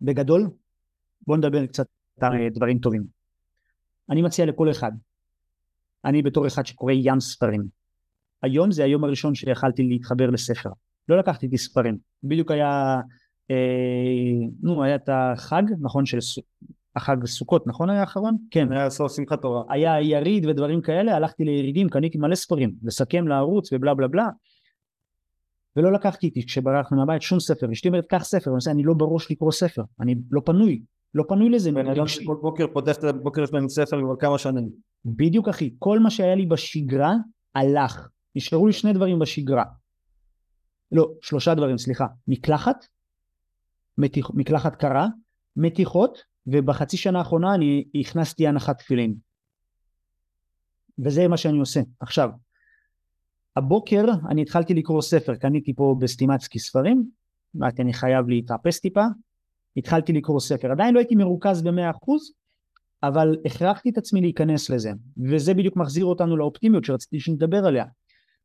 בגדול, 0.00 0.50
בוא 1.26 1.36
נדבר 1.36 1.66
קצת 1.66 1.86
על 2.20 2.48
דברים 2.54 2.78
טובים. 2.78 3.04
אני 4.10 4.22
מציע 4.22 4.46
לכל 4.46 4.70
אחד, 4.70 4.92
אני 6.04 6.22
בתור 6.22 6.46
אחד 6.46 6.66
שקורא 6.66 6.92
ים 6.92 7.20
ספרים, 7.20 7.68
היום 8.42 8.72
זה 8.72 8.84
היום 8.84 9.04
הראשון 9.04 9.34
שיכלתי 9.34 9.82
להתחבר 9.82 10.30
לספר. 10.30 10.70
לא 11.08 11.18
לקחתי 11.18 11.46
איתי 11.46 11.58
ספרים. 11.58 11.98
בדיוק 12.22 12.50
היה, 12.50 12.66
אה, 12.66 13.00
נו, 14.62 14.84
היה 14.84 14.94
את 14.94 15.08
החג, 15.12 15.62
נכון, 15.80 16.06
של 16.06 16.18
החג 16.96 17.26
סוכות, 17.26 17.66
נכון 17.66 17.90
היה 17.90 18.00
האחרון? 18.00 18.36
כן. 18.50 18.72
היה 18.72 18.90
סוף 18.90 19.16
שמחת 19.16 19.42
תורה. 19.42 19.62
היה 19.68 20.00
יריד 20.00 20.46
ודברים 20.46 20.80
כאלה, 20.80 21.16
הלכתי 21.16 21.44
לירידים, 21.44 21.88
קניתי 21.88 22.18
מלא 22.18 22.34
ספרים, 22.34 22.74
לסכם 22.82 23.28
לערוץ 23.28 23.72
ובלה 23.72 23.94
בלה 23.94 24.08
בלה. 24.08 24.28
ולא 25.76 25.92
לקחתי 25.92 26.26
איתי 26.26 26.46
כשברחנו 26.46 26.96
מהבית 26.96 27.22
שום 27.22 27.40
ספר, 27.40 27.72
אשתי 27.72 27.88
אומרת 27.88 28.06
קח 28.06 28.24
ספר, 28.24 28.50
אני, 28.50 28.72
אני 28.72 28.82
לא 28.82 28.94
בראש 28.94 29.30
לקרוא 29.30 29.52
ספר, 29.52 29.82
אני 30.00 30.14
לא 30.30 30.40
פנוי, 30.44 30.82
לא 31.14 31.24
פנוי 31.28 31.50
לזה. 31.50 31.72
בן 31.72 31.90
אדם 31.90 32.06
שכל 32.06 32.36
בוקר 32.42 32.66
פותח 32.72 32.96
את 32.96 33.04
הבוקר 33.04 33.46
שלו 33.46 33.58
עם 33.58 33.68
ספר 33.68 34.00
כבר 34.00 34.16
כמה 34.16 34.38
שנים. 34.38 34.68
בדיוק 35.04 35.48
אחי, 35.48 35.74
כל 35.78 35.98
מה 35.98 36.10
שהיה 36.10 36.34
לי 36.34 36.46
בשגרה 36.46 37.14
הלך, 37.54 38.08
נשארו 38.36 38.66
לי 38.66 38.72
שני 38.72 38.92
דברים 38.92 39.18
בשגרה, 39.18 39.64
לא, 40.92 41.10
שלושה 41.22 41.54
דברים, 41.54 41.78
סליחה, 41.78 42.06
מקלחת, 42.28 42.86
מתיח, 43.98 44.30
מקלחת 44.34 44.76
קרה, 44.76 45.06
מתיחות, 45.56 46.18
ובחצי 46.46 46.96
שנה 46.96 47.18
האחרונה 47.18 47.54
אני 47.54 47.84
הכנסתי 47.94 48.46
הנחת 48.46 48.78
תפילין. 48.78 49.14
וזה 50.98 51.28
מה 51.28 51.36
שאני 51.36 51.58
עושה. 51.58 51.80
עכשיו, 52.00 52.30
הבוקר 53.56 54.04
אני 54.28 54.42
התחלתי 54.42 54.74
לקרוא 54.74 55.02
ספר, 55.02 55.34
קניתי 55.34 55.74
פה 55.74 55.96
בסטימצקי 55.98 56.58
ספרים, 56.58 57.04
אמרתי 57.56 57.82
אני 57.82 57.92
חייב 57.92 58.28
להתאפס 58.28 58.80
טיפה, 58.80 59.04
התחלתי 59.76 60.12
לקרוא 60.12 60.40
ספר, 60.40 60.70
עדיין 60.70 60.94
לא 60.94 60.98
הייתי 60.98 61.14
מרוכז 61.14 61.62
במאה 61.62 61.90
אחוז, 61.90 62.32
אבל 63.02 63.36
הכרחתי 63.44 63.90
את 63.90 63.98
עצמי 63.98 64.20
להיכנס 64.20 64.70
לזה, 64.70 64.92
וזה 65.30 65.54
בדיוק 65.54 65.76
מחזיר 65.76 66.04
אותנו 66.04 66.36
לאופטימיות 66.36 66.84
שרציתי 66.84 67.20
שנדבר 67.20 67.66
עליה. 67.66 67.84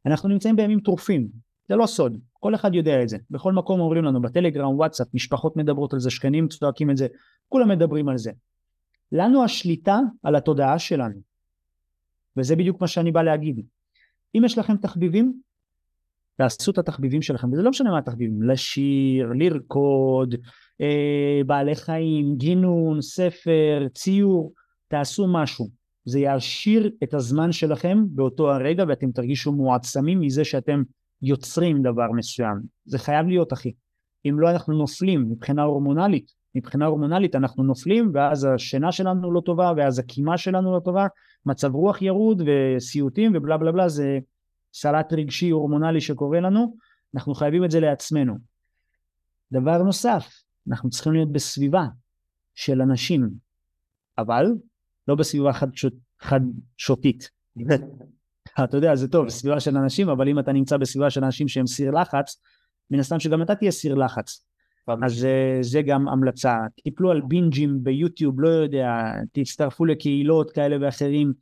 אנחנו 0.06 0.30
נמצאים 0.30 0.56
בימים 0.56 0.80
טרופים, 0.80 1.28
זה 1.70 1.76
לא 1.76 1.86
סוד, 1.86 2.18
כל 2.34 2.56
אחד 2.56 2.76
יודע 2.76 3.04
את 3.04 3.10
זה. 3.10 3.18
בכל 3.32 3.54
מקום 3.54 3.80
אומרים 3.80 4.04
לנו, 4.04 4.22
בטלגרם, 4.22 4.76
וואטסאפ, 4.76 5.08
משפחות 5.14 5.58
מדברות 5.58 5.94
על 5.94 6.00
זה, 6.00 6.10
שכנים 6.10 6.48
צועקים 6.48 6.92
את 6.92 6.98
זה, 6.98 7.08
כולם 7.50 7.70
מדברים 7.70 8.10
על 8.10 8.18
זה. 8.18 8.32
לנו 9.12 9.44
השליטה 9.44 10.00
על 10.24 10.36
התודעה 10.36 10.80
שלנו. 10.80 11.20
וזה 12.38 12.56
בדיוק 12.56 12.82
מה 12.82 12.88
שאני 12.88 13.12
בא 13.12 13.22
להגיד. 13.22 13.62
אם 14.36 14.46
יש 14.46 14.58
לכם 14.58 14.78
תחביבים, 14.78 15.42
תעשו 16.36 16.72
את 16.72 16.78
התחביבים 16.78 17.22
שלכם, 17.22 17.54
וזה 17.54 17.62
לא 17.62 17.70
משנה 17.70 17.92
מה 17.92 17.98
התחביבים, 17.98 18.44
לשיר, 18.44 19.32
לרקוד, 19.36 20.36
אה, 20.82 21.42
בעלי 21.46 21.76
חיים, 21.76 22.36
גינון, 22.36 23.02
ספר, 23.02 23.88
ציור, 23.94 24.54
תעשו 24.88 25.28
משהו. 25.28 25.70
זה 26.06 26.20
יעשיר 26.20 26.92
את 27.04 27.14
הזמן 27.14 27.52
שלכם 27.52 28.06
באותו 28.10 28.52
הרגע 28.52 28.84
ואתם 28.88 29.12
תרגישו 29.12 29.52
מועצמים 29.52 30.20
מזה 30.20 30.46
שאתם 30.46 30.84
יוצרים 31.22 31.82
דבר 31.82 32.12
מסוים. 32.12 32.58
זה 32.86 33.00
חייב 33.00 33.28
להיות 33.28 33.54
אחי. 33.54 33.72
אם 34.26 34.40
לא 34.40 34.52
אנחנו 34.52 34.74
נופלים 34.78 35.30
מבחינה 35.30 35.64
הורמונלית, 35.64 36.32
מבחינה 36.56 36.86
הורמונלית 36.86 37.36
אנחנו 37.36 37.64
נופלים 37.64 38.12
ואז 38.14 38.48
השינה 38.56 38.92
שלנו 38.92 39.32
לא 39.32 39.42
טובה 39.46 39.72
ואז 39.78 40.00
הקימה 40.00 40.38
שלנו 40.38 40.76
לא 40.76 40.80
טובה, 40.80 41.08
מצב 41.46 41.76
רוח 41.76 42.02
ירוד 42.02 42.42
וסיוטים 42.46 43.32
ובלה 43.36 43.58
בלה 43.58 43.72
בלה 43.72 43.90
זה 43.90 44.20
סלט 44.74 45.14
רגשי 45.14 45.50
הורמונלי 45.50 46.02
שקורה 46.02 46.40
לנו, 46.40 46.76
אנחנו 47.16 47.36
חייבים 47.36 47.66
את 47.66 47.72
זה 47.72 47.80
לעצמנו. 47.80 48.38
דבר 49.52 49.84
נוסף, 49.84 50.28
אנחנו 50.70 50.90
צריכים 50.90 51.14
להיות 51.14 51.32
בסביבה 51.32 51.86
של 52.56 52.82
אנשים, 52.82 53.30
אבל 54.18 54.46
לא 55.08 55.16
בסביבה 55.16 55.54
חד, 55.54 55.76
שוט, 55.76 55.94
חד 56.20 56.42
שותית. 56.78 57.30
אתה 58.64 58.78
יודע, 58.78 58.96
זה 58.96 59.08
טוב, 59.08 59.30
סביבה 59.30 59.60
של 59.60 59.78
אנשים, 59.78 60.10
אבל 60.10 60.30
אם 60.30 60.40
אתה 60.40 60.52
נמצא 60.52 60.78
בסביבה 60.78 61.10
של 61.10 61.24
אנשים 61.24 61.48
שהם 61.48 61.68
סיר 61.68 61.92
לחץ, 61.92 62.42
מן 62.92 63.00
הסתם 63.00 63.20
שגם 63.20 63.42
אתה 63.42 63.56
תהיה 63.56 63.72
סיר 63.72 63.96
לחץ. 63.96 64.46
אז 65.04 65.14
זה, 65.14 65.58
זה 65.62 65.82
גם 65.82 66.08
המלצה. 66.08 66.58
תיפלו 66.84 67.12
על 67.12 67.22
בינג'ים 67.22 67.84
ביוטיוב, 67.84 68.42
לא 68.42 68.50
יודע, 68.50 69.12
תצטרפו 69.32 69.86
לקהילות 69.86 70.52
כאלה 70.52 70.78
ואחרים. 70.82 71.34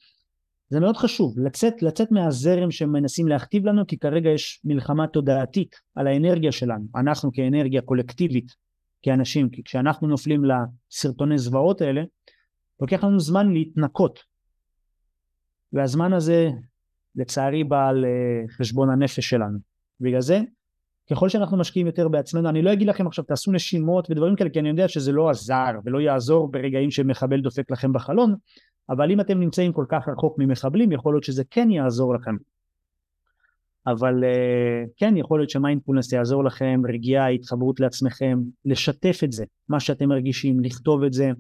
זה 0.70 0.80
מאוד 0.80 0.98
חשוב, 0.98 1.40
לצאת, 1.40 1.82
לצאת 1.82 2.12
מהזרם 2.12 2.72
שמנסים 2.72 3.28
להכתיב 3.28 3.66
לנו, 3.66 3.88
כי 3.88 3.98
כרגע 3.98 4.30
יש 4.30 4.62
מלחמה 4.66 5.08
תודעתית 5.08 5.76
על 5.96 6.08
האנרגיה 6.08 6.52
שלנו. 6.52 6.86
אנחנו 6.96 7.32
כאנרגיה 7.34 7.82
קולקטיבית, 7.82 8.52
כאנשים, 9.02 9.50
כי 9.50 9.64
כשאנחנו 9.64 10.08
נופלים 10.08 10.42
לסרטוני 10.46 11.38
זוועות 11.38 11.82
האלה, 11.82 12.04
לוקח 12.82 13.04
לנו 13.04 13.20
זמן 13.20 13.54
להתנקות. 13.54 14.20
והזמן 15.74 16.14
הזה, 16.14 16.50
לצערי, 17.18 17.64
בא 17.64 17.88
על 17.88 18.06
אה, 18.06 18.48
חשבון 18.50 18.90
הנפש 18.90 19.30
שלנו. 19.30 19.58
בגלל 20.02 20.22
זה, 20.22 20.42
ככל 21.10 21.30
שאנחנו 21.30 21.58
משקיעים 21.58 21.88
יותר 21.88 22.08
בעצמנו, 22.08 22.50
אני 22.50 22.62
לא 22.62 22.74
אגיד 22.74 22.88
לכם 22.88 23.08
עכשיו 23.08 23.26
תעשו 23.26 23.52
נשימות 23.52 24.12
ודברים 24.12 24.36
כאלה, 24.36 24.50
כי 24.50 24.60
אני 24.60 24.70
יודע 24.70 24.88
שזה 24.88 25.12
לא 25.12 25.30
עזר 25.30 25.72
ולא 25.86 26.02
יעזור 26.02 26.52
ברגעים 26.52 26.92
שמחבל 26.92 27.42
דופק 27.42 27.72
לכם 27.72 27.94
בחלון, 27.94 28.36
אבל 28.90 29.12
אם 29.12 29.22
אתם 29.22 29.40
נמצאים 29.40 29.74
כל 29.74 29.86
כך 29.90 30.08
רחוק 30.08 30.36
ממחבלים, 30.40 30.92
יכול 30.92 31.14
להיות 31.14 31.24
שזה 31.24 31.44
כן 31.50 31.72
יעזור 31.72 32.16
לכם. 32.16 32.36
אבל 33.88 34.24
uh, 34.24 34.90
כן, 34.98 35.18
יכול 35.18 35.40
להיות 35.40 35.50
שמיינדפולנס 35.50 36.14
יעזור 36.14 36.44
לכם, 36.44 36.82
רגיעה, 36.88 37.28
התחברות 37.28 37.80
לעצמכם, 37.80 38.40
לשתף 38.66 39.20
את 39.24 39.32
זה, 39.32 39.46
מה 39.70 39.80
שאתם 39.80 40.10
מרגישים, 40.10 40.60
לכתוב 40.60 41.04
את 41.04 41.14
זה. 41.14 41.32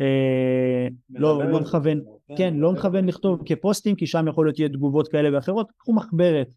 Uh, 0.00 0.92
לא, 1.10 1.44
לא 1.50 1.60
מכוון, 1.60 2.00
כן, 2.28 2.34
כן 2.36 2.54
לא 2.54 2.72
מכוון 2.72 3.06
לכתוב 3.06 3.42
כפוסטים, 3.44 3.96
כי 3.96 4.06
שם 4.06 4.28
יכול 4.28 4.46
להיות 4.46 4.72
תגובות 4.72 5.08
כאלה 5.08 5.36
ואחרות, 5.36 5.68
קחו 5.76 5.92
מחברת, 5.92 6.48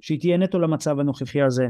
שהיא 0.00 0.20
תהיה 0.20 0.36
נטו 0.36 0.58
למצב 0.58 1.00
הנוכחי 1.00 1.42
הזה. 1.42 1.66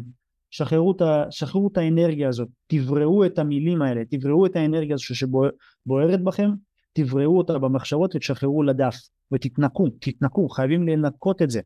שחררו 0.50 0.92
את, 0.92 1.00
ה, 1.00 1.24
שחררו 1.30 1.68
את 1.72 1.76
האנרגיה 1.76 2.28
הזאת, 2.28 2.48
תבראו 2.66 3.26
את 3.26 3.38
המילים 3.38 3.82
האלה, 3.82 4.04
תבראו 4.10 4.46
את 4.46 4.56
האנרגיה 4.56 4.94
הזאת 4.94 5.16
שבוערת 5.16 6.24
בכם, 6.24 6.50
תבראו 6.92 7.38
אותה 7.38 7.58
במחשבות 7.58 8.16
ותשחררו 8.16 8.62
לדף. 8.62 8.94
ותתנקו, 9.32 9.88
תתנקו, 10.00 10.48
חייבים 10.48 10.88
לנקות 10.88 11.42
את 11.42 11.50
זה 11.50 11.60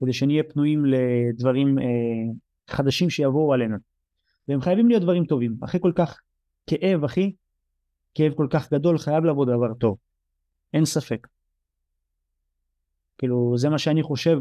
כדי 0.00 0.12
שנהיה 0.12 0.42
פנויים 0.42 0.84
לדברים 0.84 1.78
אה, 1.78 1.84
חדשים 2.68 3.10
שיבואו 3.10 3.54
עלינו. 3.54 3.76
והם 4.48 4.60
חייבים 4.60 4.88
להיות 4.88 5.02
דברים 5.02 5.24
טובים, 5.24 5.56
אחרי 5.64 5.80
כל 5.80 5.92
כך 5.94 6.20
כאב 6.66 7.04
אחי, 7.04 7.32
כאב 8.14 8.34
כל 8.34 8.46
כך 8.50 8.72
גדול 8.72 8.98
חייב 8.98 9.24
לבוא 9.24 9.46
דבר 9.46 9.74
טוב, 9.74 9.96
אין 10.74 10.84
ספק 10.84 11.26
כאילו 13.18 13.54
זה 13.56 13.68
מה 13.68 13.78
שאני 13.78 14.02
חושב 14.02 14.38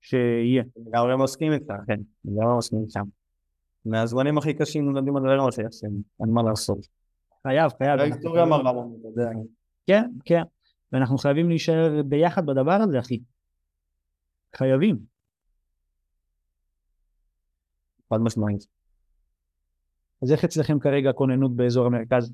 שיהיה. 0.00 0.62
לגמרי 0.86 1.16
מסכים 1.16 1.52
איתך, 1.52 1.72
כן, 1.86 2.00
לגמרי 2.24 2.58
מסכים 2.58 2.78
איתך. 2.82 3.00
מהזמנים 3.84 4.38
הכי 4.38 4.54
קשים 4.54 4.84
נולדים 4.84 5.16
על 5.16 5.22
הדברים 5.22 5.48
הזה, 5.48 5.62
אין 6.20 6.30
מה 6.30 6.42
לעשות. 6.42 6.86
חייב, 7.42 7.70
חייב. 7.78 8.00
ההיסטוריה 8.00 8.44
מראה 8.44 8.72
לנו, 8.72 8.98
אתה 9.00 9.08
יודע. 9.08 9.30
כן, 9.86 10.10
כן. 10.24 10.42
ואנחנו 10.92 11.18
חייבים 11.18 11.48
להישאר 11.48 12.02
ביחד 12.02 12.46
בדבר 12.46 12.72
הזה, 12.72 12.98
אחי. 12.98 13.18
חייבים. 14.56 14.98
חד 18.10 18.18
משמעית. 18.20 18.66
אז 20.22 20.32
איך 20.32 20.44
אצלכם 20.44 20.78
כרגע 20.78 21.10
הכוננות 21.10 21.56
באזור 21.56 21.86
המרכז? 21.86 22.32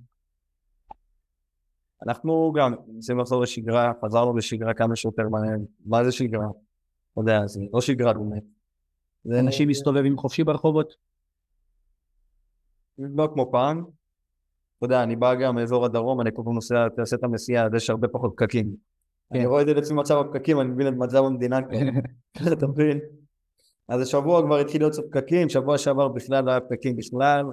אנחנו 2.06 2.52
גם 2.56 2.74
מנסים 2.88 3.18
לחזור 3.18 3.42
לשגרה, 3.42 3.92
חזרנו 4.04 4.36
לשגרה 4.36 4.74
כמה 4.74 4.96
שיותר 4.96 5.28
מהר. 5.28 5.56
מה 5.86 6.04
זה 6.04 6.12
שגרה? 6.12 6.46
אתה 7.12 7.20
יודע, 7.20 7.46
זה 7.46 7.60
לא 7.72 7.80
שגרה 7.80 8.12
באמת. 8.12 8.42
אנשים 9.40 9.68
מסתובבים 9.68 10.18
חופשי 10.18 10.44
ברחובות? 10.44 10.94
לא 12.98 13.28
כמו 13.34 13.52
פעם, 13.52 13.84
אתה 14.78 14.86
יודע, 14.86 15.02
אני 15.02 15.16
בא 15.16 15.34
גם 15.34 15.54
מאזור 15.54 15.84
הדרום, 15.84 16.20
אני 16.20 16.30
כל 16.34 16.42
פעם 16.44 16.54
נוסע, 16.54 16.88
תעשה 16.88 17.16
את 17.16 17.24
המסיעה, 17.24 17.66
אז 17.66 17.74
יש 17.74 17.90
הרבה 17.90 18.08
פחות 18.08 18.32
פקקים. 18.36 18.74
אני 19.32 19.46
רואה 19.46 19.62
את 19.62 19.66
זה 19.66 19.74
לעצמי 19.74 19.96
מצב 19.96 20.18
הפקקים, 20.18 20.60
אני 20.60 20.68
מבין 20.68 20.88
את 20.88 20.92
מצב 20.92 21.24
המדינה 21.24 21.62
כבר, 21.62 22.52
אתה 22.52 22.66
מבין? 22.66 22.98
אז 23.88 24.00
השבוע 24.00 24.42
כבר 24.42 24.58
התחיל 24.58 24.80
להיות 24.80 24.94
פקקים, 25.10 25.48
שבוע 25.48 25.78
שעבר 25.78 26.08
בכלל 26.08 26.44
לא 26.44 26.50
היה 26.50 26.60
פקקים 26.60 26.96
בכלל. 26.96 27.44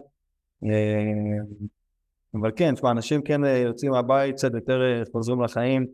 אבל 2.41 2.51
כן, 2.55 2.75
תשמע, 2.75 2.91
אנשים 2.91 3.21
כן 3.21 3.43
אה, 3.43 3.57
יוצאים 3.57 3.91
מהבית, 3.91 4.35
קצת 4.35 4.53
יותר 4.53 4.81
אה, 4.81 5.03
חוזרים 5.11 5.41
לחיים. 5.41 5.85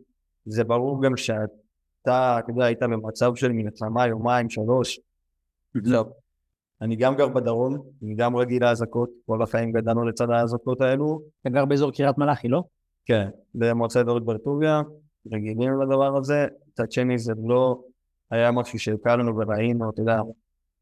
זה 0.44 0.64
ברור 0.64 1.02
גם 1.02 1.16
שאתה, 1.16 1.46
אתה 2.38 2.44
יודע, 2.48 2.64
היית 2.64 2.82
במצב 2.82 3.34
של 3.34 3.52
מלחמה 3.52 4.06
יומיים, 4.06 4.50
שלוש. 4.50 5.00
זהו. 5.82 6.04
אני 6.82 6.96
גם 6.96 7.16
גר 7.16 7.28
בדרום, 7.28 7.82
אני 8.02 8.14
גם 8.14 8.36
רגיל 8.36 8.64
לאזעקות, 8.64 9.10
כל 9.26 9.42
החיים 9.42 9.72
גדלנו 9.72 10.04
לצד 10.04 10.30
האזעקות 10.30 10.80
האלו. 10.80 11.22
אתה 11.40 11.50
גר 11.50 11.64
באזור 11.64 11.92
קריית 11.92 12.18
מלאכי, 12.18 12.48
לא? 12.48 12.62
כן, 13.06 13.28
במועצה 13.54 14.00
אזורית 14.00 14.24
ברטוביה, 14.24 14.82
רגילים 15.32 15.80
לדבר 15.80 16.16
הזה, 16.16 16.46
מצד 16.68 16.92
שני 16.92 17.18
זה 17.18 17.32
לא 17.46 17.80
היה 18.30 18.52
משהו 18.52 18.78
שהקל 18.78 19.16
לנו 19.16 19.36
וראינו, 19.36 19.90
אתה 19.90 20.02
יודע, 20.02 20.20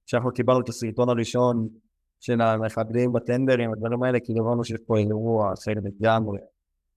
כשאנחנו 0.07 0.33
קיבלנו 0.33 0.61
את 0.61 0.69
הסרטון 0.69 1.09
הראשון 1.09 1.69
של 2.21 2.41
המחבלים 2.41 3.13
בטנדרים, 3.13 3.73
הדברים 3.73 4.03
האלה, 4.03 4.21
כי 4.21 4.33
הבנו 4.39 4.65
שיש 4.65 4.81
פה 4.87 4.99
אירוע 4.99 5.53
אחר 5.53 5.73
לגמרי. 5.85 6.39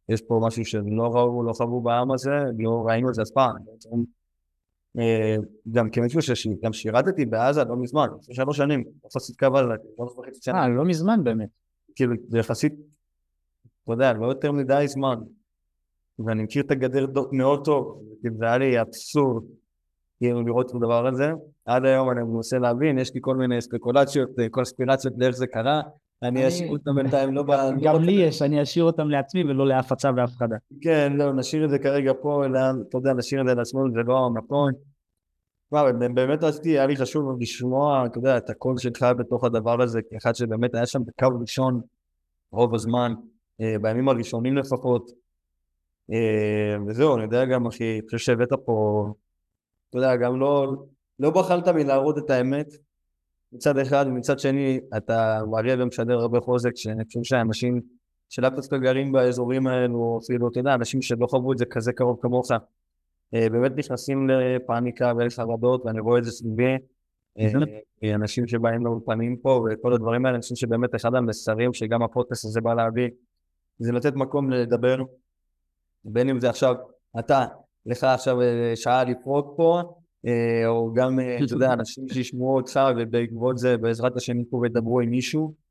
יש 0.09 0.21
פה 0.21 0.39
משהו 0.43 0.65
שלא 0.65 1.15
ראו, 1.15 1.43
לא 1.43 1.53
חוו 1.53 1.81
בעם 1.81 2.11
הזה, 2.11 2.31
לא 2.59 2.83
ראינו 2.87 3.09
את 3.09 3.13
זה 3.13 3.21
אף 3.21 3.29
פעם. 3.33 3.55
אה, 4.99 5.35
גם 5.71 5.89
כמישהו 5.89 6.21
שגם 6.21 6.73
שירתתי 6.73 7.25
בעזה 7.25 7.63
לא 7.63 7.75
מזמן, 7.75 8.07
לפני 8.19 8.35
שלוש 8.35 8.57
שנים, 8.57 8.83
יחסית 9.05 9.39
קו 9.39 9.45
עזה, 9.45 9.73
שלוש 9.95 10.13
וחצי 10.17 10.39
שנה. 10.41 10.63
אה, 10.63 10.67
לא 10.67 10.85
מזמן 10.85 11.23
באמת. 11.23 11.49
כאילו, 11.95 12.15
זה 12.27 12.37
יחסית, 12.37 12.73
אתה 13.83 13.93
יודע, 13.93 14.13
לא 14.13 14.25
יותר 14.25 14.51
מדי 14.51 14.85
זמן. 14.87 15.15
ואני 16.19 16.43
מכיר 16.43 16.63
את 16.63 16.71
הגדר 16.71 17.07
מאוד 17.31 17.65
טוב, 17.65 18.01
זה 18.37 18.45
היה 18.45 18.57
לי 18.57 18.81
אבסורד, 18.81 19.43
כאילו 20.19 20.41
לראות 20.41 20.69
את 20.69 20.75
הדבר 20.75 21.07
הזה. 21.07 21.31
עד 21.65 21.85
היום 21.85 22.11
אני 22.11 22.19
מנסה 22.23 22.57
להבין, 22.57 22.99
יש 22.99 23.13
לי 23.13 23.19
כל 23.23 23.35
מיני 23.35 23.61
ספקולציות, 23.61 24.29
קונספירציות 24.51 25.13
לאיך 25.17 25.35
זה 25.35 25.47
קרה, 25.47 25.81
אני 26.23 26.47
אשאיר 26.47 26.71
אותם 26.71 26.95
בינתיים 26.95 27.33
לא 27.33 27.43
ב... 27.43 27.51
גם 27.83 28.01
לי 28.01 28.11
יש, 28.11 28.41
אני 28.41 28.61
אשאיר 28.61 28.85
אותם 28.85 29.09
לעצמי 29.09 29.43
ולא 29.43 29.67
להפצה 29.67 30.11
והפחדה. 30.15 30.55
כן, 30.81 31.13
לא, 31.15 31.33
נשאיר 31.33 31.65
את 31.65 31.69
זה 31.69 31.79
כרגע 31.79 32.11
פה, 32.21 32.43
אתה 32.89 32.97
יודע, 32.97 33.13
נשאיר 33.13 33.41
את 33.41 33.47
זה 33.47 33.53
לעצמנו, 33.53 33.91
זה 33.93 33.99
לא 34.05 34.25
המקום. 34.25 34.69
באמת 36.13 36.43
רציתי, 36.43 36.69
היה 36.69 36.87
לי 36.87 36.95
חשוב 36.95 37.41
לשמוע, 37.41 38.05
אתה 38.05 38.17
יודע, 38.17 38.37
את 38.37 38.49
הקול 38.49 38.77
שלך 38.77 39.05
בתוך 39.17 39.43
הדבר 39.43 39.81
הזה, 39.81 39.99
כאחד 40.09 40.35
שבאמת 40.35 40.75
היה 40.75 40.85
שם 40.85 40.99
בקו 41.05 41.39
ראשון 41.41 41.81
רוב 42.51 42.75
הזמן, 42.75 43.13
אה, 43.61 43.75
בימים 43.81 44.09
הראשונים 44.09 44.57
לפחות. 44.57 45.11
אה, 46.11 46.75
וזהו, 46.87 47.15
אני 47.15 47.23
יודע 47.23 47.45
גם, 47.45 47.67
אחי, 47.67 47.93
אני 47.93 48.01
חושב 48.05 48.17
שהבאת 48.17 48.49
פה, 48.65 49.05
אתה 49.93 50.01
יודע, 50.01 50.15
גם 50.15 50.39
לא, 50.39 50.73
לא 51.19 51.29
בחלת 51.29 51.67
מלהראות 51.67 52.17
את 52.17 52.29
האמת, 52.29 52.67
מצד 53.51 53.77
אחד, 53.77 54.05
ומצד 54.07 54.39
שני 54.39 54.79
אתה 54.97 55.39
מראה 55.51 55.75
ומשדר 55.79 56.19
הרבה 56.19 56.39
חוזק, 56.39 56.71
שאני 56.75 57.05
חושב 57.05 57.19
שאנשים 57.23 57.81
שלאו 58.29 58.49
דווקא 58.49 58.77
גרים 58.77 59.11
באזורים 59.11 59.67
האלו, 59.67 60.19
אפילו, 60.23 60.49
אתה 60.51 60.59
יודע, 60.59 60.73
אנשים 60.73 61.01
שלא 61.01 61.27
חוו 61.27 61.53
את 61.53 61.57
זה 61.57 61.65
כזה 61.65 61.93
קרוב 61.93 62.19
כמוך, 62.21 62.51
אה, 63.33 63.49
באמת 63.49 63.71
נכנסים 63.75 64.29
לפאניקה 64.29 65.13
ולחרדות, 65.17 65.85
ואני 65.85 65.99
רואה 65.99 66.19
את 66.19 66.23
זה 66.23 66.31
סביבי. 66.31 66.77
אה, 68.03 68.15
אנשים 68.15 68.47
שבאים 68.47 68.85
לאולפנים 68.85 69.37
פה 69.37 69.65
וכל 69.65 69.93
הדברים 69.93 70.25
האלה, 70.25 70.35
אני 70.35 70.41
חושב 70.41 70.55
שבאמת 70.55 70.95
אחד 70.95 71.15
המסרים 71.15 71.73
שגם 71.73 72.03
הפודקאסט 72.03 72.45
הזה 72.45 72.61
בא 72.61 72.73
להביא, 72.73 73.09
זה 73.79 73.91
לתת 73.91 74.13
מקום 74.15 74.49
לדבר, 74.49 74.97
בין 76.05 76.29
אם 76.29 76.39
זה 76.39 76.49
עכשיו, 76.49 76.75
אתה, 77.19 77.45
לך 77.85 78.03
עכשיו 78.03 78.41
אה, 78.41 78.75
שעה 78.75 79.03
לפרוק 79.03 79.53
פה, 79.57 79.81
אה, 80.25 80.67
או 80.67 80.93
גם, 80.93 81.19
אה, 81.19 81.37
אתה 81.43 81.53
יודע, 81.53 81.73
אנשים 81.73 82.09
שישמעו 82.09 82.55
אותך 82.55 82.79
ובעקבות 82.97 83.57
זה 83.57 83.77
בעזרת 83.77 84.17
השם 84.17 84.39
יקרו 84.39 84.61
וידברו 84.61 84.99
עם 84.99 85.09
מישהו. 85.09 85.63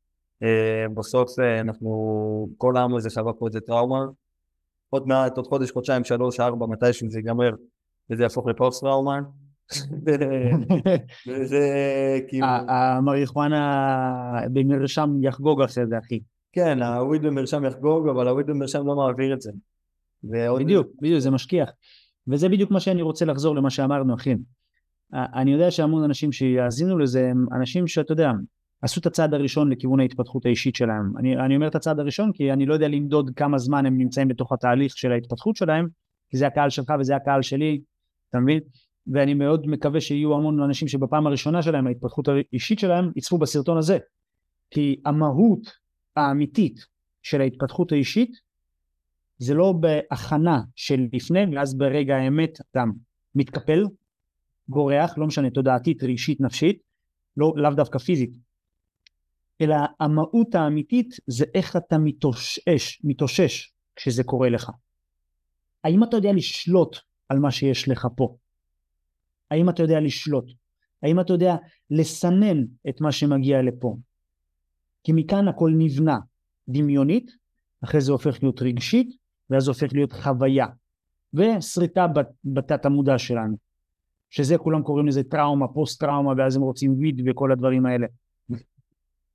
בסוף 0.95 1.39
אנחנו, 1.39 2.49
כל 2.59 2.77
העם 2.77 2.95
הזה 2.95 3.11
חווה 3.11 3.33
פה 3.33 3.47
איזה 3.47 3.61
טראומה, 3.61 4.07
עוד 4.91 5.09
מעט, 5.09 5.37
עוד 5.37 5.47
חודש, 5.47 5.71
חודשיים, 5.71 6.05
שלוש, 6.05 6.41
ארבע, 6.41 6.67
מתישהו 6.67 7.11
זה 7.11 7.19
ייגמר, 7.19 7.51
וזה 8.11 8.23
יהפוך 8.23 8.47
לפוסט 8.47 8.81
טראומה. 8.81 9.21
וזה 11.29 11.61
כאילו... 12.29 12.47
המריחואנה 12.69 14.41
במרשם 14.53 15.11
יחגוג 15.23 15.63
אחרי 15.63 15.87
זה, 15.87 15.99
אחי. 15.99 16.21
כן, 16.53 16.83
הוויד 16.83 17.23
במרשם 17.23 17.65
יחגוג, 17.65 18.09
אבל 18.09 18.29
הוויד 18.29 18.47
במרשם 18.47 18.87
לא 18.87 18.97
מעביר 18.97 19.35
את 19.35 19.41
זה. 19.41 19.53
בדיוק, 20.25 20.87
בדיוק, 21.01 21.19
זה 21.19 21.31
משכיח. 21.31 21.71
וזה 22.29 22.49
בדיוק 22.49 22.71
מה 22.71 22.81
שאני 22.81 23.03
רוצה 23.03 23.25
לחזור 23.25 23.57
למה 23.57 23.71
שאמרנו, 23.71 24.15
אחי. 24.15 24.35
אני 25.13 25.53
יודע 25.53 25.71
שהמון 25.71 26.05
אנשים 26.05 26.33
שיאזינו 26.33 26.99
לזה 26.99 27.29
הם 27.31 27.47
אנשים 27.53 27.87
שאתה 27.87 28.13
יודע, 28.13 28.31
עשו 28.83 29.01
את 29.01 29.07
הצעד 29.07 29.35
הראשון 29.35 29.73
לכיוון 29.73 30.01
ההתפתחות 30.01 30.47
האישית 30.47 30.77
שלהם. 30.77 31.17
אני, 31.19 31.37
אני 31.37 31.57
אומר 31.57 31.69
את 31.69 31.75
הצעד 31.75 32.01
הראשון 32.01 32.33
כי 32.33 32.53
אני 32.53 32.67
לא 32.67 32.75
יודע 32.75 32.89
למדוד 32.89 33.31
כמה 33.37 33.59
זמן 33.59 33.87
הם 33.87 33.99
נמצאים 33.99 34.29
בתוך 34.29 34.53
התהליך 34.53 34.97
של 34.97 35.13
ההתפתחות 35.13 35.57
שלהם, 35.57 35.89
כי 36.31 36.37
זה 36.37 36.47
הקהל 36.47 36.71
שלך 36.71 36.93
וזה 37.01 37.17
הקהל 37.17 37.43
שלי, 37.43 37.81
אתה 38.31 38.39
מבין? 38.39 38.61
ואני 39.13 39.35
מאוד 39.35 39.67
מקווה 39.67 40.01
שיהיו 40.01 40.35
המון 40.35 40.63
אנשים 40.63 40.89
שבפעם 40.89 41.27
הראשונה 41.27 41.63
שלהם, 41.63 41.87
ההתפתחות 41.87 42.29
האישית 42.29 42.79
שלהם, 42.79 43.11
יצפו 43.17 43.39
בסרטון 43.39 43.79
הזה. 43.79 43.99
כי 44.71 45.01
המהות 45.05 45.61
האמיתית 46.17 46.87
של 47.23 47.41
ההתפתחות 47.41 47.93
האישית 47.93 48.31
זה 49.43 49.55
לא 49.55 49.75
בהכנה 49.81 50.61
של 50.77 51.07
לפני 51.13 51.57
ואז 51.57 51.79
ברגע 51.79 52.17
האמת 52.17 52.61
אתה 52.61 52.85
מתקפל, 53.35 53.85
בורח, 54.69 55.19
לא 55.19 55.27
משנה, 55.27 55.51
תודעתית, 55.51 56.03
רגשית, 56.03 56.41
נפשית, 56.41 56.83
לא, 57.37 57.53
לאו 57.57 57.71
דווקא 57.71 57.99
פיזית, 57.99 58.37
אלא 59.61 59.77
המהות 60.01 60.55
האמיתית 60.55 61.15
זה 61.27 61.45
איך 61.55 61.77
אתה 61.77 61.99
מתאושש, 61.99 63.01
מתאושש 63.05 63.73
כשזה 63.97 64.25
קורה 64.25 64.49
לך. 64.49 64.71
האם 65.85 66.05
אתה 66.05 66.17
יודע 66.17 66.33
לשלוט 66.33 66.97
על 67.29 67.39
מה 67.39 67.51
שיש 67.51 67.89
לך 67.89 68.07
פה? 68.17 68.37
האם 69.51 69.69
אתה 69.69 69.83
יודע 69.83 70.01
לשלוט? 70.01 70.53
האם 71.03 71.21
אתה 71.21 71.33
יודע 71.33 71.57
לסנן 71.91 72.65
את 72.89 73.01
מה 73.01 73.13
שמגיע 73.13 73.63
לפה? 73.63 73.97
כי 75.05 75.13
מכאן 75.15 75.49
הכל 75.49 75.73
נבנה 75.79 76.19
דמיונית, 76.69 77.31
אחרי 77.85 78.01
זה 78.01 78.13
הופך 78.13 78.43
להיות 78.43 78.63
רגשית, 78.63 79.22
ואז 79.53 79.65
זה 79.65 79.71
הופך 79.71 79.93
להיות 79.93 80.13
חוויה, 80.13 80.67
ושריטה 81.35 82.07
בתת 82.45 82.87
המודע 82.87 83.19
שלנו, 83.19 83.57
שזה 84.31 84.59
כולם 84.59 84.83
קוראים 84.83 85.07
לזה 85.07 85.23
טראומה, 85.25 85.69
פוסט 85.69 86.01
טראומה, 86.01 86.33
ואז 86.37 86.57
הם 86.57 86.63
רוצים 86.63 86.99
ויד 86.99 87.23
וכל 87.27 87.53
הדברים 87.53 87.87
האלה. 87.87 88.07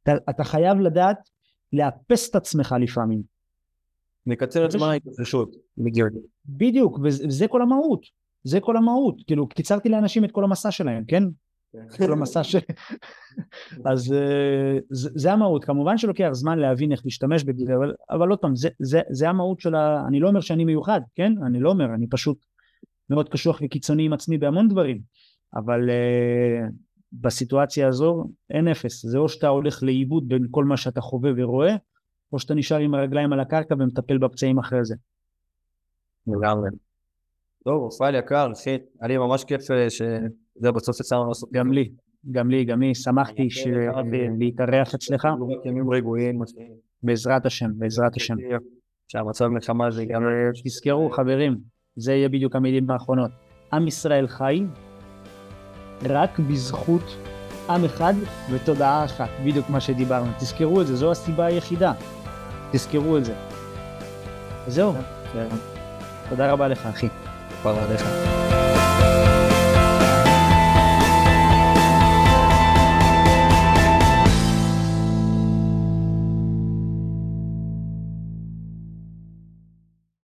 אתה, 0.04 0.12
אתה 0.30 0.44
חייב 0.44 0.80
לדעת 0.80 1.30
לאפס 1.74 2.30
את 2.30 2.36
עצמך 2.36 2.76
לפעמים. 2.82 3.22
מקצר 4.26 4.66
את 4.66 4.72
זמן 4.72 4.88
ההתרחשות. 4.88 5.56
בדיוק, 6.46 7.00
וזה 7.04 7.48
כל 7.48 7.62
המהות. 7.62 8.06
זה 8.44 8.60
כל 8.60 8.78
המהות. 8.78 9.16
כאילו, 9.28 9.48
קיצרתי 9.48 9.90
לאנשים 9.90 10.26
את 10.26 10.32
כל 10.32 10.44
המסע 10.44 10.72
שלהם, 10.72 11.04
כן? 11.06 11.24
כן. 11.72 12.06
כל 12.06 12.12
המסע 12.12 12.44
ש... 12.44 12.56
אז 13.92 14.14
אה, 14.14 14.80
זה, 14.90 15.10
זה 15.16 15.32
המהות. 15.32 15.66
כמובן 15.66 15.98
שלוקח 15.98 16.30
זמן 16.32 16.60
להבין 16.60 16.92
איך 16.92 17.02
להשתמש 17.06 17.44
בזה, 17.44 17.76
אבל, 17.76 17.94
אבל 18.10 18.30
עוד 18.30 18.40
פעם, 18.40 18.56
זה, 18.56 18.70
זה, 18.80 19.02
זה 19.10 19.30
המהות 19.30 19.60
של 19.60 19.76
ה... 19.76 20.04
אני 20.08 20.20
לא 20.20 20.28
אומר 20.28 20.42
שאני 20.42 20.66
מיוחד, 20.66 21.02
כן? 21.16 21.34
אני 21.46 21.60
לא 21.60 21.70
אומר, 21.70 21.94
אני 21.94 22.08
פשוט 22.10 22.46
מאוד 23.10 23.30
קשוח 23.30 23.62
וקיצוני 23.66 24.06
עם 24.06 24.14
עצמי 24.14 24.38
בהמון 24.38 24.68
דברים. 24.68 25.02
אבל 25.56 25.90
uh, 25.90 26.72
בסיטואציה 27.14 27.88
הזו 27.88 28.26
אין 28.50 28.68
אפס, 28.68 29.06
זה 29.06 29.18
או 29.18 29.30
שאתה 29.30 29.48
הולך 29.48 29.84
לאיבוד 29.84 30.28
בין 30.28 30.48
כל 30.52 30.66
מה 30.66 30.78
שאתה 30.78 31.02
חווה 31.02 31.32
ורואה, 31.38 31.76
או 32.34 32.40
שאתה 32.40 32.54
נשאר 32.54 32.78
עם 32.78 32.94
הרגליים 32.94 33.34
על 33.34 33.40
הקרקע 33.40 33.76
ומטפל 33.80 34.18
בפצעים 34.18 34.60
אחרי 34.60 34.86
זה. 34.86 34.96
לגמרי. 36.28 36.70
טוב, 37.64 37.94
רפאל 37.94 38.16
יקר, 38.16 38.52
אחי, 38.52 38.70
היה 38.70 39.08
לי 39.08 39.18
ממש 39.18 39.44
כיף 39.44 39.72
אה, 39.72 39.88
שזה 40.60 40.72
בסוף 40.72 41.00
יצא 41.00 41.16
לעשות. 41.28 41.50
גם 41.52 41.72
לי, 41.72 41.90
גם 42.32 42.50
לי, 42.50 42.66
גם 42.66 42.82
לי, 42.82 42.96
שמחתי 42.96 43.48
להתארח 44.40 44.96
אצלך. 44.96 45.28
ימים 45.66 45.92
רגועים. 45.92 46.40
בעזרת 47.04 47.46
השם, 47.46 47.70
בעזרת 47.76 48.16
השם. 48.16 48.36
שהמצב 49.08 49.48
מלחמה 49.48 49.92
זה 49.92 50.06
גם... 50.06 50.22
תזכרו 50.64 51.10
חברים, 51.10 51.58
זה 51.96 52.14
יהיה 52.14 52.30
בדיוק 52.30 52.56
המילים 52.56 52.92
האחרונות. 52.92 53.32
עם 53.74 53.88
ישראל 53.88 54.28
חי, 54.28 54.64
רק 56.04 56.40
בזכות 56.40 57.18
עם 57.70 57.86
אחד 57.86 58.14
ותודעה 58.52 59.06
אחת, 59.06 59.30
בדיוק 59.46 59.70
מה 59.70 59.80
שדיברנו. 59.80 60.32
תזכרו 60.38 60.82
את 60.82 60.88
זה, 60.88 60.96
זו 60.96 61.12
הסיבה 61.12 61.46
היחידה. 61.46 61.94
תזכרו 62.72 63.18
את 63.18 63.26
זה. 63.26 63.34
וזהו. 64.68 64.94
כן. 65.34 65.48
תודה 66.30 66.52
רבה 66.52 66.68
לך, 66.68 66.86
אחי. 66.86 67.08
תודה 67.64 67.84
רבה 67.84 67.94
לך. 67.94 68.37